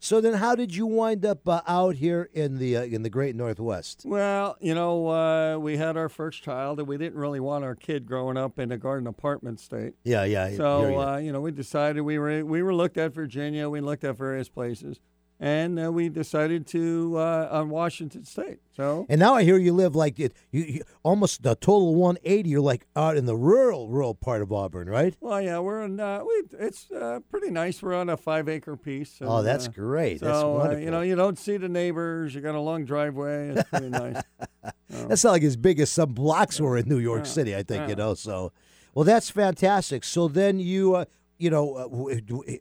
So 0.00 0.20
then, 0.20 0.34
how 0.34 0.54
did 0.54 0.74
you 0.74 0.86
wind 0.86 1.26
up 1.26 1.48
uh, 1.48 1.60
out 1.66 1.96
here 1.96 2.30
in 2.32 2.58
the 2.58 2.76
uh, 2.76 2.82
in 2.82 3.02
the 3.02 3.10
Great 3.10 3.34
Northwest? 3.34 4.04
Well, 4.06 4.56
you 4.60 4.74
know, 4.74 5.08
uh, 5.08 5.58
we 5.58 5.76
had 5.76 5.96
our 5.96 6.08
first 6.08 6.42
child, 6.42 6.78
and 6.78 6.86
we 6.86 6.96
didn't 6.98 7.18
really 7.18 7.40
want 7.40 7.64
our 7.64 7.74
kid 7.74 8.06
growing 8.06 8.36
up 8.36 8.60
in 8.60 8.70
a 8.70 8.78
garden 8.78 9.08
apartment 9.08 9.58
state. 9.58 9.94
Yeah, 10.04 10.22
yeah. 10.22 10.54
So 10.56 10.88
you. 10.88 11.00
uh, 11.00 11.16
you 11.16 11.32
know, 11.32 11.40
we 11.40 11.50
decided 11.50 12.02
we 12.02 12.18
were 12.18 12.44
we 12.44 12.62
were 12.62 12.74
looked 12.74 12.96
at 12.96 13.12
Virginia, 13.12 13.68
we 13.68 13.80
looked 13.80 14.04
at 14.04 14.16
various 14.16 14.48
places, 14.48 15.00
and 15.40 15.78
uh, 15.78 15.92
we 15.92 16.08
decided 16.08 16.66
to 16.68 17.14
uh, 17.16 17.48
on 17.50 17.68
Washington 17.70 18.24
State. 18.24 18.58
So 18.76 19.06
and 19.08 19.18
now 19.20 19.34
I 19.34 19.42
hear 19.44 19.56
you 19.58 19.72
live 19.72 19.94
like 19.96 20.18
it, 20.20 20.32
you, 20.50 20.62
you 20.62 20.82
almost 21.02 21.42
the 21.42 21.54
total 21.54 21.94
180. 21.94 22.48
You're 22.48 22.60
like 22.60 22.86
out 22.96 23.16
in 23.16 23.24
the 23.26 23.36
rural, 23.36 23.88
rural 23.88 24.14
part 24.14 24.42
of 24.42 24.52
Auburn, 24.52 24.88
right? 24.88 25.14
well, 25.20 25.40
yeah, 25.40 25.58
we're 25.58 25.82
in. 25.82 25.98
Uh, 26.00 26.22
we 26.24 26.42
it's 26.58 26.90
uh, 26.90 27.20
pretty 27.30 27.50
nice. 27.50 27.82
We're 27.82 27.94
on 27.94 28.08
a 28.08 28.16
five 28.16 28.48
acre 28.48 28.76
piece. 28.76 29.18
oh, 29.20 29.42
that's 29.42 29.68
uh, 29.68 29.72
great. 29.72 30.20
that's 30.20 30.38
So 30.38 30.54
uh, 30.54 30.58
wonderful. 30.58 30.84
you 30.84 30.90
know, 30.90 31.00
you 31.02 31.16
don't 31.16 31.38
see 31.38 31.56
the 31.56 31.68
neighbors. 31.68 32.34
You 32.34 32.40
got 32.40 32.54
a 32.54 32.60
long 32.60 32.84
driveway. 32.84 33.50
It's 33.50 33.68
pretty 33.68 33.90
nice. 33.90 34.22
that's 34.90 35.24
not 35.24 35.30
like 35.32 35.42
as 35.42 35.56
big 35.56 35.80
as 35.80 35.90
some 35.90 36.12
blocks 36.14 36.60
were 36.60 36.76
in 36.78 36.88
New 36.88 36.98
York 36.98 37.20
Yeah, 37.24 37.30
City. 37.30 37.56
I 37.56 37.62
think 37.62 37.88
you 37.88 37.96
know. 37.96 38.14
So, 38.14 38.52
well, 38.94 39.04
that's 39.04 39.30
fantastic. 39.30 40.04
So 40.04 40.28
then 40.28 40.58
you, 40.60 40.94
uh, 40.96 41.04
you 41.38 41.50
know, 41.50 41.74
uh, 41.74 41.88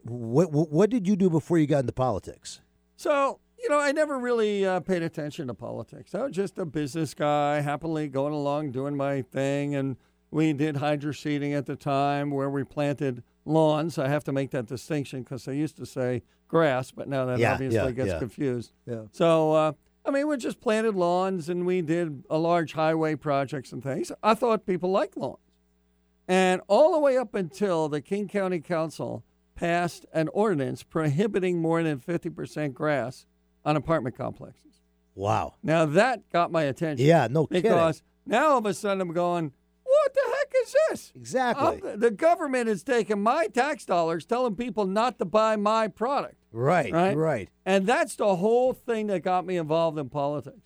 what 0.04 0.52
what 0.52 0.90
did 0.90 1.08
you 1.08 1.16
do 1.16 1.30
before 1.30 1.58
you 1.58 1.68
got 1.68 1.80
into 1.80 1.94
politics? 1.94 2.62
So, 2.98 3.40
you 3.62 3.70
know, 3.70 3.80
I 3.80 3.92
never 3.92 4.18
really 4.20 4.66
uh, 4.66 4.80
paid 4.80 5.04
attention 5.04 5.48
to 5.48 5.54
politics. 5.54 6.14
I 6.16 6.24
was 6.24 6.36
just 6.36 6.58
a 6.58 6.66
business 6.66 7.14
guy, 7.14 7.62
happily 7.62 8.08
going 8.08 8.34
along 8.34 8.72
doing 8.72 8.98
my 8.98 9.22
thing. 9.22 9.76
And 9.76 9.98
we 10.32 10.52
did 10.54 10.78
hydro 10.78 11.12
seeding 11.12 11.54
at 11.54 11.68
the 11.68 11.76
time 11.76 12.32
where 12.32 12.50
we 12.50 12.64
planted 12.64 13.24
lawns. 13.46 13.98
I 13.98 14.08
have 14.10 14.24
to 14.26 14.32
make 14.34 14.50
that 14.52 14.66
distinction 14.66 15.22
because 15.22 15.48
I 15.48 15.52
used 15.52 15.78
to 15.78 15.86
say 15.86 16.24
grass, 16.48 16.92
but 16.92 17.08
now 17.08 17.26
that 17.26 17.40
Yeah, 17.40 17.54
obviously 17.54 17.78
yeah, 17.78 17.92
gets 17.92 18.10
yeah. 18.10 18.20
confused. 18.20 18.72
Yeah. 18.88 19.02
So, 19.12 19.54
uh, 19.54 19.72
I 20.04 20.10
mean, 20.10 20.28
we 20.28 20.36
just 20.38 20.60
planted 20.60 20.96
lawns 20.96 21.50
and 21.50 21.66
we 21.66 21.82
did 21.82 22.24
a 22.30 22.38
large 22.38 22.74
highway 22.74 23.16
projects 23.16 23.72
and 23.74 23.84
things. 23.84 24.12
I 24.24 24.34
thought 24.34 24.66
people 24.66 24.90
liked 24.90 25.18
lawns. 25.18 25.38
And 26.28 26.62
all 26.68 26.94
the 26.94 27.00
way 27.00 27.16
up 27.16 27.36
until 27.36 27.88
the 27.90 28.02
King 28.02 28.28
County 28.28 28.60
Council 28.60 29.24
passed 29.58 30.06
an 30.14 30.30
ordinance 30.30 30.84
prohibiting 30.84 31.60
more 31.62 31.84
than 31.84 32.00
50% 32.00 32.74
grass 32.74 33.26
on 33.66 33.76
apartment 33.76 34.16
complexes. 34.16 34.82
Wow. 35.16 35.56
Now 35.64 35.86
that 35.86 36.30
got 36.32 36.52
my 36.52 36.64
attention. 36.64 37.06
Yeah, 37.06 37.28
no 37.30 37.48
kidding. 37.48 37.64
Because 37.64 38.04
now 38.26 38.52
all 38.52 38.60
of 38.60 38.66
a 38.68 38.74
sudden 38.74 39.02
I'm 39.02 39.12
going, 39.14 39.52
what 39.84 40.14
the 40.14 40.22
heck 40.26 40.54
is 40.64 40.76
this? 40.90 41.12
Exactly. 41.16 41.82
I'm- 41.84 42.00
the 42.00 42.12
government 42.12 42.70
is 42.70 42.84
taking 42.84 43.22
my 43.22 43.48
tax 43.48 43.84
dollars, 43.84 44.26
telling 44.26 44.56
people 44.56 44.86
not 44.86 45.18
to 45.20 45.26
buy 45.26 45.56
my 45.56 45.88
product. 45.88 46.36
Right, 46.52 46.94
Right? 46.94 47.18
right. 47.18 47.50
And 47.66 47.86
that's 47.88 48.16
the 48.16 48.36
whole 48.38 48.74
thing 48.74 49.08
that 49.08 49.22
got 49.24 49.46
me 49.46 49.58
involved 49.58 49.98
in 49.98 50.10
politics. 50.10 50.62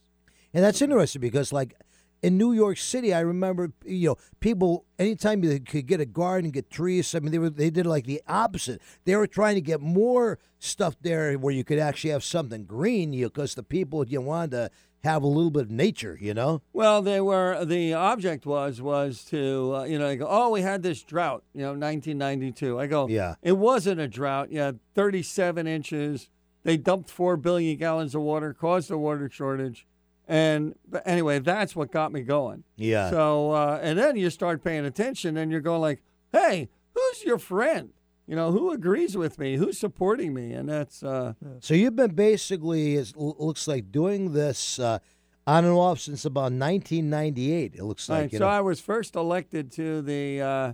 And 0.53 0.63
that's 0.63 0.81
interesting 0.81 1.21
because, 1.21 1.51
like, 1.53 1.75
in 2.21 2.37
New 2.37 2.53
York 2.53 2.77
City, 2.77 3.13
I 3.13 3.21
remember, 3.21 3.71
you 3.85 4.09
know, 4.09 4.15
people 4.39 4.85
anytime 4.99 5.41
they 5.41 5.59
could 5.59 5.87
get 5.87 5.99
a 5.99 6.05
garden, 6.05 6.45
and 6.45 6.53
get 6.53 6.69
trees. 6.69 7.13
I 7.15 7.19
mean, 7.19 7.31
they 7.31 7.39
were 7.39 7.49
they 7.49 7.69
did 7.69 7.85
like 7.85 8.05
the 8.05 8.21
opposite. 8.27 8.81
They 9.05 9.15
were 9.15 9.27
trying 9.27 9.55
to 9.55 9.61
get 9.61 9.81
more 9.81 10.39
stuff 10.59 10.95
there 11.01 11.33
where 11.35 11.53
you 11.53 11.63
could 11.63 11.79
actually 11.79 12.11
have 12.11 12.23
something 12.23 12.65
green, 12.65 13.13
you 13.13 13.27
because 13.27 13.55
the 13.55 13.63
people 13.63 14.05
you 14.07 14.21
wanted 14.21 14.51
to 14.51 14.69
have 15.03 15.23
a 15.23 15.27
little 15.27 15.49
bit 15.49 15.63
of 15.63 15.71
nature, 15.71 16.15
you 16.21 16.31
know. 16.33 16.61
Well, 16.73 17.01
they 17.01 17.19
were 17.21 17.65
the 17.65 17.93
object 17.95 18.45
was 18.45 18.81
was 18.81 19.23
to 19.25 19.75
uh, 19.77 19.83
you 19.85 19.97
know 19.97 20.15
go 20.15 20.27
oh 20.29 20.49
we 20.51 20.61
had 20.61 20.83
this 20.83 21.01
drought 21.01 21.43
you 21.55 21.61
know 21.61 21.69
1992. 21.73 22.79
I 22.79 22.85
go 22.87 23.07
Yeah. 23.07 23.35
it 23.41 23.57
wasn't 23.57 23.99
a 23.99 24.07
drought. 24.07 24.51
You 24.51 24.59
had 24.59 24.79
37 24.93 25.65
inches. 25.65 26.29
They 26.63 26.77
dumped 26.77 27.09
four 27.09 27.37
billion 27.37 27.77
gallons 27.77 28.13
of 28.13 28.21
water, 28.21 28.53
caused 28.53 28.91
a 28.91 28.97
water 28.97 29.27
shortage, 29.31 29.87
and 30.27 30.75
but 30.87 31.03
anyway 31.05 31.39
that's 31.39 31.75
what 31.75 31.91
got 31.91 32.11
me 32.11 32.21
going. 32.21 32.63
Yeah. 32.75 33.09
So 33.09 33.51
uh, 33.51 33.79
and 33.81 33.97
then 33.97 34.15
you 34.15 34.29
start 34.29 34.63
paying 34.63 34.85
attention 34.85 35.37
and 35.37 35.51
you're 35.51 35.61
going 35.61 35.81
like 35.81 36.01
hey 36.31 36.69
who's 36.93 37.23
your 37.23 37.37
friend? 37.37 37.89
You 38.27 38.35
know 38.35 38.51
who 38.51 38.71
agrees 38.71 39.17
with 39.17 39.39
me? 39.39 39.57
Who's 39.57 39.77
supporting 39.77 40.33
me? 40.33 40.53
And 40.53 40.69
that's 40.69 41.03
uh, 41.03 41.33
So 41.59 41.73
you've 41.73 41.95
been 41.95 42.15
basically, 42.15 42.95
it 42.95 43.17
looks 43.17 43.67
like, 43.67 43.91
doing 43.91 44.31
this 44.31 44.79
uh, 44.79 44.99
on 45.47 45.65
and 45.65 45.73
off 45.73 45.99
since 45.99 46.23
about 46.25 46.53
1998. 46.53 47.73
It 47.75 47.83
looks 47.83 48.07
like. 48.07 48.21
Right, 48.21 48.31
so 48.31 48.39
know. 48.39 48.47
I 48.47 48.61
was 48.61 48.79
first 48.79 49.15
elected 49.15 49.71
to 49.73 50.01
the 50.01 50.41
uh, 50.41 50.73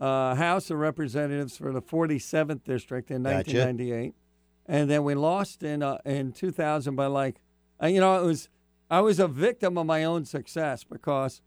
uh, 0.00 0.34
House 0.34 0.70
of 0.70 0.78
Representatives 0.78 1.56
for 1.56 1.72
the 1.72 1.82
47th 1.82 2.64
district 2.64 3.10
in 3.10 3.22
Gotcha. 3.22 3.36
1998, 3.36 4.14
and 4.66 4.90
then 4.90 5.04
we 5.04 5.14
lost 5.14 5.62
in 5.62 5.82
uh, 5.82 5.98
in 6.04 6.32
2000 6.32 6.94
by 6.94 7.06
like, 7.06 7.40
uh, 7.82 7.86
you 7.86 8.00
know, 8.00 8.22
it 8.22 8.26
was 8.26 8.48
I 8.92 9.00
was 9.00 9.18
a 9.18 9.26
victim 9.26 9.78
of 9.78 9.86
my 9.86 10.04
own 10.04 10.26
success 10.26 10.84
because 10.84 11.40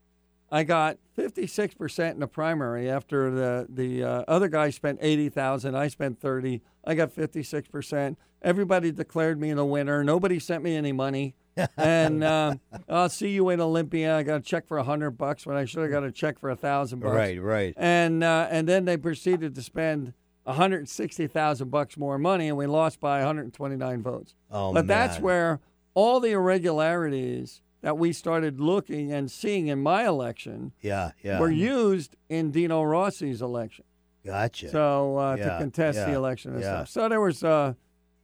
I 0.52 0.64
got 0.64 0.98
56 1.14 1.76
percent 1.76 2.16
in 2.16 2.22
the 2.22 2.28
primary 2.28 2.90
after 2.90 3.30
the 3.30 3.68
the 3.70 4.04
uh, 4.04 4.24
other 4.28 4.48
guy 4.48 4.72
spent 4.72 4.98
80,000, 5.00 5.76
I 5.76 5.88
spent 5.90 6.20
30, 6.20 6.64
I 6.88 6.96
got 6.96 7.12
56 7.12 7.68
percent. 7.68 8.18
Everybody 8.42 8.92
declared 8.92 9.40
me 9.40 9.54
the 9.54 9.64
winner. 9.64 10.04
Nobody 10.04 10.40
sent 10.40 10.64
me 10.64 10.76
any 10.76 10.92
money. 10.92 11.36
and 11.78 12.24
uh, 12.24 12.56
I'll 12.90 13.10
see 13.10 13.30
you 13.30 13.50
in 13.50 13.62
Olympia. 13.62 14.18
I 14.18 14.24
got 14.24 14.38
a 14.38 14.44
check 14.44 14.68
for 14.68 14.80
a 14.80 14.84
hundred 14.84 15.12
bucks 15.12 15.46
when 15.46 15.56
I 15.56 15.66
should 15.66 15.84
have 15.84 15.92
got 15.92 16.04
a 16.04 16.12
check 16.12 16.40
for 16.40 16.50
a 16.50 16.56
thousand 16.56 17.00
bucks. 17.00 17.16
right, 17.16 17.40
right. 17.40 17.74
And 17.78 18.24
uh, 18.24 18.48
and 18.50 18.68
then 18.68 18.86
they 18.86 18.98
proceeded 18.98 19.54
to 19.54 19.62
spend 19.62 20.14
one 20.46 20.56
hundred 20.56 20.90
sixty 20.90 21.28
thousand 21.28 21.70
bucks 21.70 21.96
more 21.96 22.18
money, 22.18 22.48
and 22.48 22.58
we 22.58 22.66
lost 22.66 23.00
by 23.00 23.20
one 23.20 23.28
hundred 23.28 23.54
twenty 23.54 23.76
nine 23.76 24.02
votes. 24.02 24.34
Oh, 24.50 24.74
but 24.74 24.88
that's 24.88 25.20
where 25.20 25.62
all 25.96 26.20
the 26.20 26.32
irregularities 26.32 27.62
that 27.82 27.98
we 27.98 28.12
started 28.14 28.60
looking 28.60 29.12
and 29.12 29.30
seeing 29.32 29.68
in 29.68 29.80
my 29.82 30.06
election 30.08 30.72
Yeah, 30.82 31.12
yeah. 31.24 31.40
were 31.40 31.52
used 31.52 32.16
in 32.30 32.52
Dino 32.52 32.82
Rossi's 32.84 33.42
election. 33.42 33.86
Gotcha. 34.26 34.70
So 34.70 35.18
uh, 35.20 35.36
Yeah, 35.36 35.50
to 35.54 35.58
contest 35.60 36.00
the 36.06 36.14
election 36.14 36.54
and 36.54 36.62
yeah. 36.62 36.84
stuff. 36.84 36.90
So 36.90 37.10
there 37.10 37.22
was 37.22 37.44
uh, 37.44 37.74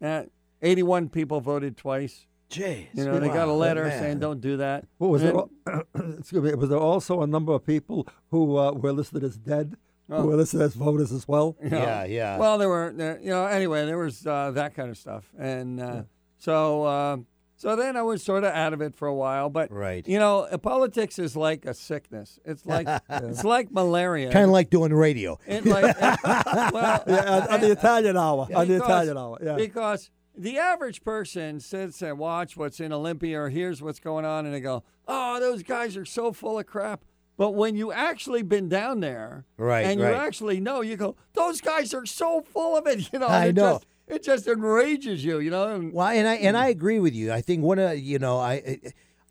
uh, 0.02 0.24
81 0.62 1.10
people 1.10 1.42
voted 1.42 1.78
twice. 1.78 2.26
Jeez. 2.50 2.88
You 2.94 3.06
know, 3.06 3.20
they 3.20 3.28
got 3.28 3.48
a 3.48 3.54
letter 3.54 3.86
man. 3.86 4.00
saying 4.00 4.20
don't 4.20 4.42
do 4.42 4.58
that. 4.58 4.86
What 4.98 5.10
was 5.12 5.22
there? 5.22 5.32
And- 5.32 5.84
al- 5.96 6.14
Excuse 6.20 6.44
me. 6.44 6.54
Was 6.56 6.70
there 6.70 6.80
also 6.80 7.22
a 7.22 7.28
number 7.28 7.54
of 7.54 7.66
people 7.66 8.08
who 8.30 8.58
uh, 8.58 8.72
were 8.74 8.92
listed 8.92 9.24
as 9.24 9.38
dead, 9.38 9.76
Oh. 10.10 10.24
who 10.24 10.28
were 10.28 10.36
listed 10.36 10.60
as 10.62 10.74
voters 10.74 11.12
as 11.14 11.26
well? 11.28 11.56
you 11.64 11.70
know. 11.70 11.78
Yeah, 11.78 12.04
yeah. 12.04 12.38
Well, 12.38 12.58
there 12.58 12.68
were, 12.68 12.92
there, 12.94 13.18
you 13.22 13.30
know, 13.30 13.46
anyway, 13.46 13.86
there 13.86 13.98
was 13.98 14.28
uh, 14.28 14.52
that 14.52 14.76
kind 14.76 14.90
of 14.90 14.98
stuff, 14.98 15.24
and 15.40 15.80
uh, 15.80 16.02
so 16.38 16.84
uh, 16.84 17.18
so 17.62 17.76
then 17.76 17.96
I 17.96 18.02
was 18.02 18.24
sort 18.24 18.44
of 18.44 18.52
out 18.54 18.74
of 18.74 18.82
it 18.82 18.96
for 18.96 19.08
a 19.08 19.14
while. 19.14 19.50
But 19.50 19.72
Right. 19.72 20.08
you 20.08 20.18
know, 20.18 20.48
uh, 20.52 20.58
politics 20.58 21.20
is 21.20 21.36
like 21.36 21.66
a 21.66 21.74
sickness. 21.74 22.40
It's 22.44 22.66
like 22.66 22.88
it's 23.10 23.44
like 23.44 23.72
malaria. 23.72 24.32
kind 24.32 24.46
of 24.46 24.52
like 24.52 24.70
doing 24.72 24.94
radio. 24.94 25.38
It 25.46 25.66
like 25.66 25.96
it- 25.96 26.20
well, 26.74 27.04
Yeah, 27.08 27.48
on, 27.50 27.62
the 27.62 27.72
Italian 27.72 28.18
hour. 28.18 28.48
on 28.54 28.68
the 28.68 28.74
because- 28.74 28.82
Italian 28.90 29.18
hour. 29.18 29.38
Yeah. 29.44 29.56
because 29.56 30.10
the 30.36 30.58
average 30.58 31.04
person 31.04 31.60
sits 31.60 32.02
and 32.02 32.18
watch 32.18 32.58
what's 32.58 32.80
in 32.80 32.92
Olympia 32.92 33.40
or 33.42 33.50
hears 33.50 33.82
what's 33.82 34.00
going 34.00 34.26
on, 34.26 34.46
and 34.46 34.56
they 34.56 34.62
go, 34.62 34.84
"Oh, 35.08 35.40
those 35.40 35.62
guys 35.62 35.96
are 35.98 36.06
so 36.06 36.32
full 36.32 36.58
of 36.58 36.66
crap." 36.66 37.04
But 37.38 37.52
when 37.52 37.76
you 37.76 37.92
actually 37.92 38.42
been 38.44 38.70
down 38.70 39.00
there, 39.02 39.46
Right, 39.58 39.86
and 39.86 40.00
you 40.00 40.06
right. 40.06 40.16
actually 40.16 40.60
know, 40.60 40.82
you 40.82 40.96
go, 40.96 41.16
"Those 41.34 41.60
guys 41.60 41.94
are 41.94 42.06
so 42.06 42.42
full 42.42 42.78
of 42.78 42.88
it," 42.88 43.10
you 43.14 43.20
know. 43.20 43.28
I 43.28 43.52
know. 43.52 43.74
Just, 43.74 43.86
it 44.12 44.24
just 44.24 44.48
enrages 44.48 45.24
you, 45.24 45.40
you 45.40 45.50
know. 45.50 45.74
And, 45.74 45.94
Well, 45.94 46.08
and 46.08 46.28
I 46.28 46.36
and 46.36 46.58
I 46.58 46.68
agree 46.68 47.00
with 47.00 47.16
you. 47.16 47.32
I 47.32 47.42
think 47.42 47.64
one 47.64 47.80
of 47.80 47.98
you 47.98 48.20
know 48.20 48.38
I. 48.38 48.80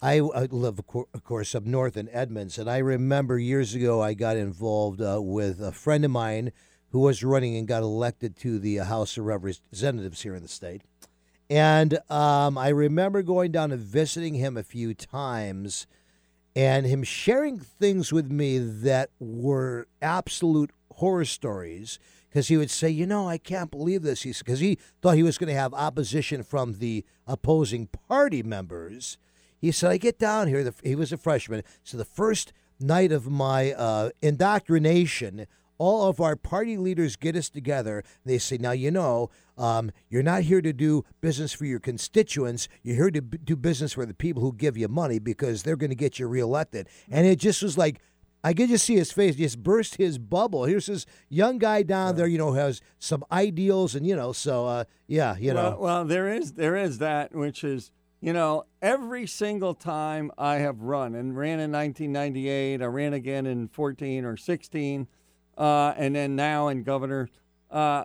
I, 0.03 0.21
I 0.21 0.47
live, 0.51 0.79
of 0.79 1.25
course, 1.25 1.55
up 1.55 1.67
north 1.67 1.95
in 1.99 2.09
Edmonds, 2.09 2.57
and 2.57 2.71
I 2.71 2.79
remember 2.79 3.39
years 3.39 3.75
ago 3.75 4.01
I 4.01 4.15
got 4.15 4.39
involved 4.39 5.03
uh, 5.03 5.21
with 5.21 5.61
a 5.61 5.73
friend 5.73 6.07
of 6.07 6.11
mine 6.11 6.53
who 6.89 7.01
was 7.01 7.23
running 7.23 7.55
and 7.57 7.69
got 7.69 7.83
elected 7.83 8.35
to 8.39 8.59
the 8.59 8.81
uh, 8.81 8.85
House 8.85 9.19
of 9.19 9.27
Representatives 9.27 10.23
here 10.23 10.35
in 10.35 10.41
the 10.41 10.49
state. 10.49 10.81
And 11.51 11.99
um, 12.09 12.57
I 12.57 12.69
remember 12.69 13.23
going 13.23 13.53
down 13.53 13.73
and 13.73 13.81
visiting 13.83 14.33
him 14.33 14.57
a 14.57 14.63
few 14.63 14.95
times, 14.95 15.87
and 16.57 16.87
him 16.87 17.03
sharing 17.03 17.59
things 17.59 18.11
with 18.11 18.31
me 18.31 18.57
that 18.57 19.11
were 19.19 19.87
absolute 20.01 20.71
horror 20.95 21.27
stories. 21.27 21.99
Because 22.31 22.47
he 22.47 22.57
would 22.57 22.71
say, 22.71 22.89
you 22.89 23.07
know, 23.07 23.29
I 23.29 23.39
can't 23.39 23.71
believe 23.71 24.03
this. 24.03 24.23
Because 24.23 24.61
he 24.61 24.79
thought 25.03 25.17
he 25.17 25.23
was 25.25 25.37
going 25.37 25.53
to 25.53 25.61
have 25.61 25.75
opposition 25.75 26.45
from 26.45 26.75
the 26.75 27.05
opposing 27.27 27.89
party 27.89 28.43
members. 28.43 29.19
He 29.61 29.73
said, 29.73 29.91
I 29.91 29.97
get 29.97 30.19
down 30.19 30.47
here. 30.47 30.63
The, 30.63 30.75
he 30.83 30.95
was 30.95 31.13
a 31.13 31.17
freshman. 31.17 31.65
So 31.83 31.97
the 31.97 32.05
first 32.05 32.53
night 32.79 33.11
of 33.11 33.29
my 33.29 33.73
uh, 33.73 34.11
indoctrination, 34.23 35.47
all 35.77 36.09
of 36.09 36.21
our 36.21 36.37
party 36.37 36.77
leaders 36.77 37.17
get 37.17 37.35
us 37.35 37.51
together. 37.51 38.05
They 38.25 38.39
say, 38.39 38.59
now, 38.59 38.73
you 38.73 38.91
know, 38.91 39.31
um, 39.59 39.91
you're 40.09 40.23
not 40.23 40.43
here 40.43 40.63
to 40.63 40.73
do 40.73 41.05
business 41.21 41.53
for 41.53 41.65
your 41.65 41.81
constituents. 41.81 42.69
You're 42.83 42.97
here 42.97 43.11
to 43.11 43.23
b- 43.23 43.39
do 43.43 43.57
business 43.57 43.95
for 43.95 44.07
the 44.07 44.15
people 44.15 44.43
who 44.43 44.53
give 44.53 44.77
you 44.77 44.89
money 44.89 45.19
because 45.19 45.63
they're 45.63 45.77
going 45.77 45.91
to 45.91 45.97
get 45.97 46.19
you 46.19 46.29
reelected. 46.29 46.89
And 47.11 47.27
it 47.27 47.39
just 47.39 47.63
was 47.63 47.77
like, 47.77 48.01
I 48.43 48.55
could 48.55 48.69
just 48.69 48.87
see 48.87 48.97
his 48.97 49.13
face 49.13 49.37
just 49.37 49.63
burst 49.63 49.97
his 49.97 50.19
bubble. 50.19 50.65
Here's 50.65 50.87
this 50.87 51.05
young 51.29 51.59
guy 51.59 51.83
down 51.83 52.17
there, 52.17 52.27
you 52.27 52.39
know, 52.39 52.53
has 52.53 52.81
some 52.99 53.25
ideals, 53.31 53.95
and 53.95 54.07
you 54.07 54.17
know, 54.17 54.33
so 54.33 54.67
uh, 54.67 54.85
yeah, 55.07 55.37
you 55.37 55.53
well, 55.53 55.71
know, 55.73 55.79
well, 55.79 56.05
there 56.05 56.29
is 56.33 56.53
there 56.53 56.77
is 56.77 56.99
that 56.99 57.35
which 57.35 57.63
is 57.63 57.91
you 58.21 58.33
know 58.33 58.65
every 58.81 59.27
single 59.27 59.75
time 59.75 60.31
I 60.39 60.57
have 60.57 60.81
run 60.81 61.15
and 61.15 61.37
ran 61.37 61.61
in 61.61 61.71
1998, 61.71 62.81
I 62.81 62.85
ran 62.87 63.13
again 63.13 63.47
in 63.47 63.69
14 63.69 64.25
or 64.25 64.37
16, 64.37 65.07
uh, 65.59 65.95
and 65.97 66.17
then 66.17 66.35
now 66.35 66.69
in 66.69 66.83
governor. 66.83 67.29
Uh, 67.71 68.05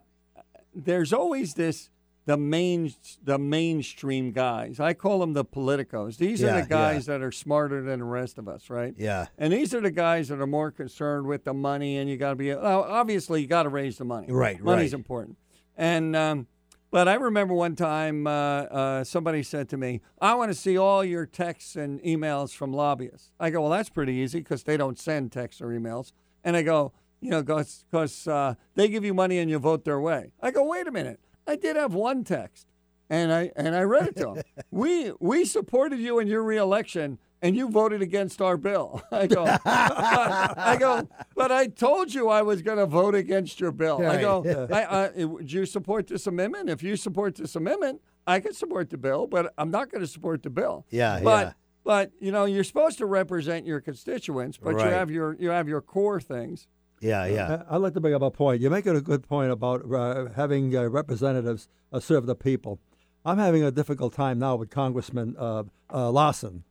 there's 0.73 1.13
always 1.13 1.53
this 1.53 1.89
the 2.25 2.37
main 2.37 2.91
the 3.23 3.37
mainstream 3.37 4.31
guys. 4.31 4.79
I 4.79 4.93
call 4.93 5.19
them 5.19 5.33
the 5.33 5.45
politicos. 5.45 6.17
These 6.17 6.41
Yeah, 6.41 6.57
are 6.57 6.61
the 6.61 6.67
guys 6.67 7.05
that 7.05 7.21
are 7.21 7.31
smarter 7.31 7.81
than 7.83 7.99
the 7.99 8.05
rest 8.05 8.37
of 8.37 8.47
us, 8.47 8.69
right? 8.69 8.93
yeah, 8.97 9.27
And 9.37 9.53
these 9.53 9.73
are 9.73 9.81
the 9.81 9.91
guys 9.91 10.27
that 10.29 10.39
are 10.41 10.47
more 10.47 10.71
concerned 10.71 11.27
with 11.27 11.43
the 11.43 11.53
money, 11.53 11.97
and 11.97 12.09
you 12.09 12.17
got 12.17 12.31
to 12.31 12.35
be. 12.35 12.49
Well, 12.53 12.83
obviously, 12.83 13.41
you 13.41 13.47
got 13.47 13.63
to 13.63 13.69
raise 13.69 13.97
the 13.97 14.05
money. 14.05 14.27
Right, 14.31 14.59
Money's 14.59 14.93
right. 14.93 14.99
important. 14.99 15.37
And 15.77 16.15
um, 16.15 16.47
but 16.89 17.07
I 17.07 17.15
remember 17.15 17.53
one 17.53 17.75
time 17.75 18.25
uh, 18.25 18.29
uh, 18.31 19.03
somebody 19.03 19.43
said 19.43 19.69
to 19.69 19.77
me, 19.77 20.01
"I 20.21 20.33
want 20.35 20.49
to 20.51 20.55
see 20.57 20.77
all 20.77 21.03
your 21.03 21.25
texts 21.25 21.75
and 21.75 22.01
emails 22.01 22.55
from 22.55 22.73
lobbyists." 22.73 23.31
I 23.39 23.49
go, 23.51 23.61
"Well, 23.61 23.71
that's 23.71 23.89
pretty 23.89 24.13
easy 24.13 24.39
because 24.39 24.63
they 24.63 24.77
don't 24.77 24.97
send 24.97 25.31
texts 25.31 25.61
or 25.61 25.67
emails." 25.67 26.11
And 26.43 26.55
I 26.55 26.61
go, 26.63 26.93
"You 27.21 27.29
know, 27.31 27.43
because 27.43 28.27
uh, 28.27 28.55
they 28.75 28.87
give 28.87 29.03
you 29.03 29.13
money 29.13 29.37
and 29.39 29.49
you 29.51 29.59
vote 29.59 29.83
their 29.85 29.99
way." 29.99 30.31
I 30.41 30.49
go, 30.51 30.63
"Wait 30.63 30.87
a 30.87 30.91
minute." 30.91 31.19
I 31.47 31.55
did 31.55 31.75
have 31.75 31.93
one 31.93 32.23
text, 32.23 32.67
and 33.09 33.31
I 33.31 33.51
and 33.55 33.75
I 33.75 33.81
read 33.81 34.07
it 34.07 34.15
to 34.17 34.33
him. 34.33 34.43
we 34.71 35.11
we 35.19 35.45
supported 35.45 35.99
you 35.99 36.19
in 36.19 36.27
your 36.27 36.43
reelection, 36.43 37.19
and 37.41 37.55
you 37.55 37.69
voted 37.69 38.01
against 38.01 38.41
our 38.41 38.57
bill. 38.57 39.03
I 39.11 39.27
go, 39.27 39.45
I 39.65 40.77
go, 40.79 41.07
but 41.35 41.51
I 41.51 41.67
told 41.67 42.13
you 42.13 42.29
I 42.29 42.41
was 42.41 42.61
going 42.61 42.77
to 42.77 42.85
vote 42.85 43.15
against 43.15 43.59
your 43.59 43.71
bill. 43.71 44.05
I 44.05 44.19
go, 44.21 44.67
I, 44.71 44.83
I, 44.83 45.25
would 45.25 45.51
you 45.51 45.65
support 45.65 46.07
this 46.07 46.27
amendment? 46.27 46.69
If 46.69 46.81
you 46.81 46.95
support 46.95 47.35
this 47.35 47.55
amendment, 47.55 48.01
I 48.25 48.39
can 48.39 48.53
support 48.53 48.89
the 48.89 48.97
bill, 48.97 49.27
but 49.27 49.53
I'm 49.57 49.71
not 49.71 49.91
going 49.91 50.01
to 50.01 50.07
support 50.07 50.41
the 50.43 50.49
bill. 50.49 50.85
Yeah, 50.89 51.19
but 51.23 51.47
yeah. 51.47 51.53
but 51.83 52.11
you 52.19 52.31
know 52.31 52.45
you're 52.45 52.63
supposed 52.63 52.97
to 52.97 53.05
represent 53.05 53.67
your 53.67 53.81
constituents, 53.81 54.57
but 54.57 54.75
Right. 54.75 54.85
you 54.85 54.91
have 54.91 55.11
your 55.11 55.35
you 55.35 55.49
have 55.49 55.67
your 55.67 55.81
core 55.81 56.19
things. 56.19 56.67
Yeah, 57.01 57.25
yeah. 57.25 57.63
I- 57.69 57.75
I'd 57.75 57.81
like 57.81 57.93
to 57.93 58.01
bring 58.01 58.13
up 58.13 58.21
a 58.21 58.31
point. 58.31 58.61
You're 58.61 58.71
making 58.71 58.95
a 58.95 59.01
good 59.01 59.27
point 59.27 59.51
about 59.51 59.91
uh, 59.91 60.27
having 60.35 60.75
uh, 60.75 60.83
representatives 60.89 61.67
uh, 61.91 61.99
serve 61.99 62.25
the 62.25 62.35
people. 62.35 62.79
I'm 63.23 63.37
having 63.37 63.63
a 63.63 63.71
difficult 63.71 64.13
time 64.13 64.39
now 64.39 64.55
with 64.55 64.69
Congressman 64.69 65.35
uh, 65.37 65.63
uh, 65.93 66.11
Lawson. 66.11 66.63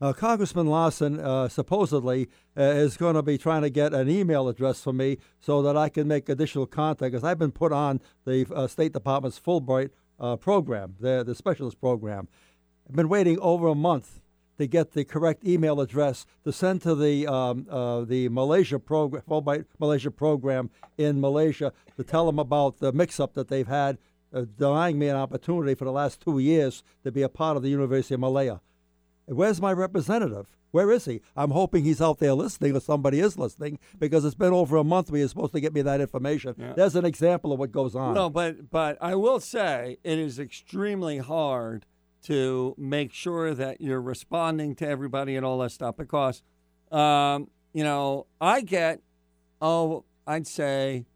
Uh, 0.00 0.12
Congressman 0.12 0.66
Lawson 0.66 1.20
uh, 1.20 1.48
supposedly 1.48 2.28
uh, 2.58 2.62
is 2.62 2.96
going 2.96 3.14
to 3.14 3.22
be 3.22 3.38
trying 3.38 3.62
to 3.62 3.70
get 3.70 3.94
an 3.94 4.10
email 4.10 4.48
address 4.48 4.82
for 4.82 4.92
me 4.92 5.18
so 5.38 5.62
that 5.62 5.76
I 5.76 5.88
can 5.88 6.08
make 6.08 6.28
additional 6.28 6.66
contact 6.66 7.12
because 7.12 7.22
I've 7.22 7.38
been 7.38 7.52
put 7.52 7.72
on 7.72 8.00
the 8.24 8.44
uh, 8.52 8.66
State 8.66 8.92
Department's 8.94 9.38
Fulbright 9.38 9.90
uh, 10.18 10.34
program, 10.36 10.96
the, 10.98 11.22
the 11.22 11.34
specialist 11.36 11.78
program. 11.80 12.26
I've 12.88 12.96
been 12.96 13.08
waiting 13.08 13.38
over 13.38 13.68
a 13.68 13.76
month 13.76 14.21
to 14.58 14.66
get 14.66 14.92
the 14.92 15.04
correct 15.04 15.44
email 15.44 15.80
address 15.80 16.26
to 16.44 16.52
send 16.52 16.82
to 16.82 16.94
the 16.94 17.26
um, 17.26 17.66
uh, 17.70 18.02
the 18.02 18.28
Malaysia 18.28 18.78
program, 18.78 19.22
Fulbright 19.28 19.64
Malaysia 19.78 20.10
program 20.10 20.70
in 20.98 21.20
Malaysia 21.20 21.72
to 21.96 22.04
tell 22.04 22.26
them 22.26 22.38
about 22.38 22.78
the 22.78 22.92
mix-up 22.92 23.34
that 23.34 23.48
they've 23.48 23.68
had, 23.68 23.98
uh, 24.34 24.44
denying 24.58 24.98
me 24.98 25.08
an 25.08 25.16
opportunity 25.16 25.74
for 25.74 25.84
the 25.84 25.92
last 25.92 26.20
two 26.20 26.38
years 26.38 26.82
to 27.04 27.10
be 27.10 27.22
a 27.22 27.28
part 27.28 27.56
of 27.56 27.62
the 27.62 27.70
University 27.70 28.14
of 28.14 28.20
Malaya. 28.20 28.60
Where's 29.26 29.60
my 29.60 29.72
representative? 29.72 30.48
Where 30.72 30.90
is 30.90 31.04
he? 31.04 31.20
I'm 31.36 31.50
hoping 31.50 31.84
he's 31.84 32.00
out 32.00 32.18
there 32.18 32.32
listening 32.32 32.74
or 32.74 32.80
somebody 32.80 33.20
is 33.20 33.38
listening 33.38 33.78
because 33.98 34.24
it's 34.24 34.34
been 34.34 34.54
over 34.54 34.78
a 34.78 34.84
month 34.84 35.10
we 35.10 35.18
you're 35.18 35.28
supposed 35.28 35.52
to 35.52 35.60
get 35.60 35.74
me 35.74 35.82
that 35.82 36.00
information. 36.00 36.54
There's 36.74 36.96
an 36.96 37.04
example 37.04 37.52
of 37.52 37.58
what 37.58 37.72
goes 37.72 37.94
on. 37.94 38.14
No, 38.14 38.30
but 38.30 38.70
but 38.70 38.96
I 39.00 39.14
will 39.14 39.38
say 39.38 39.98
it 40.02 40.18
is 40.18 40.38
extremely 40.38 41.18
hard 41.18 41.84
to 42.24 42.74
make 42.78 43.12
sure 43.12 43.54
that 43.54 43.80
you're 43.80 44.00
responding 44.00 44.74
to 44.76 44.86
everybody 44.88 45.36
and 45.36 45.44
all 45.44 45.58
that 45.58 45.72
stuff 45.72 45.96
because, 45.96 46.42
um, 46.90 47.48
you 47.72 47.82
know, 47.84 48.26
I 48.40 48.60
get 48.60 49.00
oh, 49.60 50.04
I'd 50.26 50.46
say 50.46 51.06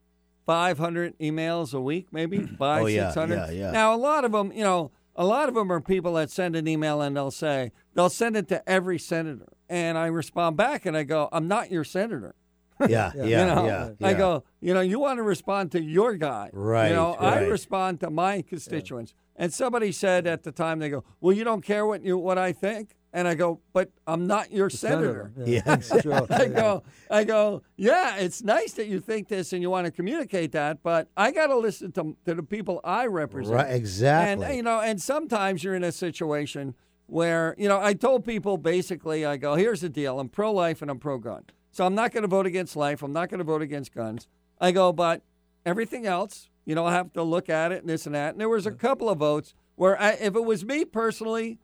500 0.46 1.18
emails 1.18 1.74
a 1.74 1.80
week, 1.80 2.08
maybe 2.12 2.38
five, 2.58 2.82
Oh, 2.82 2.86
yeah, 2.86 3.08
600. 3.10 3.34
yeah, 3.34 3.50
yeah. 3.50 3.70
Now 3.72 3.94
a 3.94 3.96
lot 3.98 4.24
of 4.24 4.32
them, 4.32 4.52
you 4.52 4.62
know, 4.62 4.92
a 5.16 5.24
lot 5.24 5.48
of 5.48 5.54
them 5.54 5.72
are 5.72 5.80
people 5.80 6.14
that 6.14 6.30
send 6.30 6.54
an 6.56 6.68
email 6.68 7.00
and 7.00 7.16
they'll 7.16 7.30
say 7.30 7.72
they'll 7.94 8.08
send 8.10 8.36
it 8.36 8.48
to 8.48 8.68
every 8.68 8.98
senator, 8.98 9.48
and 9.68 9.96
I 9.98 10.06
respond 10.06 10.56
back 10.56 10.86
and 10.86 10.96
I 10.96 11.02
go, 11.04 11.28
I'm 11.32 11.48
not 11.48 11.70
your 11.70 11.84
senator. 11.84 12.34
Yeah, 12.80 13.10
yeah, 13.14 13.14
you 13.24 13.30
yeah, 13.30 13.54
know, 13.54 13.96
yeah. 13.98 14.06
I 14.06 14.12
go, 14.12 14.44
you 14.60 14.74
know, 14.74 14.82
you 14.82 14.98
want 15.00 15.16
to 15.16 15.22
respond 15.22 15.72
to 15.72 15.82
your 15.82 16.14
guy. 16.16 16.50
Right, 16.52 16.88
You 16.90 16.94
know, 16.94 17.14
I 17.14 17.40
respond 17.44 18.00
to 18.00 18.10
my 18.10 18.42
constituents. 18.42 19.14
And 19.38 19.52
somebody 19.52 19.92
said 19.92 20.26
at 20.26 20.44
the 20.44 20.52
time, 20.52 20.78
they 20.78 20.88
go, 20.88 21.04
well, 21.20 21.36
you 21.36 21.44
don't 21.44 21.62
care 21.62 21.86
what 21.86 22.02
you 22.02 22.16
what 22.16 22.38
I 22.38 22.52
think, 22.52 22.96
and 23.12 23.28
I 23.28 23.34
go, 23.34 23.60
but 23.72 23.90
I'm 24.06 24.26
not 24.26 24.50
your 24.50 24.70
senator. 24.70 25.32
Yeah. 25.44 25.60
that's 25.64 25.88
true. 26.02 26.26
I 26.30 26.46
go, 26.46 26.82
I 27.10 27.24
go, 27.24 27.62
yeah, 27.76 28.16
it's 28.16 28.42
nice 28.42 28.72
that 28.74 28.86
you 28.86 29.00
think 29.00 29.28
this 29.28 29.52
and 29.52 29.62
you 29.62 29.70
want 29.70 29.84
to 29.84 29.90
communicate 29.90 30.52
that, 30.52 30.82
but 30.82 31.08
I 31.16 31.32
got 31.32 31.48
to 31.48 31.56
listen 31.56 31.92
to, 31.92 32.16
to 32.24 32.34
the 32.34 32.42
people 32.42 32.80
I 32.82 33.06
represent. 33.06 33.56
Right, 33.56 33.74
exactly. 33.74 34.46
And 34.46 34.56
you 34.56 34.62
know, 34.62 34.80
and 34.80 35.00
sometimes 35.00 35.62
you're 35.62 35.74
in 35.74 35.84
a 35.84 35.92
situation 35.92 36.74
where 37.06 37.54
you 37.58 37.68
know 37.68 37.80
I 37.80 37.92
told 37.92 38.24
people 38.24 38.56
basically, 38.56 39.24
I 39.24 39.36
go, 39.36 39.54
here's 39.54 39.82
the 39.82 39.88
deal: 39.88 40.18
I'm 40.18 40.28
pro-life 40.28 40.80
and 40.80 40.90
I'm 40.90 40.98
pro-gun, 40.98 41.44
so 41.70 41.84
I'm 41.84 41.94
not 41.94 42.12
going 42.12 42.22
to 42.22 42.28
vote 42.28 42.46
against 42.46 42.74
life. 42.74 43.02
I'm 43.02 43.12
not 43.12 43.28
going 43.28 43.38
to 43.38 43.44
vote 43.44 43.62
against 43.62 43.94
guns. 43.94 44.28
I 44.60 44.72
go, 44.72 44.92
but 44.92 45.22
everything 45.64 46.06
else, 46.06 46.48
you 46.66 46.74
know, 46.74 46.84
I 46.84 46.92
have 46.92 47.12
to 47.14 47.22
look 47.22 47.48
at 47.48 47.72
it 47.72 47.80
and 47.80 47.88
this 47.88 48.04
and 48.04 48.14
that. 48.14 48.32
And 48.32 48.40
there 48.40 48.48
was 48.48 48.66
a 48.66 48.72
couple 48.72 49.08
of 49.08 49.18
votes 49.18 49.54
where, 49.76 49.98
I, 49.98 50.12
if 50.12 50.34
it 50.36 50.44
was 50.44 50.64
me 50.64 50.84
personally, 50.84 51.58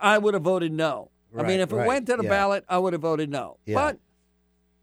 I 0.00 0.18
would 0.18 0.34
have 0.34 0.44
voted 0.44 0.72
no. 0.72 1.10
I 1.36 1.42
mean, 1.42 1.58
if 1.58 1.72
it 1.72 1.76
right, 1.76 1.88
went 1.88 2.06
to 2.06 2.16
the 2.16 2.22
yeah. 2.22 2.30
ballot, 2.30 2.64
I 2.68 2.78
would 2.78 2.92
have 2.92 3.02
voted 3.02 3.28
no. 3.28 3.56
Yeah. 3.66 3.74
But 3.74 3.98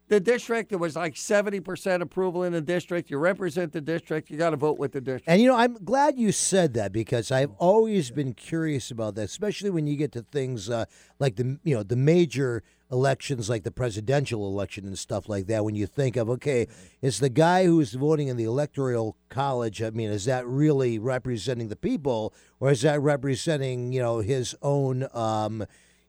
the 0.08 0.20
district, 0.20 0.68
there 0.68 0.78
was 0.78 0.96
like 0.96 1.14
70% 1.14 2.02
approval 2.02 2.42
in 2.42 2.52
the 2.52 2.60
district. 2.60 3.10
You 3.10 3.16
represent 3.16 3.72
the 3.72 3.80
district, 3.80 4.28
you 4.28 4.36
got 4.36 4.50
to 4.50 4.56
vote 4.56 4.78
with 4.78 4.92
the 4.92 5.00
district. 5.00 5.28
And 5.28 5.40
you 5.40 5.48
know, 5.48 5.56
I'm 5.56 5.82
glad 5.82 6.18
you 6.18 6.32
said 6.32 6.74
that 6.74 6.92
because 6.92 7.32
I've 7.32 7.52
always 7.56 8.10
been 8.10 8.34
curious 8.34 8.90
about 8.90 9.14
that, 9.14 9.22
especially 9.22 9.70
when 9.70 9.86
you 9.86 9.96
get 9.96 10.12
to 10.12 10.22
things 10.22 10.68
uh, 10.68 10.84
like 11.18 11.36
the 11.36 11.58
you 11.64 11.74
know 11.74 11.82
the 11.82 11.96
major 11.96 12.62
elections, 12.92 13.48
like 13.50 13.64
the 13.64 13.70
presidential 13.72 14.46
election 14.46 14.86
and 14.86 14.98
stuff 14.98 15.28
like 15.28 15.46
that. 15.46 15.64
When 15.64 15.74
you 15.74 15.86
think 15.86 16.16
of 16.16 16.30
okay, 16.30 16.68
is 17.00 17.18
the 17.18 17.30
guy 17.30 17.64
who's 17.64 17.94
voting 17.94 18.28
in 18.28 18.36
the 18.36 18.44
electoral 18.44 19.16
college? 19.30 19.82
I 19.82 19.90
mean, 19.90 20.10
is 20.10 20.26
that 20.26 20.46
really 20.46 20.98
representing 20.98 21.68
the 21.68 21.76
people, 21.76 22.32
or 22.60 22.70
is 22.70 22.82
that 22.82 23.00
representing 23.00 23.92
you 23.92 24.02
know 24.02 24.18
his 24.20 24.54
own? 24.62 25.08
Um, 25.12 25.64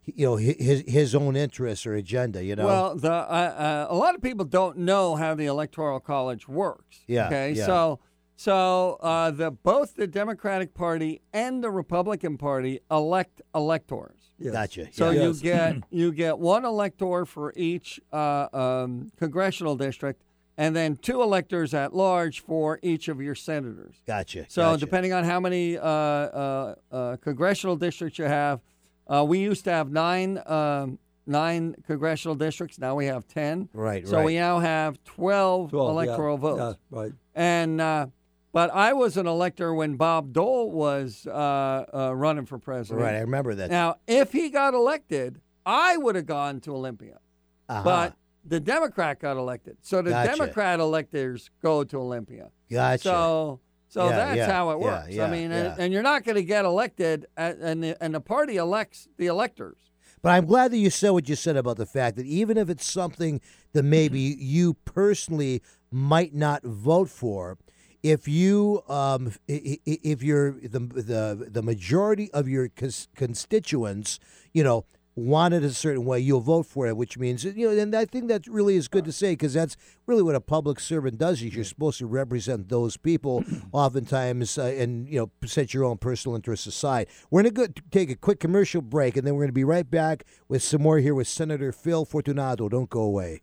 you 0.06 0.26
know 0.26 0.36
his 0.36 0.84
his 0.86 1.15
own 1.15 1.38
interests 1.38 1.86
or 1.86 1.96
agenda. 1.96 2.43
You 2.43 2.58
know. 2.58 2.65
Well, 2.65 2.96
the 2.96 3.12
uh, 3.13 3.15
uh, 3.15 3.88
a 3.89 3.96
lot 3.96 4.15
of 4.15 4.22
people 4.22 4.43
don't 4.46 4.80
know 4.80 5.15
how 5.15 5.34
the 5.34 5.46
electoral 5.46 6.02
college 6.02 6.48
works. 6.48 7.00
Yeah, 7.08 7.28
Okay. 7.28 7.54
yeah. 7.54 7.65
So 7.65 8.00
So 8.36 8.98
uh, 9.02 9.32
the 9.32 9.52
both 9.52 9.96
the 9.96 10.08
Democratic 10.08 10.74
Party 10.74 11.22
and 11.32 11.63
the 11.63 11.72
Republican 11.72 12.38
Party 12.38 12.82
elect 12.91 13.41
electors. 13.56 14.22
Yes. 14.39 14.54
Gotcha. 14.54 14.88
So 14.91 15.12
yeah. 15.12 15.24
you 15.24 15.34
get 15.36 15.76
you 15.89 16.12
get 16.12 16.39
one 16.39 16.65
elector 16.65 17.26
for 17.26 17.54
each 17.56 18.00
uh, 18.12 18.48
um, 18.54 19.12
congressional 19.17 19.76
district, 19.76 20.22
and 20.58 20.76
then 20.76 20.96
two 20.98 21.22
electors 21.22 21.74
at 21.74 21.93
large 21.96 22.41
for 22.41 22.80
each 22.82 23.08
of 23.08 23.22
your 23.22 23.36
senators. 23.36 23.96
gotcha. 24.06 24.46
So 24.50 24.63
gotcha. 24.63 24.80
depending 24.80 25.13
on 25.13 25.24
how 25.24 25.39
many 25.39 25.78
uh, 25.78 25.84
uh, 25.84 26.76
uh, 26.91 27.17
congressional 27.17 27.76
districts 27.76 28.19
you 28.19 28.26
have, 28.26 28.62
uh, 29.08 29.24
we 29.28 29.39
used 29.39 29.63
to 29.65 29.72
have 29.72 29.91
nine 29.91 30.41
um, 30.46 31.00
nine 31.26 31.76
congressional 31.86 32.36
districts. 32.36 32.78
Now 32.80 32.96
we 32.96 33.06
have 33.06 33.28
ten. 33.28 33.69
Right, 33.74 34.08
So 34.08 34.17
right. 34.17 34.26
we 34.26 34.36
now 34.36 34.60
have 34.60 35.04
twelve, 35.04 35.69
12, 35.69 35.86
yeah, 35.86 35.91
electoral 35.91 36.38
votes. 36.38 36.78
Yeah, 36.91 37.00
right. 37.00 37.12
And 37.36 37.80
uh, 37.82 38.08
but 38.54 38.70
I 38.74 38.94
was 38.94 39.18
an 39.18 39.28
elector 39.28 39.74
when 39.74 39.96
Bob 39.96 40.32
Dole 40.32 40.72
was 40.72 41.28
uh, 41.28 41.86
uh, 41.94 42.16
running 42.16 42.46
for 42.46 42.58
president. 42.60 43.04
Right, 43.04 43.16
I 43.16 43.20
remember 43.22 43.56
that. 43.56 43.70
Now, 43.70 43.98
if 44.08 44.32
he 44.32 44.50
got 44.50 44.74
elected, 44.74 45.42
I 45.66 45.98
would 45.98 46.16
have 46.16 46.28
gone 46.28 46.62
to 46.62 46.76
Olympia. 46.76 47.20
Uh-huh. 47.68 47.84
But 47.84 48.16
the 48.46 48.60
Democrat 48.60 49.20
got 49.20 49.38
elected, 49.38 49.78
so 49.82 50.02
the 50.02 50.12
Gotcha. 50.12 50.32
Democrat 50.38 50.80
electors 50.80 51.50
go 51.62 51.84
to 51.84 51.98
Olympia. 51.98 52.52
gotcha. 52.70 53.04
So, 53.04 53.60
so 53.88 54.10
Yeah, 54.10 54.16
that's 54.18 54.38
yeah, 54.38 54.52
how 54.52 54.70
it 54.72 54.80
works. 54.80 55.10
yeah, 55.10 55.26
I 55.26 55.30
mean, 55.32 55.52
and, 55.52 55.80
and 55.80 55.94
you're 55.94 56.04
not 56.04 56.24
going 56.24 56.36
to 56.36 56.44
get 56.44 56.66
elected, 56.66 57.26
at, 57.38 57.58
and 57.58 57.84
the, 57.84 58.04
and 58.04 58.13
the 58.13 58.22
party 58.22 58.58
elects 58.58 59.08
the 59.18 59.28
electors. 59.28 59.78
But 60.22 60.30
I'm 60.32 60.46
glad 60.46 60.72
that 60.72 60.78
you 60.78 60.89
said 60.89 61.10
what 61.12 61.28
you 61.28 61.36
said 61.36 61.58
about 61.58 61.78
the 61.78 61.86
fact 61.86 62.16
that 62.18 62.26
even 62.26 62.58
if 62.58 62.70
it's 62.70 62.89
something 62.89 63.42
that 63.74 63.84
maybe 63.84 64.20
you 64.20 64.74
personally 64.86 65.62
might 65.92 66.34
not 66.34 66.63
vote 66.63 67.10
for, 67.10 67.58
if 68.04 68.28
you 68.28 68.84
um, 68.89 69.34
if 69.48 70.22
you're 70.22 70.60
the 70.60 70.80
the 70.80 71.48
the 71.50 71.63
majority 71.63 72.32
of 72.34 72.50
your 72.50 72.70
constituents, 73.16 74.20
you 74.54 74.62
know, 74.62 74.86
want 75.16 75.54
it 75.54 75.63
a 75.63 75.72
certain 75.72 76.04
way, 76.04 76.20
you'll 76.20 76.42
vote 76.42 76.66
for 76.66 76.86
it. 76.86 76.98
Which 76.98 77.18
means 77.18 77.46
you 77.46 77.70
know, 77.74 77.82
and 77.82 77.96
I 77.96 78.04
think 78.04 78.28
that 78.28 78.46
really 78.46 78.76
is 78.76 78.89
good 78.89 79.06
to 79.06 79.13
say 79.13 79.32
because 79.32 79.54
that's 79.54 79.78
really 80.06 80.22
what 80.22 80.36
a 80.36 80.42
public 80.42 80.82
servant 80.82 81.18
does. 81.18 81.42
Is 81.42 81.56
you're 81.56 81.63
supposed 81.63 82.00
to 82.00 82.06
represent 82.06 82.68
those 82.68 82.98
people, 82.98 83.46
oftentimes, 83.72 84.58
uh, 84.58 84.63
and 84.63 85.08
you 85.08 85.20
know, 85.20 85.32
set 85.48 85.74
your 85.74 85.86
own 85.86 85.98
personal 85.98 86.36
interests 86.36 86.68
aside. 86.68 87.08
We're 87.32 87.50
going 87.50 87.72
to 87.72 87.82
take 87.89 88.10
a 88.10 88.16
quick 88.16 88.42
commercial 88.42 88.82
break, 88.82 89.16
and 89.16 89.26
then 89.26 89.36
we're 89.36 89.44
going 89.44 89.50
to 89.50 89.54
be 89.54 89.63
right 89.63 89.89
back 89.89 90.26
with 90.50 90.62
some 90.62 90.82
more 90.82 90.98
here 90.98 91.16
with 91.16 91.30
Senator 91.30 91.72
Phil 91.72 92.04
Fortunato. 92.04 92.68
Don't 92.68 92.89
go 92.89 93.02
away. 93.02 93.42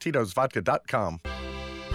Tito'sVodka.com. 0.00 1.20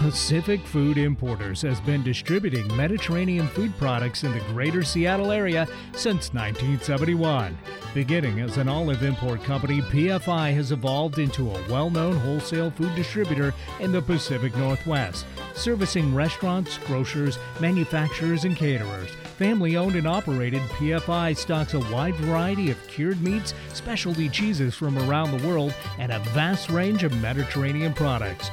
Pacific 0.02 0.60
Food 0.66 0.98
Importers 0.98 1.62
has 1.62 1.80
been 1.80 2.02
distributing 2.02 2.66
Mediterranean 2.76 3.46
food 3.46 3.72
products 3.78 4.24
in 4.24 4.32
the 4.32 4.40
greater 4.52 4.82
Seattle 4.82 5.30
area 5.30 5.66
since 5.92 6.34
1971. 6.34 7.56
Beginning 7.94 8.40
as 8.40 8.56
an 8.56 8.68
olive 8.68 9.04
import 9.04 9.44
company, 9.44 9.80
PFI 9.80 10.54
has 10.54 10.72
evolved 10.72 11.20
into 11.20 11.48
a 11.50 11.68
well 11.68 11.88
known 11.88 12.16
wholesale 12.16 12.72
food 12.72 12.92
distributor 12.96 13.54
in 13.78 13.92
the 13.92 14.02
Pacific 14.02 14.56
Northwest, 14.56 15.24
servicing 15.54 16.12
restaurants, 16.12 16.78
grocers, 16.78 17.38
manufacturers, 17.60 18.44
and 18.44 18.56
caterers. 18.56 19.10
Family 19.42 19.76
owned 19.76 19.96
and 19.96 20.06
operated, 20.06 20.62
PFI 20.78 21.36
stocks 21.36 21.74
a 21.74 21.80
wide 21.92 22.14
variety 22.14 22.70
of 22.70 22.86
cured 22.86 23.20
meats, 23.20 23.54
specialty 23.74 24.28
cheeses 24.28 24.76
from 24.76 24.96
around 24.96 25.36
the 25.36 25.44
world, 25.44 25.74
and 25.98 26.12
a 26.12 26.20
vast 26.30 26.70
range 26.70 27.02
of 27.02 27.12
Mediterranean 27.20 27.92
products. 27.92 28.52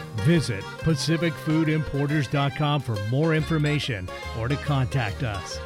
Visit 0.17 0.63
PacificFoodImporters.com 0.81 2.81
for 2.81 2.95
more 3.09 3.33
information 3.33 4.07
or 4.39 4.47
to 4.47 4.55
contact 4.57 5.23
us. 5.23 5.59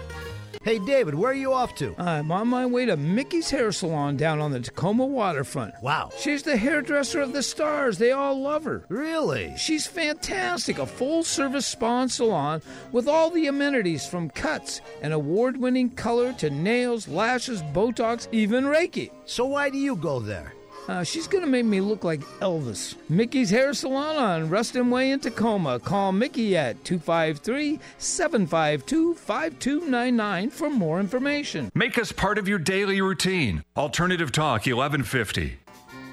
Hey, 0.65 0.79
David, 0.79 1.13
where 1.13 1.29
are 1.29 1.36
you 1.36 1.53
off 1.53 1.75
to? 1.75 1.93
I'm 1.99 2.31
on 2.31 2.47
my 2.47 2.65
way 2.65 2.88
to 2.88 2.97
Mickey's 2.97 3.51
Hair 3.51 3.71
Salon 3.71 4.17
down 4.17 4.41
on 4.41 4.49
the 4.49 4.60
Tacoma 4.60 5.05
waterfront. 5.05 5.75
Wow. 5.84 6.10
She's 6.17 6.41
the 6.41 6.58
hairdresser 6.58 7.21
of 7.21 7.34
the 7.34 7.43
stars. 7.43 7.99
They 7.99 8.13
all 8.13 8.41
love 8.41 8.63
her. 8.63 8.84
Really? 8.89 9.53
She's 9.58 9.86
fantastic. 9.86 10.79
A 10.79 10.88
full 10.88 11.23
service 11.23 11.67
spa 11.67 12.01
and 12.01 12.12
salon 12.12 12.63
with 12.91 13.08
all 13.08 13.29
the 13.29 13.45
amenities 13.45 14.08
from 14.08 14.31
cuts 14.31 14.81
and 15.03 15.13
award 15.13 15.55
winning 15.55 15.91
color 15.91 16.34
to 16.34 16.49
nails, 16.49 17.08
lashes, 17.08 17.62
Botox, 17.62 18.27
even 18.31 18.63
Reiki. 18.63 19.12
So 19.25 19.45
why 19.45 19.69
do 19.69 19.77
you 19.77 19.95
go 19.95 20.19
there? 20.19 20.51
Uh, 20.88 21.04
she's 21.04 21.28
going 21.28 21.43
to 21.43 21.50
make 21.50 21.65
me 21.65 21.82
look 21.82 22.04
like 22.04 22.21
Elvis. 22.41 22.95
Mickey's 23.10 23.50
Hair 23.50 23.74
Salon 23.74 24.17
on 24.17 24.50
Ruston 24.50 24.91
Way 24.91 25.12
in 25.12 25.19
Tacoma. 25.19 25.80
Call 25.80 26.12
Mickey 26.12 26.56
at 26.56 26.84
253 26.84 27.80
752 27.98 29.15
5299 29.15 30.50
for 30.52 30.69
more 30.69 31.00
information. 31.00 31.71
Make 31.74 31.98
us 31.98 32.12
part 32.12 32.38
of 32.38 32.48
your 32.48 32.60
daily 32.60 33.02
routine. 33.02 33.63
Alternative 33.76 34.32
Talk 34.32 34.67
1150. 34.67 35.58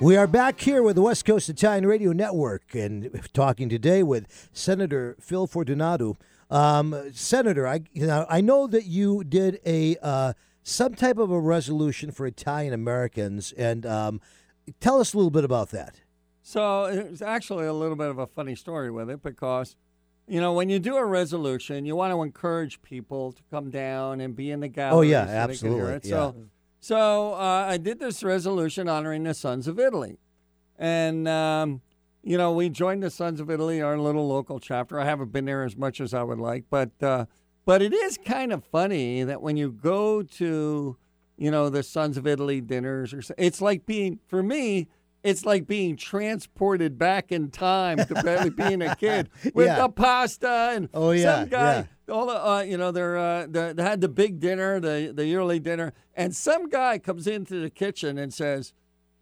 We 0.01 0.17
are 0.17 0.27
back 0.27 0.59
here 0.59 0.83
with 0.83 0.97
the 0.97 1.03
West 1.03 1.27
Coast 1.27 1.49
Italian 1.51 1.87
Radio 1.87 2.13
Network 2.13 2.75
and 2.75 3.21
talking 3.35 3.69
today 3.69 4.03
with 4.03 4.49
Senator 4.55 5.17
Phil 5.21 5.47
Fortunato. 5.47 6.17
Um, 6.51 7.11
Senator, 7.13 7.67
I 7.67 7.83
you 7.93 8.07
know, 8.07 8.27
I 8.29 8.41
know 8.41 8.67
that 8.67 8.87
you 8.87 9.23
did 9.23 9.61
a 9.67 9.97
uh, 10.03 10.33
some 10.63 10.95
type 10.95 11.19
of 11.19 11.31
a 11.31 11.39
resolution 11.39 12.11
for 12.11 12.27
Italian 12.27 12.73
Americans, 12.73 13.53
and 13.53 13.85
um, 13.87 14.21
tell 14.81 15.01
us 15.01 15.15
a 15.15 15.17
little 15.17 15.31
bit 15.31 15.45
about 15.45 15.71
that. 15.71 16.01
So 16.43 16.85
it's 16.85 17.23
actually 17.23 17.67
a 17.67 17.73
little 17.73 17.97
bit 17.97 18.09
of 18.09 18.19
a 18.19 18.27
funny 18.27 18.55
story 18.55 18.91
with 18.91 19.09
it 19.09 19.23
because, 19.23 19.77
you 20.27 20.41
know, 20.41 20.53
when 20.53 20.69
you 20.69 20.79
do 20.79 20.97
a 20.97 21.05
resolution, 21.05 21.85
you 21.85 21.95
want 21.95 22.13
to 22.13 22.23
encourage 22.23 22.83
people 22.83 23.33
to 23.33 23.43
come 23.51 23.71
down 23.71 24.21
and 24.21 24.35
be 24.35 24.51
in 24.51 24.61
the 24.61 24.69
gallery. 24.69 24.99
Oh, 24.99 25.03
yeah, 25.03 25.25
so 25.25 25.47
they 25.47 25.57
can 25.57 25.75
hear 25.75 25.87
absolutely, 25.87 25.95
it. 25.95 26.05
So, 26.07 26.37
so 26.81 27.35
uh, 27.35 27.67
I 27.69 27.77
did 27.77 28.01
this 28.01 28.25
resolution 28.25 28.89
honoring 28.89 29.23
the 29.23 29.35
Sons 29.35 29.69
of 29.69 29.79
Italy, 29.79 30.19
and 30.77 31.29
um, 31.29 31.81
you 32.25 32.37
know, 32.37 32.53
we 32.53 32.69
joined 32.69 33.05
the 33.05 33.11
Sons 33.11 33.39
of 33.41 33.51
Italy, 33.51 33.81
our 33.81 33.97
little 33.97 34.27
local 34.27 34.59
chapter. 34.59 34.99
I 34.99 35.05
haven't 35.05 35.33
been 35.33 35.45
there 35.45 35.63
as 35.63 35.77
much 35.77 36.01
as 36.01 36.13
I 36.13 36.25
would 36.25 36.39
like, 36.39 36.65
but 36.71 36.91
uh, 37.01 37.27
but 37.65 37.83
it 37.83 37.93
is 37.93 38.19
kind 38.19 38.53
of 38.53 38.65
funny 38.65 39.23
that 39.23 39.43
when 39.43 39.57
you 39.57 39.71
go 39.71 40.23
to, 40.23 40.97
you 41.43 41.51
know, 41.51 41.69
the 41.69 41.83
Sons 41.83 42.17
of 42.17 42.27
Italy 42.27 42.61
dinners, 42.61 43.13
or 43.13 43.21
so- 43.23 43.35
it's 43.37 43.61
like 43.61 43.85
being 43.87 44.21
for 44.29 44.43
me, 44.43 44.89
it's 45.25 45.45
like 45.45 45.67
being 45.67 45.97
transported 45.97 46.99
back 46.99 47.31
in 47.33 47.51
time 47.51 47.99
to 47.99 48.15
barely 48.23 48.51
being 48.65 48.83
a 48.83 48.95
kid 48.97 49.29
with 49.55 49.67
Yeah. 49.67 49.83
the 49.83 49.89
pasta 49.89 50.73
and 50.75 50.89
Oh, 50.95 51.11
yeah, 51.13 51.41
some 51.41 51.49
guy. 51.49 51.75
yeah. 52.09 52.15
All 52.15 52.27
the, 52.27 52.47
uh, 52.47 52.63
you 52.63 52.77
know, 52.77 52.91
they're, 52.91 53.17
uh, 53.17 53.47
they 53.49 53.73
they 53.73 53.83
had 53.83 54.01
the 54.01 54.09
big 54.09 54.41
dinner, 54.41 54.81
the 54.81 55.13
the 55.15 55.25
yearly 55.27 55.59
dinner, 55.61 55.93
and 56.15 56.35
some 56.35 56.69
guy 56.69 56.99
comes 56.99 57.27
into 57.27 57.61
the 57.61 57.71
kitchen 57.71 58.19
and 58.19 58.35
says, 58.35 58.73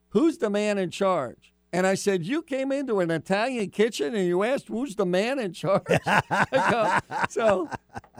"Who's 0.08 0.38
the 0.38 0.50
man 0.50 0.76
in 0.78 0.90
charge?" 0.90 1.49
And 1.72 1.86
I 1.86 1.94
said, 1.94 2.26
"You 2.26 2.42
came 2.42 2.72
into 2.72 3.00
an 3.00 3.10
Italian 3.10 3.70
kitchen 3.70 4.14
and 4.14 4.26
you 4.26 4.42
asked 4.42 4.68
who's 4.68 4.96
the 4.96 5.06
man 5.06 5.38
in 5.38 5.52
charge." 5.52 5.84
So, 7.28 7.68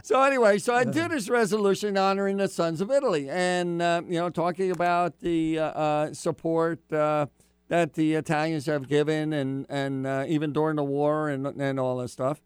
so 0.05 0.22
anyway, 0.22 0.59
so 0.59 0.74
I 0.74 0.84
did 0.84 1.11
this 1.11 1.28
resolution 1.28 1.96
honoring 1.98 2.36
the 2.36 2.46
Sons 2.48 2.80
of 2.80 2.90
Italy, 2.90 3.28
and 3.28 3.82
uh, 3.82 4.03
you 4.07 4.18
know, 4.18 4.30
talking 4.30 4.70
about 4.70 5.18
the 5.18 5.59
uh, 5.59 5.64
uh, 5.64 6.14
support 6.14 6.80
uh, 6.92 7.26
that 7.68 7.94
the 7.94 8.14
Italians 8.14 8.66
have 8.66 8.88
given, 8.88 9.32
and 9.32 9.66
and 9.68 10.07
uh, 10.07 10.24
even 10.28 10.53
during 10.53 10.76
the 10.76 10.84
war, 10.84 11.28
and 11.28 11.46
and 11.46 11.80
all 11.80 11.96
this 11.98 12.12
stuff, 12.12 12.40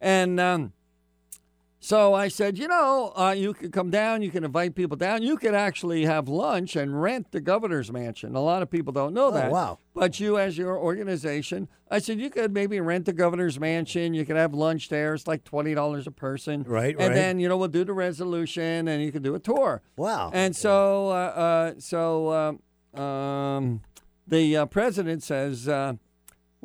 and. 0.00 0.40
Um, 0.40 0.72
so 1.86 2.14
I 2.14 2.26
said, 2.26 2.58
you 2.58 2.66
know, 2.66 3.12
uh, 3.16 3.30
you 3.30 3.54
could 3.54 3.70
come 3.70 3.90
down, 3.90 4.20
you 4.20 4.32
can 4.32 4.42
invite 4.42 4.74
people 4.74 4.96
down, 4.96 5.22
you 5.22 5.36
could 5.36 5.54
actually 5.54 6.04
have 6.04 6.28
lunch 6.28 6.74
and 6.74 7.00
rent 7.00 7.30
the 7.30 7.40
governor's 7.40 7.92
mansion. 7.92 8.34
A 8.34 8.40
lot 8.40 8.60
of 8.60 8.68
people 8.68 8.92
don't 8.92 9.14
know 9.14 9.30
that. 9.30 9.50
Oh, 9.50 9.52
wow. 9.52 9.78
But 9.94 10.18
you, 10.18 10.36
as 10.36 10.58
your 10.58 10.76
organization, 10.76 11.68
I 11.88 12.00
said 12.00 12.18
you 12.18 12.28
could 12.28 12.52
maybe 12.52 12.80
rent 12.80 13.04
the 13.06 13.12
governor's 13.12 13.60
mansion. 13.60 14.14
You 14.14 14.26
could 14.26 14.34
have 14.34 14.52
lunch 14.52 14.88
there. 14.88 15.14
It's 15.14 15.28
like 15.28 15.44
twenty 15.44 15.74
dollars 15.74 16.08
a 16.08 16.10
person. 16.10 16.64
Right, 16.64 16.96
And 16.98 17.10
right. 17.10 17.14
then 17.14 17.38
you 17.38 17.48
know 17.48 17.56
we'll 17.56 17.68
do 17.68 17.84
the 17.84 17.92
resolution, 17.92 18.88
and 18.88 19.00
you 19.00 19.12
can 19.12 19.22
do 19.22 19.36
a 19.36 19.38
tour. 19.38 19.80
Wow. 19.96 20.32
And 20.34 20.56
so, 20.56 21.10
uh, 21.10 21.12
uh, 21.12 21.74
so 21.78 22.58
um, 22.96 23.00
um, 23.00 23.80
the 24.26 24.56
uh, 24.56 24.66
president 24.66 25.22
says, 25.22 25.68
uh, 25.68 25.92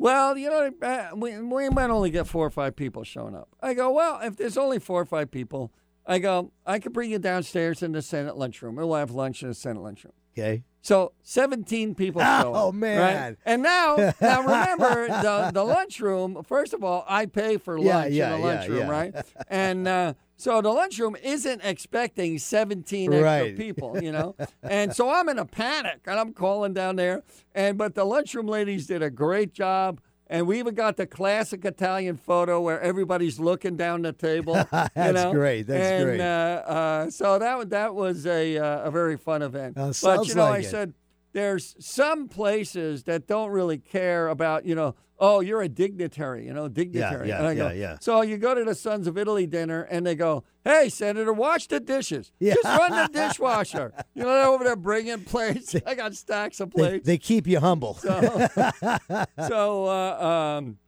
"Well, 0.02 0.36
you 0.36 0.50
know, 0.50 0.70
uh, 0.82 1.10
we, 1.14 1.38
we 1.38 1.70
might 1.70 1.90
only 1.90 2.10
get 2.10 2.26
four 2.26 2.44
or 2.44 2.50
five 2.50 2.74
people 2.74 3.04
showing 3.04 3.36
up." 3.36 3.48
I 3.60 3.74
go, 3.74 3.90
"Well, 3.92 4.18
if 4.22 4.36
there's 4.36 4.58
only 4.58 4.80
four 4.80 5.00
or 5.00 5.04
five 5.06 5.30
people, 5.30 5.72
I 6.04 6.18
go, 6.18 6.50
I 6.66 6.80
could 6.80 6.92
bring 6.92 7.12
you 7.12 7.20
downstairs 7.20 7.82
in 7.82 7.92
the 7.92 8.02
Senate 8.02 8.36
lunchroom, 8.36 8.78
and 8.78 8.88
we'll 8.88 8.98
have 8.98 9.12
lunch 9.12 9.42
in 9.42 9.48
the 9.48 9.54
Senate 9.54 9.80
lunchroom." 9.80 10.14
Okay. 10.36 10.64
So 10.80 11.12
17 11.22 11.94
people 11.94 12.20
show 12.20 12.26
up. 12.26 12.46
Oh, 12.46 12.66
right? 12.66 12.74
man. 12.74 13.36
And 13.44 13.62
now, 13.62 14.12
now 14.20 14.40
remember 14.42 15.06
the 15.06 15.50
the 15.54 15.64
lunchroom. 15.64 16.42
First 16.42 16.74
of 16.74 16.82
all, 16.82 17.04
I 17.08 17.26
pay 17.26 17.56
for 17.56 17.78
lunch 17.78 18.12
yeah, 18.12 18.34
in 18.34 18.40
the 18.40 18.46
yeah, 18.48 18.52
lunchroom, 18.54 18.78
yeah. 18.78 18.90
right? 18.90 19.14
And 19.48 19.86
uh, 19.86 20.14
so 20.42 20.60
the 20.60 20.70
lunchroom 20.70 21.14
isn't 21.22 21.60
expecting 21.62 22.36
17 22.36 23.12
extra 23.12 23.22
Right. 23.22 23.56
people, 23.56 24.02
you 24.02 24.10
know. 24.10 24.34
and 24.64 24.92
so 24.92 25.08
I'm 25.08 25.28
in 25.28 25.38
a 25.38 25.44
panic, 25.44 26.00
and 26.06 26.18
I'm 26.18 26.32
calling 26.32 26.74
down 26.74 26.96
there. 26.96 27.22
And 27.54 27.78
but 27.78 27.94
the 27.94 28.04
lunchroom 28.04 28.48
ladies 28.48 28.88
did 28.88 29.02
a 29.02 29.10
great 29.10 29.52
job. 29.52 30.00
And 30.26 30.46
we 30.46 30.58
even 30.58 30.74
got 30.74 30.96
the 30.96 31.06
classic 31.06 31.64
Italian 31.66 32.16
photo 32.16 32.58
where 32.58 32.80
everybody's 32.80 33.38
looking 33.38 33.76
down 33.76 34.00
the 34.00 34.14
table. 34.14 34.56
you 34.72 34.88
That's 34.94 35.14
know? 35.14 35.32
great, 35.32 35.66
that's 35.66 35.84
and, 35.84 36.04
great. 36.04 36.20
Uh, 36.20 36.24
uh, 36.24 37.10
so 37.10 37.38
that 37.38 37.70
that 37.70 37.94
was 37.94 38.26
a 38.26 38.56
uh, 38.56 38.88
a 38.88 38.90
very 38.90 39.16
fun 39.18 39.42
event. 39.42 39.74
But 39.76 40.26
you 40.26 40.34
know, 40.34 40.44
like 40.44 40.64
I 40.64 40.66
it. 40.66 40.70
said 40.70 40.94
there's 41.32 41.74
some 41.78 42.28
places 42.28 43.04
that 43.04 43.26
don't 43.26 43.50
really 43.50 43.78
care 43.78 44.28
about 44.28 44.64
you 44.66 44.74
know. 44.74 44.94
Oh, 45.24 45.38
you're 45.38 45.62
a 45.62 45.68
dignitary, 45.68 46.46
you 46.46 46.52
know, 46.52 46.66
dignitary. 46.66 47.28
yeah, 47.28 47.38
and 47.38 47.46
I 47.46 47.54
go, 47.54 47.68
yeah, 47.68 47.74
yeah. 47.74 47.96
So 48.00 48.22
you 48.22 48.38
go 48.38 48.56
to 48.56 48.64
the 48.64 48.74
Sons 48.74 49.06
of 49.06 49.16
Italy 49.16 49.46
dinner, 49.46 49.82
and 49.82 50.04
they 50.04 50.16
go, 50.16 50.42
"Hey, 50.64 50.88
Senator, 50.88 51.32
wash 51.32 51.68
the 51.68 51.78
dishes. 51.78 52.32
Yeah. 52.40 52.54
Just 52.54 52.66
run 52.66 52.90
the 52.90 53.08
dishwasher. 53.12 53.92
You 54.14 54.24
know, 54.24 54.28
they're 54.34 54.46
over 54.46 54.64
there 54.64 54.74
bringing 54.74 55.22
plates. 55.22 55.76
I 55.86 55.94
got 55.94 56.16
stacks 56.16 56.58
of 56.58 56.72
plates. 56.72 57.06
they 57.06 57.18
keep 57.18 57.46
you 57.46 57.60
humble. 57.60 57.94
So, 57.94 58.48
so 59.46 59.86
uh, 59.86 60.56
um, 60.58 60.78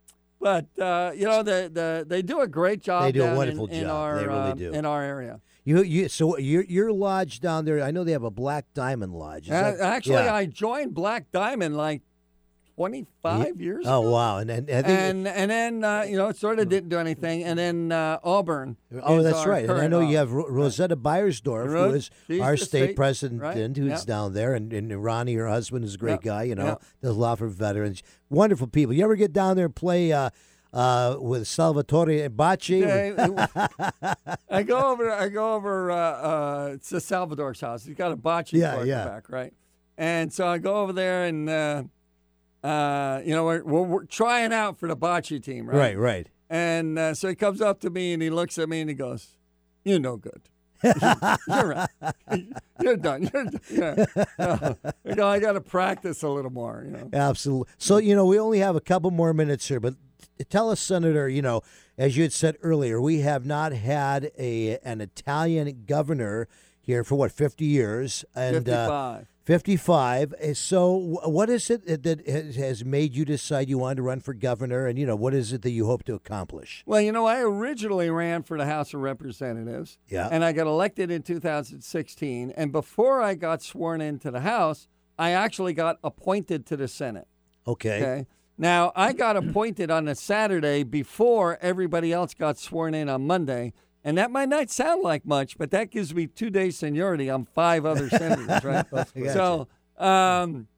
but 0.41 0.67
uh, 0.81 1.13
you 1.15 1.27
know, 1.27 1.45
the, 1.45 1.71
the 1.73 2.05
they 2.07 2.23
do 2.23 2.41
a 2.41 2.49
great 2.49 2.83
job. 2.83 3.05
They 3.05 3.13
do 3.13 3.25
a 3.25 3.37
wonderful 3.37 3.67
in, 3.69 3.75
in 3.75 3.83
job. 3.83 3.91
Our, 3.93 4.19
They 4.19 4.27
really 4.27 4.51
uh, 4.51 4.55
do. 4.55 4.73
in 4.73 4.85
our 4.85 5.03
area. 5.03 5.41
You 5.65 5.83
you 5.83 6.09
so 6.09 6.37
your 6.39 6.63
your 6.65 6.93
lodge 6.93 7.41
down 7.41 7.65
there. 7.65 7.83
I 7.83 7.91
know 7.91 8.05
they 8.05 8.13
have 8.13 8.23
a 8.23 8.31
Black 8.31 8.67
Diamond 8.75 9.15
Lodge. 9.15 9.49
Uh, 9.51 9.73
that- 9.73 9.81
actually, 9.81 10.25
yeah. 10.25 10.35
I 10.35 10.45
joined 10.47 10.93
Black 10.95 11.31
Diamond 11.33 11.75
like 11.77 12.03
25 12.77 13.61
years 13.61 13.85
Oh 13.89 14.01
ago. 14.01 14.11
wow! 14.11 14.39
And 14.39 14.51
and, 14.51 14.69
And 14.69 15.29
and 15.29 15.51
then 15.51 15.85
uh, 15.85 16.03
you 16.03 16.17
know 16.17 16.29
it 16.29 16.37
sort 16.37 16.59
of 16.59 16.69
didn't 16.69 16.89
do 16.89 16.99
anything, 16.99 17.45
and 17.45 17.59
then 17.59 17.93
uh, 17.93 18.19
Auburn. 18.25 18.77
Oh, 19.03 19.23
that's 19.23 19.47
right. 19.47 19.65
And 19.69 19.81
I 19.81 19.87
know 19.87 20.01
you 20.01 20.17
have 20.17 20.33
Ro- 20.33 20.49
Rosetta 20.49 20.97
Beyersdorf, 20.97 21.71
Ro- 21.73 21.89
who 21.91 21.95
is 21.95 22.11
she's 22.27 22.41
our 22.41 22.57
state 22.57 22.67
state- 22.67 22.97
president, 22.97 23.41
right, 23.41 23.57
who's 23.57 23.79
yeah. 23.79 23.99
down 24.05 24.35
there, 24.35 24.55
and, 24.55 24.73
and 24.73 25.03
Ronnie, 25.03 25.35
her 25.35 25.49
husband, 25.49 25.85
is 25.85 25.95
a 25.95 25.99
great 25.99 26.21
Yeah, 26.25 26.31
guy. 26.33 26.43
You 26.45 26.57
know, 26.57 26.65
yeah. 26.67 26.75
does 27.01 27.17
a 27.17 27.19
lot 27.19 27.39
for 27.39 27.47
veterans. 27.49 28.03
Wonderful 28.29 28.67
people. 28.67 28.93
You 28.93 29.05
ever 29.05 29.15
get 29.17 29.33
down 29.33 29.57
there 29.57 29.67
and 29.67 29.75
play 29.77 30.13
uh, 30.13 30.31
uh, 30.75 31.17
with 31.21 31.47
Salvatore 31.47 32.29
Bacci? 32.29 32.81
Yeah, 32.81 34.15
I 34.51 34.63
go 34.65 34.91
over. 34.91 35.11
I 35.11 35.29
go 35.29 35.55
over 35.55 35.91
uh, 35.91 35.97
uh, 35.97 36.69
to 36.89 37.01
Salvador's 37.01 37.61
house. 37.61 37.85
He's 37.85 37.97
got 37.97 38.13
a 38.13 38.17
bocce 38.17 38.53
Yeah, 38.53 38.83
yeah. 38.83 39.05
the 39.05 39.11
back, 39.11 39.31
right? 39.31 39.55
And 39.97 40.33
so 40.33 40.47
I 40.49 40.59
go 40.59 40.77
over 40.83 40.93
there, 40.93 41.25
and 41.25 41.49
uh, 41.49 41.83
uh, 42.65 43.23
you 43.25 43.35
know 43.35 43.45
we're, 43.45 43.63
we're, 43.63 43.83
we're 43.83 44.05
trying 44.05 44.53
out 44.53 44.79
for 44.79 44.89
the 44.89 44.97
bocce 44.97 45.43
team, 45.43 45.67
right? 45.67 45.79
right, 45.79 45.99
right. 45.99 46.27
And 46.51 46.99
uh, 46.99 47.15
so 47.15 47.29
he 47.29 47.35
comes 47.37 47.61
up 47.61 47.81
to 47.81 47.91
me 47.91 48.13
and 48.13 48.23
he 48.23 48.29
looks 48.31 48.59
at 48.59 48.69
me 48.69 48.81
and 48.81 48.91
he 48.91 48.95
goes, 48.95 49.37
"You're 49.85 50.01
no 50.01 50.17
good. 50.17 50.43
You're 50.85 51.69
right. 51.69 51.89
You're 52.81 52.97
done. 52.97 53.31
You're 53.33 53.45
done." 53.45 53.61
Yeah. 53.71 54.05
Uh, 54.39 54.75
you 55.05 55.15
know, 55.15 55.27
I 55.27 55.39
got 55.39 55.53
to 55.53 55.61
practice 55.61 56.23
a 56.23 56.29
little 56.29 56.51
more. 56.51 56.83
You 56.85 56.91
know. 56.91 57.11
Absolutely. 57.13 57.73
So, 57.79 57.97
you 57.97 58.15
know, 58.15 58.27
we 58.27 58.39
only 58.39 58.59
have 58.59 58.77
a 58.77 58.81
couple 58.81 59.11
more 59.11 59.33
minutes 59.33 59.67
here, 59.69 59.81
but 59.81 59.95
tell 60.49 60.71
us, 60.71 60.81
Senator, 60.81 61.29
you 61.29 61.43
know, 61.43 61.63
as 61.97 62.17
you 62.17 62.23
had 62.25 62.33
said 62.33 62.57
earlier, 62.63 63.01
we 63.01 63.21
have 63.21 63.45
not 63.47 63.73
had 63.73 64.31
a 64.39 64.79
an 64.79 65.01
Italian 65.01 65.85
governor 65.87 66.49
here 66.81 67.05
for 67.05 67.15
what, 67.15 67.33
50 67.33 67.65
years? 67.65 68.25
And, 68.35 68.69
Uh, 68.69 69.19
55. 69.19 69.27
55. 69.45 70.33
Uh, 70.35 70.55
So, 70.55 71.19
what 71.25 71.49
is 71.51 71.71
it 71.71 71.87
that- 72.03 72.27
has 72.57 72.85
made 72.85 73.15
you 73.15 73.25
decide 73.25 73.69
you 73.69 73.79
wanted 73.79 73.97
to 73.97 74.03
run 74.03 74.21
for 74.21 74.35
governor? 74.35 74.87
And, 74.87 74.99
you 74.99 75.07
know, 75.07 75.17
what 75.17 75.35
is 75.35 75.53
it 75.53 75.63
that 75.63 75.71
you 75.71 75.87
hope 75.87 76.03
to 76.05 76.15
accomplish? 76.15 76.83
Well, 76.87 77.01
you 77.01 77.13
know, 77.13 77.27
I 77.27 77.41
originally 77.41 78.11
ran 78.11 78.43
for 78.43 78.59
the 78.59 78.67
House 78.67 78.93
of 78.95 79.01
Representatives. 79.01 79.99
Yeah. 80.09 80.29
And 80.31 80.45
I 80.45 80.53
got 80.53 80.67
elected 80.67 81.11
in 81.11 81.23
2016. 81.23 82.51
And 82.57 82.73
before 82.73 83.23
I 83.23 83.35
got 83.35 83.63
sworn 83.63 84.01
into 84.01 84.31
the 84.31 84.41
House, 84.41 84.89
I 85.19 85.31
actually 85.31 85.73
got 85.75 85.99
appointed 86.03 86.67
to 86.67 86.77
the 86.77 86.89
Senate. 86.89 87.29
Okay. 87.67 87.97
Okay. 88.03 88.27
Now, 88.57 88.93
I 88.95 89.13
got 89.25 89.37
appointed 89.37 89.91
on 89.91 90.09
a 90.09 90.15
Saturday 90.15 90.83
before 90.83 91.59
everybody 91.61 92.13
else 92.13 92.35
got 92.35 92.59
sworn 92.59 92.95
in 92.95 93.09
on 93.09 93.27
Monday. 93.27 93.73
And 94.07 94.19
that 94.19 94.31
might 94.31 94.51
not 94.51 94.69
sound 94.69 95.03
like 95.03 95.25
much, 95.25 95.57
but 95.57 95.71
that 95.71 95.91
gives 95.91 96.15
me 96.15 96.27
two 96.27 96.51
days 96.51 96.77
seniority 96.77 97.31
on 97.31 97.47
five 97.47 97.87
other 97.87 98.11
senators, 98.11 98.63
right? 98.65 98.87
So, 99.33 99.67
um, 99.97 100.69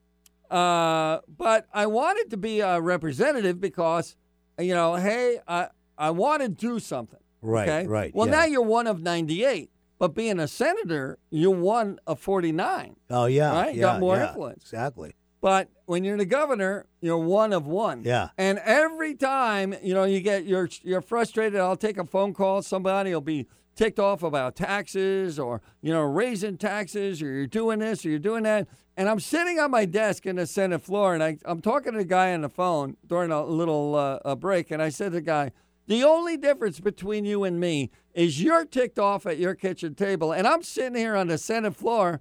uh, 0.49 1.18
but 1.37 1.66
I 1.74 1.87
wanted 1.87 2.31
to 2.31 2.37
be 2.37 2.61
a 2.61 2.81
representative 2.81 3.61
because, 3.61 4.14
you 4.61 4.74
know, 4.74 4.95
hey, 4.95 5.41
I, 5.49 5.70
I 5.99 6.11
want 6.11 6.43
to 6.43 6.49
do 6.49 6.79
something. 6.79 7.18
Right, 7.43 7.68
okay? 7.68 7.87
right, 7.89 8.14
Well, 8.14 8.29
yeah. 8.29 8.33
now 8.37 8.45
you're 8.45 8.62
one 8.62 8.87
of 8.87 9.03
98, 9.03 9.70
but 9.99 10.14
being 10.14 10.39
a 10.39 10.47
senator, 10.47 11.18
you're 11.31 11.51
one 11.51 11.99
of 12.07 12.20
49. 12.20 12.95
Oh, 13.11 13.27
yeah. 13.27 13.53
Right? 13.53 13.74
Yeah, 13.74 13.81
Got 13.83 14.01
more 14.01 14.16
yeah, 14.16 14.29
influence. 14.29 14.62
Exactly. 14.62 15.16
But 15.41 15.68
when 15.84 16.05
you're 16.05 16.16
the 16.16 16.24
governor, 16.24 16.87
you're 17.01 17.18
one 17.18 17.53
of 17.53 17.66
one. 17.66 18.03
Yeah. 18.05 18.30
And 18.37 18.59
every 18.61 19.14
time, 19.14 19.74
you 19.82 19.95
know, 19.95 20.05
you 20.05 20.20
get 20.20 20.45
you're 20.45 20.68
you're 20.82 21.03
frustrated, 21.03 21.61
I'll 21.61 21.76
take 21.76 21.99
a 21.99 22.05
phone 22.05 22.34
call, 22.34 22.62
somebody 22.62 23.12
will 23.12 23.20
be 23.20 23.47
ticked 23.76 23.99
off 23.99 24.22
about 24.22 24.57
taxes 24.57 25.39
or, 25.39 25.61
you 25.82 25.93
know, 25.93 26.03
raising 26.03 26.57
taxes 26.57 27.22
or 27.22 27.26
you're 27.26 27.47
doing 27.47 27.78
this 27.78 28.05
or 28.05 28.09
you're 28.09 28.18
doing 28.18 28.43
that. 28.45 28.66
And 28.97 29.09
I'm 29.09 29.20
sitting 29.20 29.61
on 29.61 29.70
my 29.70 29.84
desk 29.84 30.24
in 30.24 30.37
the 30.37 30.47
Senate 30.47 30.80
floor 30.80 31.12
and 31.12 31.22
I, 31.22 31.39
I'm 31.45 31.61
talking 31.61 31.93
to 31.93 31.99
the 31.99 32.05
guy 32.05 32.32
on 32.32 32.41
the 32.41 32.49
phone 32.49 32.97
during 33.07 33.30
a 33.30 33.45
little 33.45 33.95
uh, 33.95 34.18
a 34.24 34.34
break. 34.34 34.70
And 34.70 34.82
I 34.82 34.89
said 34.89 35.12
to 35.12 35.16
the 35.16 35.20
guy, 35.20 35.53
the 35.87 36.03
only 36.03 36.37
difference 36.37 36.80
between 36.80 37.24
you 37.24 37.45
and 37.45 37.61
me 37.61 37.91
is 38.14 38.43
you're 38.43 38.64
ticked 38.64 38.99
off 38.99 39.26
at 39.26 39.39
your 39.39 39.55
kitchen 39.55 39.95
table 39.95 40.32
and 40.32 40.49
I'm 40.49 40.62
sitting 40.62 40.97
here 40.97 41.14
on 41.14 41.28
the 41.28 41.39
Senate 41.39 41.76
floor 41.76 42.20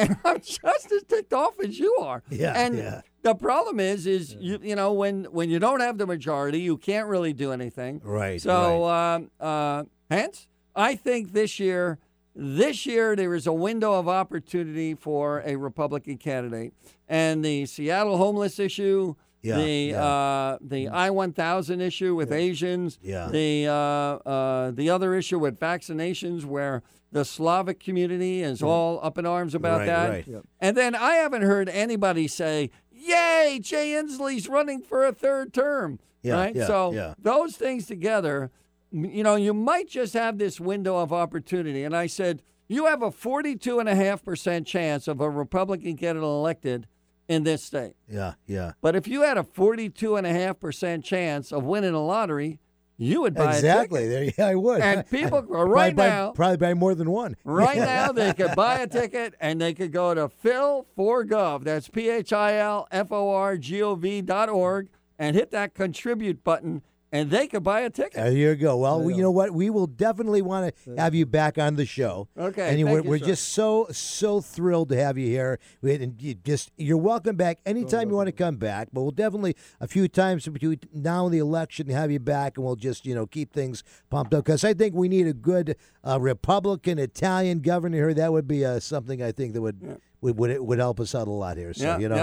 and 0.00 0.16
I'm 0.24 0.40
just 0.40 0.92
as 0.92 1.02
ticked 1.08 1.32
off 1.32 1.58
as 1.60 1.78
you 1.78 1.94
are. 2.00 2.22
Yeah, 2.30 2.52
And 2.56 2.76
yeah. 2.78 3.00
the 3.22 3.34
problem 3.34 3.80
is, 3.80 4.06
is 4.06 4.34
you 4.34 4.58
you 4.62 4.74
know 4.76 4.92
when 4.92 5.24
when 5.24 5.50
you 5.50 5.58
don't 5.58 5.80
have 5.80 5.98
the 5.98 6.06
majority, 6.06 6.60
you 6.60 6.76
can't 6.76 7.08
really 7.08 7.32
do 7.32 7.52
anything. 7.52 8.00
Right, 8.02 8.40
So, 8.40 8.86
um, 8.88 9.30
uh, 9.40 9.84
hence, 10.10 10.48
I 10.74 10.94
think 10.94 11.32
this 11.32 11.60
year, 11.60 11.98
this 12.34 12.86
year 12.86 13.16
there 13.16 13.34
is 13.34 13.46
a 13.46 13.52
window 13.52 13.94
of 13.94 14.08
opportunity 14.08 14.94
for 14.94 15.42
a 15.44 15.56
Republican 15.56 16.16
candidate, 16.18 16.72
and 17.08 17.44
the 17.44 17.66
Seattle 17.66 18.16
homeless 18.16 18.58
issue. 18.58 19.14
Yeah, 19.42 19.56
the 19.56 19.70
yeah. 19.70 19.96
Mm. 19.96 20.54
Uh, 20.54 20.58
the 20.60 20.88
I 20.88 21.10
one 21.10 21.32
thousand 21.32 21.80
issue 21.80 22.14
with 22.14 22.30
Asians, 22.32 22.98
Yeah. 23.02 23.28
the 23.28 23.66
uh, 23.68 23.72
uh, 23.72 24.70
the 24.72 24.90
other 24.90 25.14
issue 25.14 25.38
with 25.38 25.58
vaccinations, 25.58 26.44
where 26.44 26.82
the 27.12 27.24
Slavic 27.24 27.80
community 27.80 28.42
is 28.42 28.62
all 28.62 29.00
up 29.02 29.18
in 29.18 29.26
arms 29.26 29.54
about 29.54 29.78
Right, 29.80 29.86
that. 29.86 30.10
right. 30.10 30.26
Yep. 30.28 30.42
And 30.60 30.76
then 30.76 30.94
I 30.94 31.14
haven't 31.16 31.42
heard 31.42 31.68
anybody 31.68 32.28
say, 32.28 32.70
yay, 32.92 33.58
Jay 33.62 33.92
Inslee's 34.00 34.48
running 34.48 34.80
for 34.82 35.04
a 35.04 35.12
third 35.12 35.52
term. 35.52 35.98
Yeah, 36.22 36.34
right? 36.34 36.54
yeah, 36.54 36.66
so 36.66 36.92
yeah. 36.92 37.14
those 37.18 37.56
things 37.56 37.86
together, 37.86 38.50
you 38.92 39.22
know, 39.24 39.34
you 39.36 39.54
might 39.54 39.88
just 39.88 40.12
have 40.14 40.36
this 40.38 40.60
window 40.60 40.98
of 40.98 41.12
opportunity. 41.12 41.82
And 41.82 41.96
I 41.96 42.06
said, 42.06 42.42
you 42.68 42.86
have 42.86 43.02
a 43.02 43.10
42.5% 43.10 44.66
chance 44.66 45.08
of 45.08 45.20
a 45.20 45.28
Republican 45.30 45.94
getting 45.94 46.22
elected 46.22 46.86
in 47.30 47.44
this 47.44 47.62
state. 47.62 47.94
Yeah, 48.08 48.34
yeah. 48.48 48.72
But 48.82 48.96
if 48.96 49.06
you 49.06 49.22
had 49.22 49.38
a 49.38 49.44
42.5% 49.44 51.04
chance 51.04 51.52
of 51.52 51.62
winning 51.62 51.94
a 51.94 52.04
lottery, 52.04 52.58
you 52.96 53.20
would 53.22 53.34
buy 53.34 53.54
exactly. 53.54 54.04
a 54.04 54.08
ticket. 54.08 54.34
There, 54.36 54.46
yeah, 54.46 54.50
I 54.50 54.56
would. 54.56 54.80
And 54.80 55.08
people 55.10 55.42
Probably 55.42 55.72
right 55.72 55.94
buy- 55.94 56.08
now, 56.08 56.32
probably 56.32 56.56
buy 56.56 56.74
more 56.74 56.96
than 56.96 57.08
one. 57.08 57.36
right 57.44 57.78
now, 57.78 58.10
they 58.10 58.32
could 58.32 58.56
buy 58.56 58.80
a 58.80 58.88
ticket 58.88 59.34
and 59.40 59.60
they 59.60 59.72
could 59.72 59.92
go 59.92 60.12
to 60.12 60.28
Phil 60.28 60.86
for 60.96 61.24
Gov. 61.24 61.62
That's 61.62 61.88
P 61.88 62.10
H 62.10 62.32
I 62.32 62.56
L 62.56 62.88
F 62.90 63.12
O 63.12 63.30
R 63.30 63.56
G 63.56 63.80
O 63.80 63.94
V 63.94 64.22
dot 64.22 64.48
org 64.48 64.88
and 65.16 65.36
hit 65.36 65.52
that 65.52 65.72
contribute 65.72 66.42
button, 66.42 66.82
and 67.12 67.30
they 67.30 67.46
could 67.46 67.62
buy 67.64 67.80
a 67.80 67.90
ticket. 67.90 68.14
There 68.14 68.30
you 68.30 68.54
go. 68.54 68.76
Well, 68.76 69.02
we, 69.02 69.14
you 69.14 69.22
know 69.22 69.30
what? 69.30 69.50
We 69.52 69.68
will 69.70 69.86
definitely 69.86 70.42
want 70.42 70.74
to 70.86 70.96
have 70.96 71.14
you 71.14 71.26
back 71.26 71.58
on 71.58 71.76
the 71.76 71.84
show. 71.86 72.28
Okay, 72.38 72.68
and 72.70 72.78
you- 72.78 72.86
we're, 72.86 73.02
you, 73.02 73.10
we're 73.10 73.18
just 73.18 73.48
so 73.48 73.86
so 73.90 74.40
thrilled 74.40 74.88
to 74.90 74.96
have 74.96 75.18
you 75.18 75.26
here. 75.26 75.58
We, 75.82 75.94
and 75.94 76.20
you 76.22 76.34
just 76.34 76.70
you're 76.76 76.96
welcome 76.96 77.36
back 77.36 77.58
anytime 77.66 78.10
you 78.10 78.16
want 78.16 78.28
to 78.28 78.32
come 78.32 78.56
back. 78.56 78.88
But 78.92 79.02
we'll 79.02 79.10
definitely 79.10 79.56
a 79.80 79.88
few 79.88 80.06
times 80.08 80.46
between 80.48 80.80
now 80.92 81.24
and 81.26 81.34
the 81.34 81.38
election 81.38 81.88
have 81.88 82.10
you 82.10 82.20
back, 82.20 82.56
and 82.56 82.64
we'll 82.64 82.76
just 82.76 83.04
you 83.06 83.14
know 83.14 83.26
keep 83.26 83.52
things 83.52 83.82
pumped 84.10 84.32
up 84.34 84.44
because 84.44 84.62
I 84.64 84.74
think 84.74 84.94
we 84.94 85.08
need 85.08 85.26
a 85.26 85.32
good 85.32 85.76
uh, 86.06 86.18
Republican 86.20 86.98
Italian 86.98 87.60
governor 87.60 87.96
here. 87.98 88.14
That 88.14 88.32
would 88.32 88.46
be 88.46 88.64
uh, 88.64 88.78
something 88.80 89.22
I 89.22 89.32
think 89.32 89.54
that 89.54 89.62
would 89.62 89.98
would, 90.20 90.38
would 90.38 90.60
would 90.60 90.78
help 90.78 91.00
us 91.00 91.14
out 91.14 91.26
a 91.28 91.30
lot 91.32 91.56
here. 91.56 91.74
So 91.74 91.84
yeah, 91.84 91.98
you 91.98 92.08
know. 92.08 92.16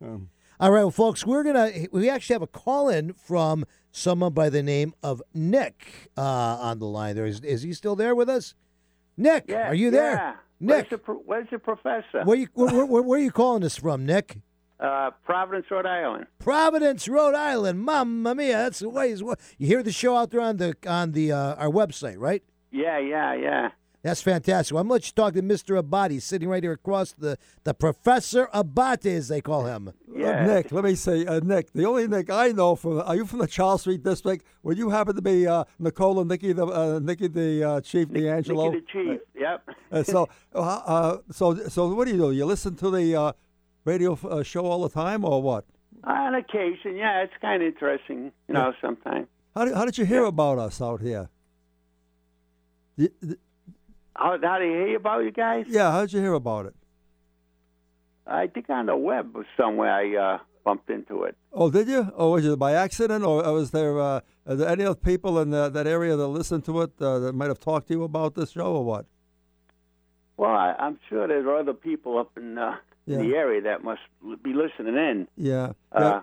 yeah. 0.00 0.08
Um, 0.08 0.30
All 0.58 0.70
right, 0.70 0.80
well, 0.82 0.90
folks, 0.90 1.26
we're 1.26 1.42
gonna 1.44 1.70
we 1.92 2.08
actually 2.08 2.34
have 2.34 2.42
a 2.42 2.46
call 2.46 2.88
in 2.88 3.12
from 3.14 3.64
someone 3.92 4.32
by 4.32 4.48
the 4.50 4.62
name 4.62 4.94
of 5.02 5.22
Nick 5.32 6.10
uh, 6.16 6.20
on 6.22 6.78
the 6.80 6.86
line. 6.86 7.14
There 7.14 7.26
is 7.26 7.40
is 7.40 7.62
he 7.62 7.72
still 7.72 7.94
there 7.94 8.14
with 8.14 8.28
us? 8.28 8.54
Nick, 9.16 9.44
Yeah, 9.48 9.68
are 9.68 9.74
you 9.74 9.90
there? 9.90 10.12
yeah. 10.14 10.34
Nick, 10.58 10.70
Where's 10.70 10.90
the, 10.90 10.98
pro- 10.98 11.14
where's 11.26 11.48
the 11.50 11.58
professor? 11.58 12.22
where 12.24 12.36
you 12.38 12.48
where, 12.54 12.84
where, 12.86 13.02
where 13.02 13.18
are 13.18 13.22
you 13.22 13.30
calling 13.32 13.62
us 13.64 13.76
from, 13.76 14.06
Nick? 14.06 14.38
Uh, 14.80 15.10
Providence, 15.24 15.66
Rhode 15.70 15.86
Island. 15.86 16.26
Providence, 16.40 17.06
Rhode 17.06 17.34
Island. 17.36 17.80
Mamma 17.84 18.34
mia, 18.34 18.52
that's 18.54 18.80
the 18.80 18.88
way. 18.88 19.10
You 19.10 19.36
hear 19.58 19.82
the 19.82 19.92
show 19.92 20.16
out 20.16 20.30
there 20.30 20.40
on 20.40 20.56
the 20.56 20.74
on 20.86 21.12
the 21.12 21.30
uh, 21.32 21.54
our 21.54 21.68
website, 21.68 22.16
right? 22.18 22.42
Yeah, 22.72 22.98
yeah, 22.98 23.34
yeah. 23.34 23.68
That's 24.02 24.20
fantastic. 24.20 24.74
Well, 24.74 24.80
I'm 24.80 24.88
going 24.88 25.00
to 25.00 25.04
let 25.04 25.06
you 25.06 25.12
talk 25.14 25.34
to 25.34 25.42
Mr. 25.42 25.78
Abate, 25.78 26.20
sitting 26.20 26.48
right 26.48 26.62
here 26.62 26.72
across 26.72 27.12
the 27.12 27.38
the 27.62 27.72
Professor 27.72 28.48
Abate, 28.52 29.06
as 29.06 29.28
they 29.28 29.40
call 29.40 29.66
him. 29.66 29.92
Yeah. 30.12 30.44
Nick, 30.44 30.72
let 30.72 30.82
me 30.82 30.96
say, 30.96 31.24
uh, 31.24 31.38
Nick, 31.40 31.72
the 31.72 31.84
only 31.86 32.08
Nick 32.08 32.28
I 32.28 32.48
know 32.48 32.74
from, 32.74 33.00
are 33.00 33.14
you 33.14 33.24
from 33.24 33.38
the 33.38 33.46
Charles 33.46 33.82
Street 33.82 34.02
district? 34.02 34.44
Would 34.64 34.76
you 34.76 34.90
happen 34.90 35.14
to 35.14 35.22
be 35.22 35.46
uh, 35.46 35.64
Nicole 35.78 36.18
and 36.18 36.28
Nikki 36.28 36.52
the 36.52 36.66
uh, 36.66 36.98
Nikki 37.00 37.28
the 37.28 37.64
uh, 37.64 37.80
Chief 37.80 38.08
D'Angelo? 38.12 38.70
Nicky 38.72 38.80
the 38.80 38.92
Chief. 38.92 39.20
Yep. 39.36 39.68
Uh, 39.92 40.02
so, 40.02 40.28
uh, 40.54 40.58
uh, 40.58 41.18
so, 41.30 41.54
so, 41.68 41.94
what 41.94 42.06
do 42.06 42.12
you 42.12 42.18
do? 42.18 42.32
You 42.32 42.44
listen 42.44 42.74
to 42.76 42.90
the 42.90 43.14
uh, 43.14 43.32
radio 43.84 44.18
uh, 44.28 44.42
show 44.42 44.64
all 44.66 44.82
the 44.82 44.88
time, 44.90 45.24
or 45.24 45.40
what? 45.40 45.64
On 46.04 46.34
occasion, 46.34 46.96
yeah, 46.96 47.22
it's 47.22 47.32
kind 47.40 47.62
of 47.62 47.68
interesting, 47.68 48.32
you 48.48 48.54
know, 48.54 48.72
sometimes. 48.80 49.28
How 49.54 49.64
did, 49.64 49.74
how 49.74 49.84
did 49.84 49.96
you 49.96 50.04
hear 50.04 50.24
about 50.24 50.58
us 50.58 50.80
out 50.82 51.00
here? 51.00 51.28
Y- 52.98 53.08
th- 53.20 53.38
How, 54.14 54.36
how 54.42 54.58
do 54.58 54.64
you 54.64 54.86
hear 54.86 54.96
about 54.96 55.24
you 55.24 55.30
guys? 55.30 55.64
Yeah, 55.68 55.90
how 55.90 56.02
did 56.02 56.12
you 56.12 56.20
hear 56.20 56.34
about 56.34 56.66
it? 56.66 56.74
I 58.26 58.46
think 58.46 58.68
on 58.70 58.86
the 58.86 58.96
web 58.96 59.34
somewhere 59.56 59.92
I 59.92 60.16
uh, 60.34 60.38
bumped 60.64 60.90
into 60.90 61.24
it. 61.24 61.36
Oh, 61.52 61.70
did 61.70 61.88
you? 61.88 62.10
Or 62.14 62.32
was 62.32 62.46
it 62.46 62.58
by 62.58 62.72
accident, 62.72 63.24
or 63.24 63.42
was 63.52 63.70
there 63.72 63.98
uh, 64.00 64.20
are 64.46 64.54
there 64.54 64.68
any 64.68 64.84
other 64.84 64.94
people 64.94 65.40
in 65.40 65.50
the, 65.50 65.68
that 65.70 65.86
area 65.86 66.14
that 66.16 66.26
listened 66.28 66.64
to 66.66 66.82
it 66.82 66.92
uh, 67.00 67.18
that 67.20 67.32
might 67.34 67.48
have 67.48 67.58
talked 67.60 67.88
to 67.88 67.94
you 67.94 68.04
about 68.04 68.34
this 68.34 68.52
show, 68.52 68.72
or 68.76 68.84
what? 68.84 69.06
Well, 70.36 70.50
I, 70.52 70.74
I'm 70.78 70.98
sure 71.08 71.26
there's 71.26 71.46
other 71.46 71.74
people 71.74 72.18
up 72.18 72.30
in, 72.36 72.58
uh, 72.58 72.76
Yeah. 73.06 73.18
the 73.18 73.34
area 73.34 73.60
that 73.62 73.82
must 73.82 74.00
be 74.42 74.52
listening 74.54 74.94
in. 74.96 75.28
Yeah. 75.36 75.72
Uh, 75.90 76.00
Yeah, 76.00 76.22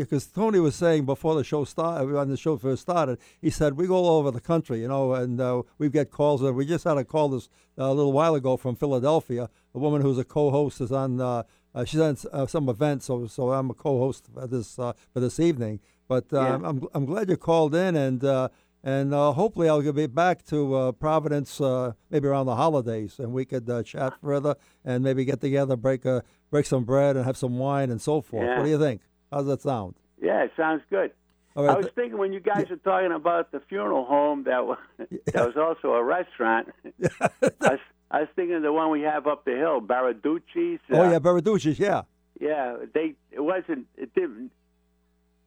because 0.00 0.26
Tony 0.26 0.58
was 0.60 0.74
saying 0.74 1.04
before 1.04 1.34
the 1.34 1.44
show 1.44 1.64
started, 1.64 2.10
when 2.10 2.28
the 2.28 2.36
show 2.36 2.56
first 2.56 2.82
started, 2.82 3.18
he 3.40 3.50
said 3.50 3.74
we 3.76 3.86
go 3.86 3.96
all 3.96 4.18
over 4.18 4.30
the 4.30 4.40
country, 4.40 4.80
you 4.80 4.88
know, 4.88 5.14
and 5.14 5.40
uh, 5.40 5.62
we 5.78 5.88
get 5.88 6.10
calls. 6.10 6.42
And 6.42 6.56
we 6.56 6.66
just 6.66 6.84
had 6.84 6.96
a 6.98 7.04
call 7.04 7.28
this 7.28 7.48
uh, 7.78 7.84
a 7.84 7.92
little 7.94 8.12
while 8.12 8.34
ago 8.34 8.56
from 8.56 8.76
Philadelphia. 8.76 9.48
A 9.74 9.78
woman 9.78 10.02
who's 10.02 10.18
a 10.18 10.24
co-host 10.24 10.80
is 10.80 10.92
on. 10.92 11.20
Uh, 11.20 11.42
uh, 11.74 11.84
she's 11.86 12.00
on 12.00 12.16
uh, 12.32 12.46
some 12.46 12.68
event, 12.68 13.02
so 13.02 13.26
so 13.26 13.50
I'm 13.52 13.70
a 13.70 13.74
co-host 13.74 14.26
for 14.34 14.46
this 14.46 14.78
uh, 14.78 14.92
for 15.12 15.20
this 15.20 15.40
evening. 15.40 15.80
But 16.06 16.32
uh, 16.32 16.40
Yeah. 16.40 16.54
I'm 16.64 16.86
I'm 16.92 17.06
glad 17.06 17.30
you 17.30 17.36
called 17.38 17.74
in, 17.74 17.96
and 17.96 18.22
uh, 18.22 18.48
and 18.84 19.14
uh, 19.14 19.32
hopefully 19.32 19.68
I'll 19.70 19.92
be 19.92 20.06
back 20.06 20.44
to 20.46 20.74
uh, 20.74 20.92
Providence 20.92 21.60
uh, 21.60 21.92
maybe 22.10 22.28
around 22.28 22.46
the 22.46 22.56
holidays, 22.56 23.18
and 23.18 23.32
we 23.32 23.44
could 23.46 23.70
uh, 23.70 23.82
chat 23.82 24.14
further 24.22 24.56
and 24.84 25.02
maybe 25.02 25.24
get 25.24 25.40
together, 25.40 25.76
break 25.76 26.04
a 26.04 26.22
break 26.50 26.66
some 26.66 26.84
bread, 26.84 27.16
and 27.16 27.24
have 27.24 27.36
some 27.38 27.58
wine 27.58 27.90
and 27.90 28.02
so 28.02 28.20
forth. 28.20 28.44
Yeah. 28.44 28.56
What 28.58 28.64
do 28.64 28.70
you 28.70 28.78
think? 28.78 29.00
How's 29.32 29.46
that 29.46 29.62
sound? 29.62 29.94
yeah, 30.20 30.44
it 30.44 30.52
sounds 30.56 30.82
good. 30.90 31.12
I 31.54 31.60
was 31.60 31.88
thinking 31.94 32.16
when 32.18 32.32
you 32.32 32.40
guys 32.40 32.70
were 32.70 32.76
talking 32.76 33.12
about 33.12 33.52
the 33.52 33.60
funeral 33.68 34.04
home 34.06 34.44
that 34.44 34.66
was, 34.66 34.78
that 35.26 35.46
was 35.46 35.56
also 35.56 35.94
a 35.94 36.02
restaurant. 36.02 36.68
I, 37.20 37.30
was, 37.60 37.78
I 38.10 38.20
was 38.20 38.28
thinking 38.34 38.56
of 38.56 38.62
the 38.62 38.72
one 38.72 38.90
we 38.90 39.02
have 39.02 39.26
up 39.26 39.44
the 39.44 39.56
hill, 39.56 39.80
Baraducci's. 39.80 40.80
oh 40.90 41.02
uh, 41.02 41.10
yeah, 41.10 41.18
Baraducci's, 41.18 41.78
yeah. 41.78 42.02
Yeah, 42.40 42.76
they 42.94 43.14
it 43.30 43.40
wasn't 43.40 43.86
it 43.96 44.14
didn't 44.14 44.50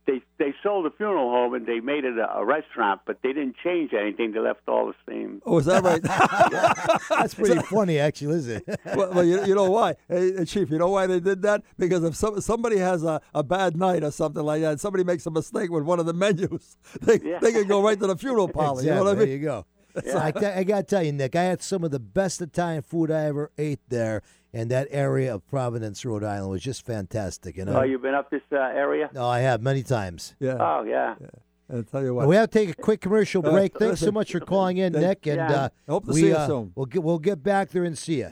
they 0.07 0.21
they 0.37 0.53
sold 0.61 0.85
the 0.85 0.91
funeral 0.91 1.29
home 1.29 1.53
and 1.53 1.65
they 1.65 1.79
made 1.79 2.05
it 2.05 2.17
a, 2.17 2.37
a 2.37 2.45
restaurant, 2.45 3.01
but 3.05 3.19
they 3.23 3.29
didn't 3.33 3.55
change 3.63 3.91
anything. 3.93 4.31
They 4.33 4.39
left 4.39 4.61
all 4.67 4.87
the 4.87 4.93
same. 5.11 5.41
Oh, 5.45 5.59
is 5.59 5.65
that 5.65 5.83
right? 5.83 6.01
That's 7.09 7.33
pretty 7.33 7.59
funny, 7.61 7.99
actually, 7.99 8.35
isn't 8.37 8.63
it? 8.67 8.79
well, 8.95 9.11
well 9.13 9.23
you, 9.23 9.45
you 9.45 9.55
know 9.55 9.69
why, 9.69 9.95
hey, 10.07 10.35
hey, 10.37 10.45
Chief? 10.45 10.69
You 10.69 10.77
know 10.77 10.89
why 10.89 11.07
they 11.07 11.19
did 11.19 11.41
that? 11.43 11.63
Because 11.77 12.03
if 12.03 12.15
some, 12.15 12.39
somebody 12.41 12.77
has 12.77 13.03
a, 13.03 13.21
a 13.33 13.43
bad 13.43 13.75
night 13.77 14.03
or 14.03 14.11
something 14.11 14.43
like 14.43 14.61
that, 14.61 14.71
and 14.71 14.81
somebody 14.81 15.03
makes 15.03 15.25
a 15.25 15.31
mistake 15.31 15.71
with 15.71 15.83
one 15.83 15.99
of 15.99 16.05
the 16.05 16.13
menus, 16.13 16.77
they 17.01 17.19
Yeah. 17.23 17.39
they 17.39 17.51
can 17.51 17.67
go 17.67 17.81
right 17.81 17.99
to 17.99 18.07
the 18.07 18.15
funeral 18.15 18.47
parlor. 18.47 18.83
You 18.83 18.91
know 18.91 19.03
what 19.03 19.15
I 19.15 19.19
mean? 19.19 19.19
There 19.19 19.37
you 19.37 19.39
go. 19.39 19.65
I, 20.13 20.33
I 20.57 20.63
got 20.63 20.77
to 20.77 20.83
tell 20.83 21.03
you, 21.03 21.13
Nick, 21.13 21.35
I 21.37 21.43
had 21.43 21.61
some 21.61 21.83
of 21.85 21.91
the 21.91 21.99
best 21.99 22.41
Italian 22.41 22.81
food 22.81 23.09
I 23.11 23.25
ever 23.25 23.51
ate 23.57 23.79
there, 23.87 24.23
and 24.55 24.71
that 24.71 24.87
area 24.89 25.35
of 25.35 25.45
Providence, 25.47 26.05
Rhode 26.05 26.23
Island, 26.23 26.49
was 26.49 26.61
just 26.63 26.85
fantastic. 26.85 27.57
You 27.57 27.65
know, 27.65 27.79
Oh, 27.79 27.83
you've 27.83 28.01
been 28.01 28.13
up 28.15 28.29
this 28.31 28.41
uh, 28.51 28.55
area? 28.55 29.09
no, 29.13 29.27
I 29.27 29.39
have 29.41 29.61
many 29.61 29.83
times. 29.83 30.33
Yeah. 30.39 30.57
Oh, 30.59 30.83
yeah. 30.83 31.15
yeah. 31.19 31.27
I'll 31.71 31.83
tell 31.83 32.03
you 32.03 32.13
what. 32.15 32.27
We 32.27 32.35
have 32.37 32.49
to 32.51 32.59
take 32.59 32.69
a 32.69 32.73
quick 32.81 33.01
commercial 33.01 33.45
Uh, 33.45 33.51
break. 33.51 33.77
Thanks 33.77 33.99
so 33.99 34.11
much 34.11 34.31
for 34.31 34.39
calling 34.39 34.77
in, 34.77 34.93
Nick, 34.93 35.27
and 35.27 35.37
Yeah. 35.37 35.53
uh, 35.63 35.69
I 35.87 35.91
hope 35.91 36.05
to 36.05 36.13
we, 36.13 36.21
see 36.21 36.27
you 36.27 36.35
uh, 36.35 36.47
soon. 36.47 36.71
We'll 36.75 36.85
get 36.85 37.03
we'll 37.03 37.19
get 37.19 37.43
back 37.43 37.71
there 37.71 37.83
and 37.83 37.97
see 37.97 38.19
you. 38.19 38.31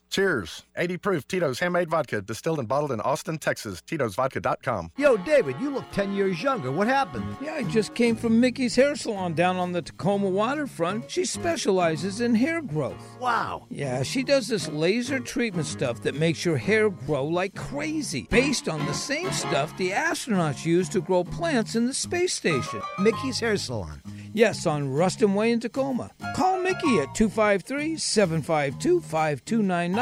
Cheers. 0.11 0.63
80 0.75 0.97
proof 0.97 1.25
Tito's 1.25 1.59
Handmade 1.59 1.89
Vodka, 1.89 2.21
distilled 2.21 2.59
and 2.59 2.67
bottled 2.67 2.91
in 2.91 2.99
Austin, 2.99 3.37
Texas. 3.37 3.81
Tito'sVodka.com. 3.81 4.91
Yo, 4.97 5.15
David, 5.15 5.55
you 5.61 5.69
look 5.69 5.89
10 5.93 6.13
years 6.13 6.43
younger. 6.43 6.69
What 6.69 6.87
happened? 6.87 7.37
Yeah, 7.41 7.53
I 7.53 7.63
just 7.63 7.93
came 7.95 8.17
from 8.17 8.37
Mickey's 8.41 8.75
Hair 8.75 8.97
Salon 8.97 9.33
down 9.35 9.55
on 9.55 9.71
the 9.71 9.81
Tacoma 9.81 10.27
waterfront. 10.27 11.09
She 11.09 11.23
specializes 11.23 12.19
in 12.19 12.35
hair 12.35 12.61
growth. 12.61 13.01
Wow. 13.21 13.67
Yeah, 13.69 14.03
she 14.03 14.21
does 14.21 14.49
this 14.49 14.67
laser 14.67 15.21
treatment 15.21 15.67
stuff 15.67 16.01
that 16.01 16.15
makes 16.15 16.43
your 16.43 16.57
hair 16.57 16.89
grow 16.89 17.23
like 17.23 17.55
crazy, 17.55 18.27
based 18.29 18.67
on 18.67 18.85
the 18.87 18.93
same 18.93 19.31
stuff 19.31 19.77
the 19.77 19.91
astronauts 19.91 20.65
use 20.65 20.89
to 20.89 20.99
grow 20.99 21.23
plants 21.23 21.75
in 21.77 21.85
the 21.85 21.93
space 21.93 22.33
station. 22.33 22.81
Mickey's 22.99 23.39
Hair 23.39 23.55
Salon. 23.55 24.01
Yes, 24.33 24.65
on 24.65 24.91
Ruston 24.91 25.35
Way 25.35 25.51
in 25.51 25.59
Tacoma. 25.59 26.11
Call 26.35 26.59
Mickey 26.59 26.99
at 26.99 27.13
253 27.15 27.97
752 27.97 29.01
5299 29.01 30.00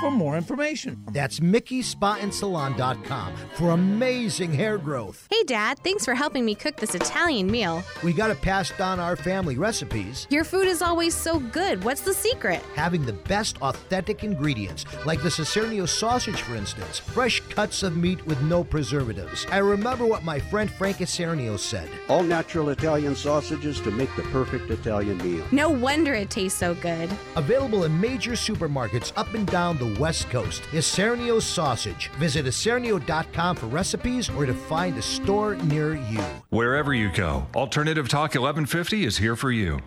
for 0.00 0.10
more 0.10 0.36
information. 0.36 1.02
That's 1.12 1.40
MickeySpaAndSalon.com 1.40 3.34
for 3.54 3.70
amazing 3.70 4.52
hair 4.52 4.78
growth. 4.78 5.26
Hey, 5.30 5.42
Dad, 5.44 5.78
thanks 5.84 6.04
for 6.04 6.14
helping 6.14 6.44
me 6.44 6.54
cook 6.54 6.76
this 6.76 6.94
Italian 6.94 7.50
meal. 7.50 7.82
We 8.02 8.12
got 8.12 8.28
to 8.28 8.34
pass 8.34 8.70
down 8.76 9.00
our 9.00 9.16
family 9.16 9.56
recipes. 9.56 10.26
Your 10.30 10.44
food 10.44 10.66
is 10.66 10.82
always 10.82 11.14
so 11.14 11.38
good. 11.38 11.82
What's 11.84 12.02
the 12.02 12.14
secret? 12.14 12.62
Having 12.74 13.06
the 13.06 13.12
best 13.12 13.60
authentic 13.62 14.24
ingredients, 14.24 14.84
like 15.06 15.22
the 15.22 15.28
Isernio 15.28 15.88
sausage, 15.88 16.42
for 16.42 16.54
instance. 16.54 16.98
Fresh 16.98 17.40
cuts 17.48 17.82
of 17.82 17.96
meat 17.96 18.24
with 18.26 18.40
no 18.42 18.62
preservatives. 18.64 19.46
I 19.50 19.58
remember 19.58 20.06
what 20.06 20.24
my 20.24 20.38
friend 20.38 20.70
Frank 20.70 20.98
Isernio 20.98 21.58
said. 21.58 21.88
All 22.08 22.22
natural 22.22 22.70
Italian 22.70 23.14
sausages 23.14 23.80
to 23.80 23.90
make 23.90 24.14
the 24.16 24.22
perfect 24.24 24.70
Italian 24.70 25.18
meal. 25.18 25.44
No 25.52 25.70
wonder 25.70 26.14
it 26.14 26.30
tastes 26.30 26.58
so 26.58 26.74
good. 26.74 27.10
Available 27.36 27.84
in 27.84 28.00
major 28.00 28.32
supermarkets 28.32 29.12
up 29.16 29.29
and 29.34 29.46
down 29.46 29.78
the 29.78 29.98
West 30.00 30.30
Coast. 30.30 30.62
Isernio 30.72 31.40
Sausage. 31.40 32.10
Visit 32.18 32.46
isernio.com 32.46 33.56
for 33.56 33.66
recipes 33.66 34.30
or 34.30 34.46
to 34.46 34.54
find 34.54 34.96
a 34.98 35.02
store 35.02 35.56
near 35.56 35.94
you. 35.94 36.20
Wherever 36.50 36.94
you 36.94 37.10
go, 37.12 37.46
Alternative 37.54 38.08
Talk 38.08 38.34
1150 38.34 39.04
is 39.04 39.16
here 39.18 39.36
for 39.36 39.50
you. 39.50 39.80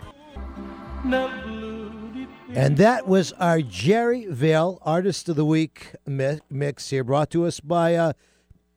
And 2.55 2.77
that 2.77 3.07
was 3.07 3.31
our 3.33 3.61
Jerry 3.61 4.27
Vale 4.27 4.77
Artist 4.83 5.27
of 5.27 5.35
the 5.35 5.45
Week 5.45 5.95
mix 6.05 6.89
here, 6.89 7.03
brought 7.03 7.31
to 7.31 7.45
us 7.45 7.59
by 7.59 7.95
uh, 7.95 8.13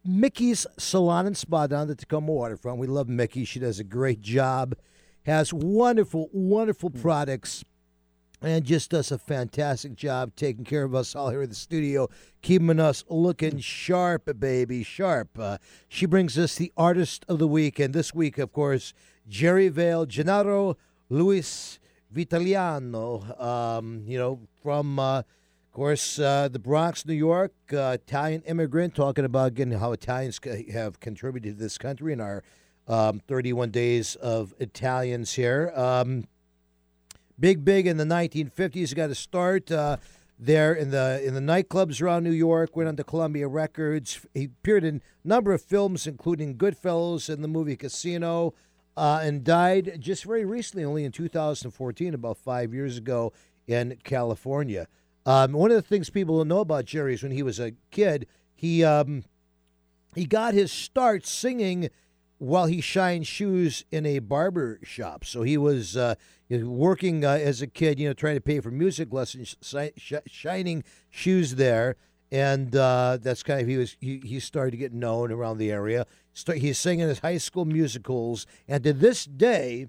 Mickey's 0.05 0.67
Salon 0.79 1.27
and 1.27 1.37
Spa 1.37 1.67
down 1.67 1.87
the 1.89 1.95
Tacoma 1.95 2.33
waterfront. 2.33 2.79
We 2.79 2.87
love 2.87 3.09
Mickey. 3.09 3.45
She 3.45 3.59
does 3.59 3.79
a 3.79 3.85
great 3.85 4.23
job, 4.23 4.75
has 5.25 5.53
wonderful, 5.53 6.31
wonderful 6.33 6.91
products, 6.91 7.65
and 8.43 8.65
just 8.65 8.91
does 8.91 9.11
a 9.11 9.19
fantastic 9.19 9.95
job 9.95 10.33
taking 10.37 10.65
care 10.65 10.85
of 10.85 10.95
us 10.95 11.15
all 11.15 11.31
here 11.31 11.43
in 11.43 11.49
the 11.49 11.55
studio, 11.55 12.09
keeping 12.43 12.79
us 12.79 13.05
looking 13.09 13.59
sharp, 13.59 14.29
baby, 14.39 14.83
sharp. 14.83 15.39
Uh, 15.39 15.59
she 15.89 16.07
brings 16.07 16.39
us 16.39 16.57
the 16.57 16.73
Artist 16.77 17.25
of 17.29 17.39
the 17.39 17.49
Week, 17.49 17.79
and 17.79 17.95
this 17.95 18.15
week, 18.15 18.39
of 18.39 18.53
course, 18.53 18.93
Jerry 19.29 19.69
Vale, 19.69 20.07
Genaro 20.07 20.77
Louis 21.09 21.79
Vitaliano, 22.15 23.41
um, 23.41 24.05
you 24.07 24.19
know, 24.19 24.41
from, 24.63 24.99
uh, 24.99 25.19
of 25.19 25.73
course, 25.73 26.19
uh, 26.19 26.49
the 26.49 26.59
Bronx, 26.59 27.05
New 27.07 27.15
York, 27.15 27.53
uh, 27.73 27.97
Italian 28.01 28.43
immigrant, 28.43 28.95
talking 28.95 29.25
about 29.25 29.49
again 29.49 29.73
how 29.73 29.93
Italians 29.93 30.41
have 30.73 31.01
contributed 31.01 31.57
to 31.57 31.63
this 31.63 31.79
country 31.79 32.13
in 32.13 32.21
our 32.21 32.43
um, 32.89 33.21
31 33.27 33.71
days 33.71 34.15
of 34.17 34.55
Italians 34.59 35.35
here. 35.35 35.73
Um, 35.75 36.29
big, 37.39 37.65
big 37.65 37.87
in 37.87 37.97
the 37.97 38.05
1950s. 38.05 38.95
Got 38.95 39.09
to 39.09 39.15
start 39.15 39.71
uh, 39.71 39.97
there 40.39 40.75
in 40.75 40.91
the 40.91 41.23
in 41.25 41.35
the 41.35 41.41
nightclubs 41.41 42.01
around 42.03 42.25
New 42.25 42.31
York. 42.31 42.77
Went 42.77 42.89
on 42.89 42.97
to 42.97 43.05
Columbia 43.05 43.49
Records. 43.49 44.21
He 44.35 44.45
appeared 44.45 44.85
in 44.85 45.03
a 45.25 45.29
number 45.29 45.53
of 45.53 45.63
films, 45.63 46.07
including 46.07 46.57
Goodfellas 46.57 47.29
and 47.29 47.43
the 47.43 47.49
movie 47.49 47.77
Casino 47.77 48.55
uh, 48.97 49.21
and 49.23 49.45
died 49.45 49.99
just 49.99 50.25
very 50.25 50.45
recently, 50.45 50.85
only 50.85 51.05
in 51.05 51.13
2014, 51.13 52.15
about 52.15 52.39
five 52.39 52.73
years 52.73 52.97
ago 52.97 53.33
in 53.67 53.99
California. 54.05 54.89
Um, 55.27 55.53
one 55.53 55.71
of 55.71 55.77
the 55.77 55.83
things 55.83 56.09
people 56.09 56.39
don't 56.39 56.49
know 56.49 56.61
about 56.61 56.85
Jerry 56.85 57.15
is 57.15 57.23
when 57.23 57.33
he 57.33 57.43
was 57.43 57.59
a 57.59 57.73
kid, 57.91 58.27
he 58.55 58.85
um, 58.85 59.25
he 60.15 60.25
got 60.25 60.55
his 60.55 60.73
start 60.73 61.27
singing 61.27 61.91
while 62.39 62.67
he 62.67 62.81
shined 62.81 63.27
shoes 63.27 63.85
in 63.91 64.05
a 64.05 64.19
barber 64.19 64.79
shop. 64.83 65.25
So 65.25 65.43
he 65.43 65.57
was 65.57 65.97
uh, 65.97 66.17
working 66.51 67.25
uh, 67.25 67.31
as 67.31 67.63
a 67.63 67.67
kid, 67.67 67.99
you 67.99 68.09
know, 68.09 68.13
trying 68.13 68.37
to 68.37 68.41
pay 68.41 68.61
for 68.61 68.71
music 68.71 69.13
lessons, 69.13 69.57
shi- 69.63 69.93
sh- 69.97 70.15
shining 70.27 70.85
shoes 71.11 71.55
there. 71.55 71.97
And 72.31 72.75
uh, 72.75 73.19
that's 73.23 73.43
kind 73.43 73.61
of 73.61 73.69
he 73.69 73.77
was 73.77 73.97
he, 74.01 74.19
he 74.19 74.41
started 74.41 74.73
to 74.73 74.77
get 74.77 74.93
known 74.93 75.31
around 75.31 75.59
the 75.59 75.71
area. 75.71 76.07
Start, 76.33 76.59
he's 76.59 76.77
singing 76.77 77.09
his 77.09 77.21
high 77.21 77.39
school 77.39 77.65
musicals, 77.65 78.47
and 78.67 78.83
to 78.83 78.93
this 78.93 79.25
day, 79.25 79.87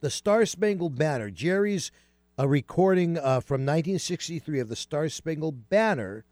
the 0.00 0.10
Star 0.10 0.44
Spangled 0.44 0.98
Banner, 0.98 1.30
Jerry's 1.30 1.92
a 2.36 2.46
recording 2.46 3.16
uh, 3.16 3.40
from 3.40 3.62
1963 3.62 4.60
of 4.60 4.68
the 4.68 4.76
Star 4.76 5.08
Spangled 5.08 5.68
Banner 5.68 6.24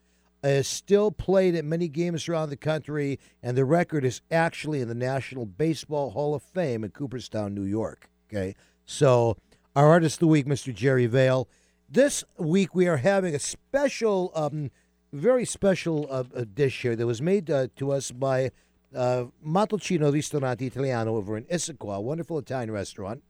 is 0.45 0.69
still 0.69 1.11
played 1.11 1.55
at 1.55 1.65
many 1.65 1.89
games 1.89 2.29
around 2.29 2.51
the 2.51 2.57
country, 2.57 3.19
and 3.43 3.57
the 3.57 3.65
record 3.65 4.05
is 4.05 4.21
actually 4.31 4.81
in 4.81 4.89
the 4.89 4.95
National 4.95 5.47
Baseball 5.47 6.11
Hall 6.11 6.35
of 6.35 6.43
Fame 6.43 6.85
in 6.85 6.91
Cooperstown, 6.91 7.55
New 7.55 7.65
York. 7.65 8.11
Okay, 8.31 8.55
so 8.85 9.37
our 9.75 9.89
artist 9.89 10.17
of 10.17 10.21
the 10.21 10.27
week, 10.27 10.47
Mr. 10.47 10.75
Jerry 10.75 11.07
Vale. 11.07 11.49
This 11.89 12.25
week 12.39 12.75
we 12.75 12.89
are 12.89 12.97
having 12.97 13.35
a 13.35 13.39
special, 13.39 14.33
um, 14.35 14.71
very 15.13 15.45
special 15.45 16.07
uh, 16.11 16.25
uh, 16.35 16.45
dish 16.53 16.83
here 16.83 16.97
that 16.97 17.07
was 17.07 17.23
made 17.23 17.51
uh, 17.51 17.69
to 17.77 17.93
us 17.93 18.11
by 18.11 18.51
uh, 18.95 19.27
Ristorante 19.43 20.67
Italiano 20.67 21.17
over 21.17 21.37
in 21.37 21.45
Issaquah, 21.45 21.97
a 21.97 22.01
wonderful 22.01 22.39
Italian 22.39 22.71
restaurant. 22.71 23.23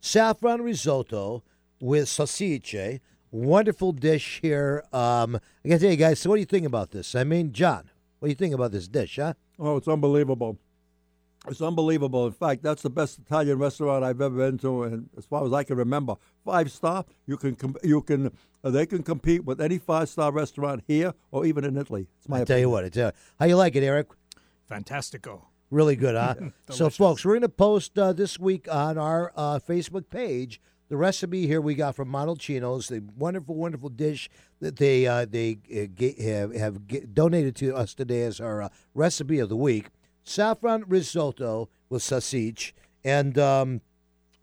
Saffron 0.00 0.62
risotto 0.62 1.42
with 1.80 2.06
salsicce. 2.06 3.00
Wonderful 3.30 3.92
dish 3.92 4.40
here. 4.40 4.84
Um, 4.92 5.38
I 5.64 5.68
gotta 5.68 5.80
tell 5.80 5.90
you 5.90 5.96
guys, 5.96 6.18
so 6.18 6.30
what 6.30 6.36
do 6.36 6.40
you 6.40 6.46
think 6.46 6.66
about 6.66 6.90
this? 6.90 7.14
I 7.14 7.24
mean, 7.24 7.52
John, 7.52 7.90
what 8.18 8.26
do 8.26 8.30
you 8.30 8.34
think 8.34 8.54
about 8.54 8.72
this 8.72 8.88
dish, 8.88 9.16
huh? 9.16 9.34
Oh, 9.58 9.76
it's 9.76 9.88
unbelievable. 9.88 10.58
It's 11.46 11.60
unbelievable. 11.60 12.26
In 12.26 12.32
fact, 12.32 12.62
that's 12.62 12.82
the 12.82 12.90
best 12.90 13.18
Italian 13.18 13.58
restaurant 13.58 14.02
I've 14.02 14.20
ever 14.20 14.36
been 14.36 14.58
to, 14.58 14.82
and 14.82 15.08
as 15.16 15.24
far 15.24 15.46
as 15.46 15.52
I 15.52 15.62
can 15.62 15.76
remember, 15.76 16.16
five 16.44 16.70
star. 16.72 17.04
You 17.26 17.36
can 17.36 17.54
com- 17.54 17.76
you 17.82 18.02
can 18.02 18.32
uh, 18.64 18.70
they 18.70 18.86
can 18.86 19.02
compete 19.02 19.44
with 19.44 19.60
any 19.60 19.78
five 19.78 20.08
star 20.08 20.32
restaurant 20.32 20.82
here 20.86 21.14
or 21.30 21.46
even 21.46 21.64
in 21.64 21.76
Italy. 21.76 22.08
It's 22.18 22.28
my 22.28 22.40
I 22.40 22.44
tell 22.44 22.58
you 22.58 22.70
what, 22.70 22.84
I 22.84 22.88
tell 22.88 23.08
you, 23.08 23.12
how 23.38 23.46
you 23.46 23.56
like 23.56 23.76
it, 23.76 23.82
Eric? 23.82 24.08
Fantastico. 24.70 25.42
Really 25.70 25.96
good, 25.96 26.16
huh? 26.16 26.34
so, 26.70 26.88
folks, 26.90 27.24
we're 27.24 27.32
going 27.32 27.42
to 27.42 27.48
post 27.50 27.98
uh, 27.98 28.12
this 28.12 28.38
week 28.38 28.66
on 28.72 28.96
our 28.96 29.32
uh, 29.36 29.58
Facebook 29.58 30.08
page 30.08 30.60
the 30.88 30.96
recipe 30.96 31.46
here 31.46 31.60
we 31.60 31.74
got 31.74 31.94
from 31.94 32.08
Montalcino's, 32.10 32.88
the 32.88 33.02
wonderful, 33.16 33.54
wonderful 33.54 33.88
dish 33.90 34.28
that 34.60 34.76
they 34.76 35.06
uh, 35.06 35.26
they 35.28 35.58
uh, 35.72 35.86
ga- 35.94 36.22
have, 36.22 36.54
have 36.54 36.88
ga- 36.88 37.04
donated 37.12 37.54
to 37.56 37.74
us 37.76 37.94
today 37.94 38.22
as 38.22 38.40
our 38.40 38.62
uh, 38.62 38.68
recipe 38.94 39.38
of 39.38 39.48
the 39.48 39.56
week: 39.56 39.90
saffron 40.24 40.84
risotto 40.88 41.68
with 41.88 42.02
sausage, 42.02 42.74
and 43.04 43.38
um, 43.38 43.80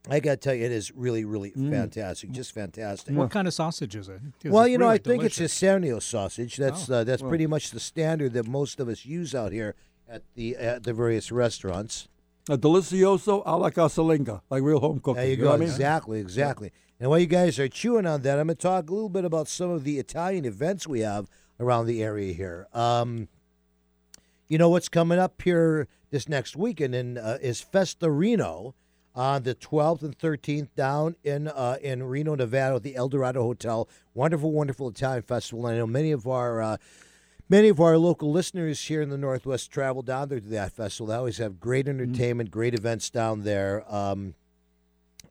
I 0.09 0.19
got 0.19 0.31
to 0.31 0.37
tell 0.37 0.53
you, 0.53 0.63
it 0.65 0.71
is 0.71 0.91
really, 0.95 1.25
really 1.25 1.49
fantastic, 1.49 2.31
just 2.31 2.53
fantastic. 2.53 3.15
What 3.15 3.31
kind 3.31 3.47
of 3.47 3.53
sausage 3.55 3.95
is 3.95 4.07
it? 4.07 4.21
'Cause 4.41 4.51
Well, 4.51 4.63
it's 4.65 4.71
you 4.71 4.77
know, 4.77 4.85
really 4.85 4.95
I 4.95 4.97
think 4.99 5.21
delicious. 5.21 5.53
it's 5.53 5.63
a 5.63 5.65
Cernio 5.65 6.01
sausage. 6.01 6.57
That's 6.57 6.89
Oh, 6.89 6.95
uh, 6.97 7.03
that's 7.03 7.23
well. 7.23 7.29
pretty 7.29 7.47
much 7.47 7.71
the 7.71 7.79
standard 7.79 8.33
that 8.33 8.47
most 8.47 8.79
of 8.79 8.87
us 8.87 9.03
use 9.05 9.33
out 9.33 9.51
here 9.51 9.73
at 10.07 10.21
the 10.35 10.55
at 10.57 10.83
the 10.83 10.93
various 10.93 11.31
restaurants. 11.31 12.07
A 12.47 12.57
delicioso 12.57 13.41
a 13.45 13.57
la 13.57 13.71
casalinga, 13.71 14.41
like 14.49 14.61
real 14.61 14.79
home 14.79 14.99
cooking. 14.99 15.21
There 15.21 15.31
you 15.31 15.37
know 15.37 15.43
go. 15.43 15.49
what 15.49 15.55
I 15.55 15.59
mean? 15.59 15.69
Exactly, 15.69 16.19
exactly. 16.19 16.71
And 16.99 17.09
while 17.09 17.19
you 17.19 17.25
guys 17.25 17.57
are 17.59 17.67
chewing 17.67 18.05
on 18.05 18.21
that, 18.21 18.39
I'm 18.39 18.47
going 18.47 18.55
to 18.55 18.61
talk 18.61 18.89
a 18.89 18.93
little 18.93 19.09
bit 19.09 19.25
about 19.25 19.47
some 19.47 19.71
of 19.71 19.83
the 19.83 19.97
Italian 19.97 20.45
events 20.45 20.87
we 20.87 20.99
have 21.01 21.27
around 21.59 21.87
the 21.87 22.03
area 22.03 22.33
here. 22.33 22.67
Um, 22.71 23.27
you 24.47 24.57
know 24.59 24.69
what's 24.69 24.89
coming 24.89 25.17
up 25.17 25.41
here 25.41 25.87
this 26.11 26.29
next 26.29 26.55
weekend 26.55 26.93
in, 26.93 27.17
uh, 27.17 27.39
is 27.41 27.61
Festa 27.61 28.11
Reno 28.11 28.75
on 29.15 29.43
the 29.43 29.55
12th 29.55 30.03
and 30.03 30.17
13th 30.17 30.69
down 30.75 31.15
in 31.23 31.47
uh, 31.47 31.77
in 31.81 32.03
Reno, 32.03 32.35
Nevada, 32.35 32.75
at 32.75 32.83
the 32.83 32.95
El 32.95 33.09
Dorado 33.09 33.41
Hotel. 33.41 33.89
Wonderful, 34.13 34.51
wonderful 34.51 34.89
Italian 34.89 35.23
festival. 35.23 35.65
And 35.65 35.75
I 35.75 35.79
know 35.79 35.87
many 35.87 36.11
of 36.11 36.27
our 36.27 36.61
uh, 36.61 36.77
many 37.49 37.69
of 37.69 37.79
our 37.79 37.97
local 37.97 38.31
listeners 38.31 38.85
here 38.85 39.01
in 39.01 39.09
the 39.09 39.17
Northwest 39.17 39.71
travel 39.71 40.01
down 40.01 40.29
there 40.29 40.39
to 40.39 40.47
that 40.49 40.71
festival. 40.71 41.07
They 41.07 41.15
always 41.15 41.37
have 41.37 41.59
great 41.59 41.87
entertainment, 41.87 42.51
great 42.51 42.73
events 42.73 43.09
down 43.09 43.43
there. 43.43 43.83
Um, 43.93 44.35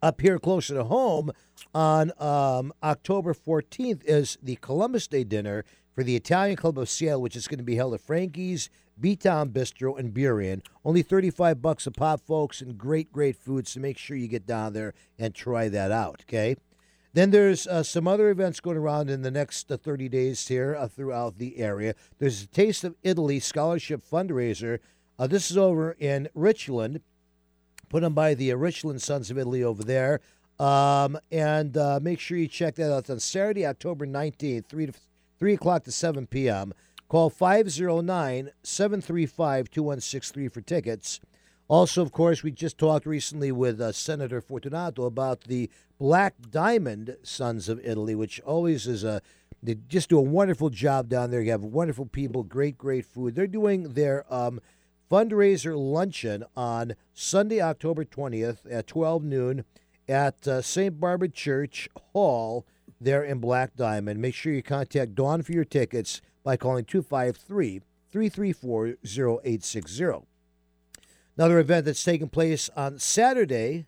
up 0.02 0.20
here 0.20 0.38
closer 0.38 0.74
to 0.74 0.84
home 0.84 1.32
on 1.74 2.12
um, 2.20 2.72
October 2.82 3.32
14th 3.32 4.04
is 4.04 4.36
the 4.42 4.56
Columbus 4.56 5.06
Day 5.06 5.24
dinner 5.24 5.64
for 5.94 6.04
the 6.04 6.16
Italian 6.16 6.56
Club 6.56 6.78
of 6.78 6.90
Seattle, 6.90 7.22
which 7.22 7.36
is 7.36 7.48
going 7.48 7.58
to 7.58 7.64
be 7.64 7.76
held 7.76 7.94
at 7.94 8.00
Frankie's 8.00 8.68
B-Town 9.00 9.50
Bistro 9.50 9.98
in 9.98 10.12
Burien. 10.12 10.62
Only 10.84 11.02
35 11.02 11.62
bucks 11.62 11.86
a 11.86 11.90
pop, 11.90 12.20
folks, 12.20 12.60
and 12.60 12.76
great, 12.76 13.12
great 13.12 13.36
food. 13.36 13.66
So 13.66 13.80
make 13.80 13.96
sure 13.96 14.16
you 14.16 14.28
get 14.28 14.46
down 14.46 14.72
there 14.72 14.92
and 15.18 15.34
try 15.34 15.68
that 15.68 15.90
out, 15.90 16.24
okay? 16.28 16.56
Then 17.14 17.30
there's 17.30 17.66
uh, 17.66 17.82
some 17.82 18.06
other 18.06 18.28
events 18.28 18.60
going 18.60 18.76
around 18.76 19.08
in 19.08 19.22
the 19.22 19.30
next 19.30 19.70
uh, 19.70 19.76
30 19.76 20.08
days 20.08 20.46
here 20.46 20.76
uh, 20.78 20.88
throughout 20.88 21.38
the 21.38 21.58
area. 21.58 21.94
There's 22.18 22.42
a 22.42 22.46
Taste 22.48 22.84
of 22.84 22.96
Italy 23.02 23.40
Scholarship 23.40 24.02
Fundraiser. 24.08 24.80
Uh, 25.18 25.28
this 25.28 25.50
is 25.50 25.56
over 25.56 25.92
in 25.98 26.28
Richland 26.34 27.00
put 27.94 28.02
on 28.02 28.12
by 28.12 28.34
the 28.34 28.50
uh, 28.50 28.56
Richland 28.56 29.00
Sons 29.00 29.30
of 29.30 29.38
Italy 29.38 29.62
over 29.62 29.84
there. 29.84 30.20
Um, 30.58 31.16
and 31.30 31.76
uh, 31.76 32.00
make 32.02 32.18
sure 32.18 32.36
you 32.36 32.48
check 32.48 32.74
that 32.74 32.92
out. 32.92 33.00
It's 33.00 33.10
on 33.10 33.20
Saturday, 33.20 33.64
October 33.64 34.04
19th, 34.04 34.66
3, 34.66 34.86
to, 34.86 34.92
3 35.38 35.54
o'clock 35.54 35.84
to 35.84 35.92
7 35.92 36.26
p.m. 36.26 36.74
Call 37.08 37.30
509 37.30 38.50
735 38.64 39.70
2163 39.70 40.48
for 40.48 40.60
tickets. 40.60 41.20
Also, 41.66 42.02
of 42.02 42.12
course, 42.12 42.42
we 42.42 42.50
just 42.50 42.76
talked 42.76 43.06
recently 43.06 43.50
with 43.50 43.80
uh, 43.80 43.90
Senator 43.90 44.40
Fortunato 44.42 45.04
about 45.04 45.42
the 45.44 45.70
Black 45.98 46.34
Diamond 46.50 47.16
Sons 47.22 47.70
of 47.70 47.80
Italy, 47.82 48.14
which 48.14 48.40
always 48.40 48.86
is 48.86 49.02
a 49.02 49.22
they 49.62 49.76
just 49.88 50.10
do 50.10 50.18
a 50.18 50.22
wonderful 50.22 50.68
job 50.68 51.08
down 51.08 51.30
there. 51.30 51.40
You 51.40 51.52
have 51.52 51.64
wonderful 51.64 52.04
people, 52.04 52.42
great, 52.42 52.76
great 52.76 53.06
food. 53.06 53.34
They're 53.34 53.46
doing 53.46 53.94
their 53.94 54.26
um, 54.32 54.60
fundraiser 55.10 55.74
luncheon 55.74 56.44
on 56.54 56.96
Sunday, 57.14 57.62
October 57.62 58.04
20th 58.04 58.58
at 58.70 58.86
12 58.86 59.24
noon 59.24 59.64
at 60.06 60.46
uh, 60.46 60.60
St. 60.60 61.00
Barbara 61.00 61.30
Church 61.30 61.88
Hall 62.12 62.66
there 63.00 63.24
in 63.24 63.38
Black 63.38 63.74
Diamond. 63.74 64.20
Make 64.20 64.34
sure 64.34 64.52
you 64.52 64.62
contact 64.62 65.14
Dawn 65.14 65.40
for 65.40 65.52
your 65.52 65.64
tickets 65.64 66.20
by 66.42 66.58
calling 66.58 66.84
253 66.84 67.80
334 68.10 68.96
0860. 69.02 70.33
Another 71.36 71.58
event 71.58 71.84
that's 71.84 72.04
taking 72.04 72.28
place 72.28 72.70
on 72.76 73.00
Saturday, 73.00 73.86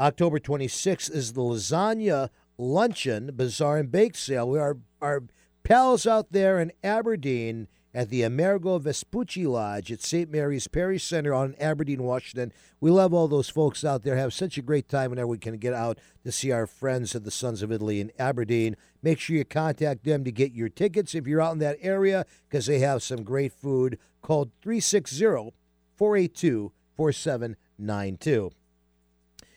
October 0.00 0.38
26th, 0.38 1.10
is 1.14 1.34
the 1.34 1.42
Lasagna 1.42 2.30
Luncheon 2.56 3.32
Bazaar 3.34 3.76
and 3.76 3.92
Bake 3.92 4.16
Sale. 4.16 4.48
We 4.48 4.58
are 4.58 4.78
our 5.02 5.24
pals 5.64 6.06
out 6.06 6.32
there 6.32 6.58
in 6.58 6.72
Aberdeen 6.82 7.68
at 7.94 8.08
the 8.08 8.22
Amerigo 8.22 8.78
Vespucci 8.78 9.46
Lodge 9.46 9.92
at 9.92 10.00
St. 10.00 10.30
Mary's 10.30 10.66
Parish 10.66 11.04
Center 11.04 11.34
on 11.34 11.54
Aberdeen, 11.60 12.04
Washington. 12.04 12.54
We 12.80 12.90
love 12.90 13.12
all 13.12 13.28
those 13.28 13.50
folks 13.50 13.84
out 13.84 14.02
there. 14.02 14.16
Have 14.16 14.32
such 14.32 14.56
a 14.56 14.62
great 14.62 14.88
time 14.88 15.10
whenever 15.10 15.26
we 15.26 15.36
can 15.36 15.58
get 15.58 15.74
out 15.74 15.98
to 16.24 16.32
see 16.32 16.52
our 16.52 16.66
friends 16.66 17.14
at 17.14 17.24
the 17.24 17.30
Sons 17.30 17.62
of 17.62 17.70
Italy 17.70 18.00
in 18.00 18.12
Aberdeen. 18.18 18.78
Make 19.02 19.20
sure 19.20 19.36
you 19.36 19.44
contact 19.44 20.04
them 20.04 20.24
to 20.24 20.32
get 20.32 20.52
your 20.52 20.70
tickets 20.70 21.14
if 21.14 21.26
you're 21.26 21.42
out 21.42 21.52
in 21.52 21.58
that 21.58 21.76
area 21.82 22.24
because 22.48 22.64
they 22.64 22.78
have 22.78 23.02
some 23.02 23.24
great 23.24 23.52
food. 23.52 23.98
Called 24.22 24.52
360 24.62 25.52
482 25.96 26.72
4792. 26.96 28.50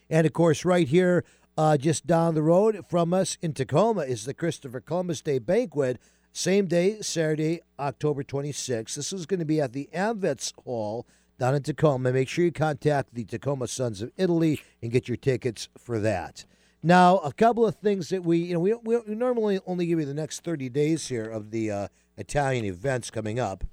And 0.09 0.27
of 0.27 0.33
course, 0.33 0.65
right 0.65 0.87
here, 0.87 1.23
uh, 1.57 1.77
just 1.77 2.05
down 2.05 2.35
the 2.35 2.43
road 2.43 2.85
from 2.89 3.13
us 3.13 3.37
in 3.41 3.53
Tacoma, 3.53 4.01
is 4.01 4.25
the 4.25 4.33
Christopher 4.33 4.79
Columbus 4.79 5.21
Day 5.21 5.39
Banquet. 5.39 5.99
Same 6.31 6.67
day, 6.67 7.01
Saturday, 7.01 7.61
October 7.79 8.23
26th. 8.23 8.95
This 8.95 9.13
is 9.13 9.25
going 9.25 9.39
to 9.39 9.45
be 9.45 9.61
at 9.61 9.73
the 9.73 9.89
Amvets 9.93 10.53
Hall 10.63 11.07
down 11.39 11.55
in 11.55 11.63
Tacoma. 11.63 12.11
Make 12.11 12.27
sure 12.27 12.45
you 12.45 12.51
contact 12.51 13.13
the 13.13 13.23
Tacoma 13.23 13.67
Sons 13.67 14.01
of 14.01 14.11
Italy 14.17 14.61
and 14.81 14.91
get 14.91 15.07
your 15.07 15.17
tickets 15.17 15.69
for 15.77 15.99
that. 15.99 16.45
Now, 16.83 17.17
a 17.19 17.33
couple 17.33 17.65
of 17.65 17.75
things 17.75 18.09
that 18.09 18.23
we, 18.23 18.37
you 18.37 18.53
know, 18.53 18.59
we, 18.59 18.73
we 18.75 19.15
normally 19.15 19.59
only 19.65 19.87
give 19.87 19.99
you 19.99 20.05
the 20.05 20.13
next 20.13 20.43
30 20.43 20.69
days 20.69 21.07
here 21.07 21.27
of 21.27 21.51
the 21.51 21.71
uh, 21.71 21.87
Italian 22.17 22.65
events 22.65 23.09
coming 23.09 23.39
up. 23.39 23.63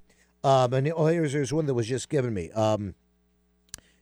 Um, 0.45 0.73
and 0.73 0.93
oh, 0.95 1.07
here's, 1.07 1.33
here's 1.33 1.53
one 1.53 1.67
that 1.67 1.75
was 1.75 1.87
just 1.87 2.09
given 2.09 2.35
me. 2.35 2.51
Um, 2.51 2.95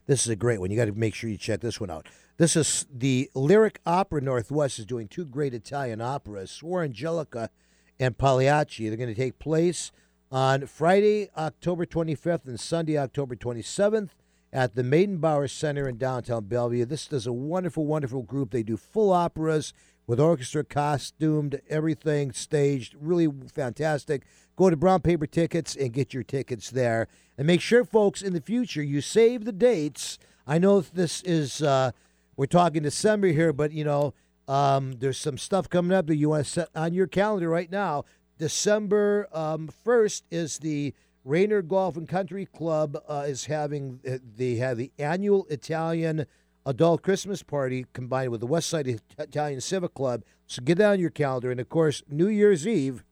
this 0.07 0.22
is 0.22 0.28
a 0.28 0.36
great 0.36 0.61
one. 0.61 0.70
You 0.70 0.76
got 0.76 0.86
to 0.86 0.93
make 0.93 1.14
sure 1.14 1.30
you 1.30 1.36
check 1.36 1.61
this 1.61 1.78
one 1.80 1.91
out. 1.91 2.07
This 2.36 2.57
is 2.57 2.86
the 2.93 3.30
Lyric 3.34 3.80
Opera 3.84 4.22
Northwest 4.22 4.78
is 4.78 4.86
doing 4.86 5.09
two 5.09 5.26
great 5.26 5.53
Italian 5.53 6.01
operas, 6.01 6.51
Suor 6.51 6.84
Angelica 6.84 7.51
and 7.99 8.16
Pagliacci. 8.16 8.88
They're 8.88 8.97
going 8.97 9.14
to 9.14 9.14
take 9.14 9.38
place 9.38 9.93
on 10.32 10.66
Friday, 10.66 11.30
October 11.36 11.84
25th 11.84 12.47
and 12.47 12.59
Sunday, 12.59 12.97
October 12.97 13.36
27th 13.36 14.11
at 14.53 14.74
the 14.74 14.82
Meydenbauer 14.82 15.51
Center 15.51 15.88
in 15.88 15.99
downtown 15.99 16.45
Bellevue. 16.45 16.86
This 16.86 17.12
is 17.12 17.26
a 17.26 17.32
wonderful, 17.32 17.86
wonderful 17.86 18.22
group. 18.22 18.51
They 18.51 18.62
do 18.62 18.76
full 18.76 19.12
operas 19.12 19.72
with 20.11 20.18
orchestra 20.18 20.64
costumed, 20.64 21.61
everything 21.68 22.32
staged, 22.32 22.96
really 23.00 23.28
fantastic. 23.54 24.24
Go 24.56 24.68
to 24.68 24.76
Brown 24.76 25.02
Paper 25.02 25.24
Tickets 25.24 25.76
and 25.76 25.92
get 25.92 26.12
your 26.12 26.24
tickets 26.24 26.68
there. 26.68 27.06
And 27.38 27.46
make 27.46 27.61
sure, 27.61 27.84
folks, 27.84 28.20
in 28.20 28.32
the 28.32 28.40
future, 28.40 28.82
you 28.82 29.02
save 29.02 29.44
the 29.44 29.52
dates. 29.52 30.18
I 30.48 30.58
know 30.58 30.80
this 30.80 31.22
is, 31.22 31.62
uh, 31.62 31.92
we're 32.36 32.46
talking 32.46 32.82
December 32.82 33.28
here, 33.28 33.52
but, 33.52 33.70
you 33.70 33.84
know, 33.84 34.12
um, 34.48 34.94
there's 34.98 35.16
some 35.16 35.38
stuff 35.38 35.70
coming 35.70 35.96
up 35.96 36.08
that 36.08 36.16
you 36.16 36.30
want 36.30 36.44
to 36.44 36.50
set 36.50 36.70
on 36.74 36.92
your 36.92 37.06
calendar 37.06 37.48
right 37.48 37.70
now. 37.70 38.04
December 38.36 39.28
um, 39.32 39.70
1st 39.86 40.22
is 40.32 40.58
the 40.58 40.92
Rainier 41.24 41.62
Golf 41.62 41.96
and 41.96 42.08
Country 42.08 42.46
Club 42.46 43.00
uh, 43.08 43.26
is 43.28 43.44
having, 43.44 44.00
uh, 44.11 44.18
they 44.36 44.56
have 44.56 44.76
the 44.76 44.90
annual 44.98 45.46
Italian 45.50 46.26
adult 46.70 47.02
Christmas 47.02 47.42
party 47.42 47.84
combined 47.92 48.30
with 48.30 48.40
the 48.40 48.46
West 48.46 48.68
Side 48.68 49.00
Italian 49.18 49.60
Civic 49.60 49.92
Club. 49.94 50.22
So 50.46 50.62
get 50.62 50.78
that 50.78 50.92
on 50.92 51.00
your 51.00 51.10
calendar. 51.10 51.50
And 51.50 51.60
of 51.60 51.68
course, 51.68 52.02
New 52.08 52.28
Year's 52.28 52.66
Eve, 52.66 53.04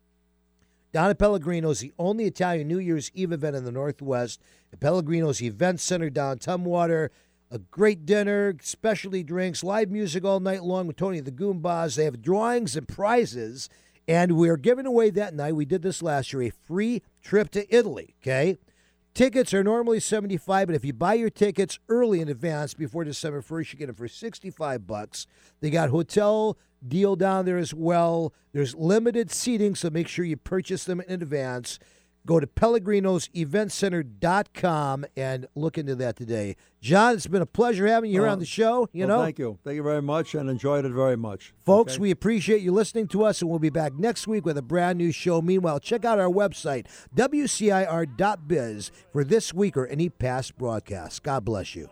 down 0.93 1.11
at 1.11 1.19
Pellegrino's, 1.19 1.81
the 1.81 1.93
only 1.99 2.25
Italian 2.25 2.69
New 2.69 2.79
Year's 2.79 3.11
Eve 3.15 3.33
event 3.33 3.57
in 3.57 3.65
the 3.65 3.73
Northwest. 3.73 4.41
Pellegrino's 4.81 5.43
Event 5.43 5.81
Center 5.81 6.09
down 6.09 6.39
Tumwater. 6.39 7.11
A 7.51 7.59
great 7.59 8.05
dinner, 8.05 8.55
specialty 8.61 9.23
drinks, 9.23 9.65
live 9.65 9.91
music 9.91 10.23
all 10.25 10.39
night 10.39 10.63
long 10.63 10.87
with 10.87 10.97
Tony 10.97 11.21
the 11.21 11.33
Goombas. 11.33 11.97
They 11.97 12.05
have 12.05 12.21
drawings 12.23 12.77
and 12.77 12.87
prizes. 12.87 13.71
And 14.07 14.33
we're 14.33 14.57
giving 14.57 14.87
away 14.87 15.11
that 15.11 15.35
night, 15.35 15.57
we 15.57 15.65
did 15.65 15.83
this 15.83 16.03
last 16.03 16.33
year, 16.33 16.43
a 16.43 16.51
free 16.51 17.03
trip 17.23 17.51
to 17.51 17.75
Italy, 17.75 18.15
okay? 18.23 18.59
Tickets 19.19 19.53
are 19.53 19.65
normally 19.65 19.99
75, 19.99 20.69
but 20.69 20.77
if 20.77 20.85
you 20.85 20.93
buy 20.93 21.15
your 21.15 21.29
tickets 21.29 21.81
early 21.89 22.21
in 22.21 22.29
advance 22.29 22.73
before 22.73 23.03
December 23.03 23.43
1st, 23.43 23.73
you 23.73 23.79
get 23.81 23.87
them 23.87 23.97
for 23.97 24.07
65 24.07 24.87
bucks. 24.87 25.27
They 25.61 25.71
got 25.71 25.89
hotel 25.89 26.57
deal 26.87 27.17
down 27.17 27.45
there 27.45 27.59
as 27.59 27.75
well. 27.75 28.33
There's 28.53 28.77
limited 28.77 29.33
seating, 29.33 29.75
so 29.75 29.91
make 29.91 30.07
sure 30.07 30.25
you 30.25 30.37
purchase 30.37 30.85
them 30.85 31.01
in 31.01 31.21
advance. 31.21 31.81
Go 32.27 32.41
to 32.41 32.47
pellegrino'seventcenter.com 32.47 35.05
and 35.17 35.47
look 35.55 35.79
into 35.79 35.95
that 35.97 36.17
today. 36.17 36.57
John, 36.81 37.15
it's 37.15 37.27
been 37.27 37.41
a 37.43 37.47
pleasure 37.47 37.87
having 37.87 38.11
you 38.11 38.21
here 38.21 38.29
Uh, 38.29 38.33
on 38.33 38.39
the 38.39 38.45
show. 38.45 38.89
You 38.93 39.07
well, 39.07 39.19
know, 39.19 39.25
thank 39.25 39.39
you, 39.39 39.59
thank 39.65 39.77
you 39.77 39.83
very 39.83 40.03
much, 40.03 40.35
and 40.35 40.51
enjoyed 40.51 40.85
it 40.85 40.93
very 40.93 41.17
much. 41.17 41.55
Folks, 41.65 41.95
Okay? 41.95 42.03
we 42.03 42.11
appreciate 42.11 42.61
you 42.61 42.73
listening 42.73 43.09
to 43.09 43.25
us, 43.25 43.41
and 43.41 43.49
we'll 43.51 43.59
be 43.59 43.71
back 43.71 43.95
next 43.95 44.27
week 44.29 44.45
with 44.45 44.59
a 44.59 44.63
brand 44.63 44.99
new 44.99 45.11
show. 45.11 45.41
Meanwhile, 45.41 45.81
check 45.81 46.05
out 46.05 46.19
our 46.19 46.29
website, 46.31 46.87
WCIR.biz, 47.15 48.91
for 49.13 49.25
this 49.25 49.55
week 49.55 49.77
or 49.77 49.87
any 49.87 50.09
past 50.11 50.59
broadcasts. 50.59 51.19
God 51.21 51.45
bless 51.45 51.75
you. 51.75 51.89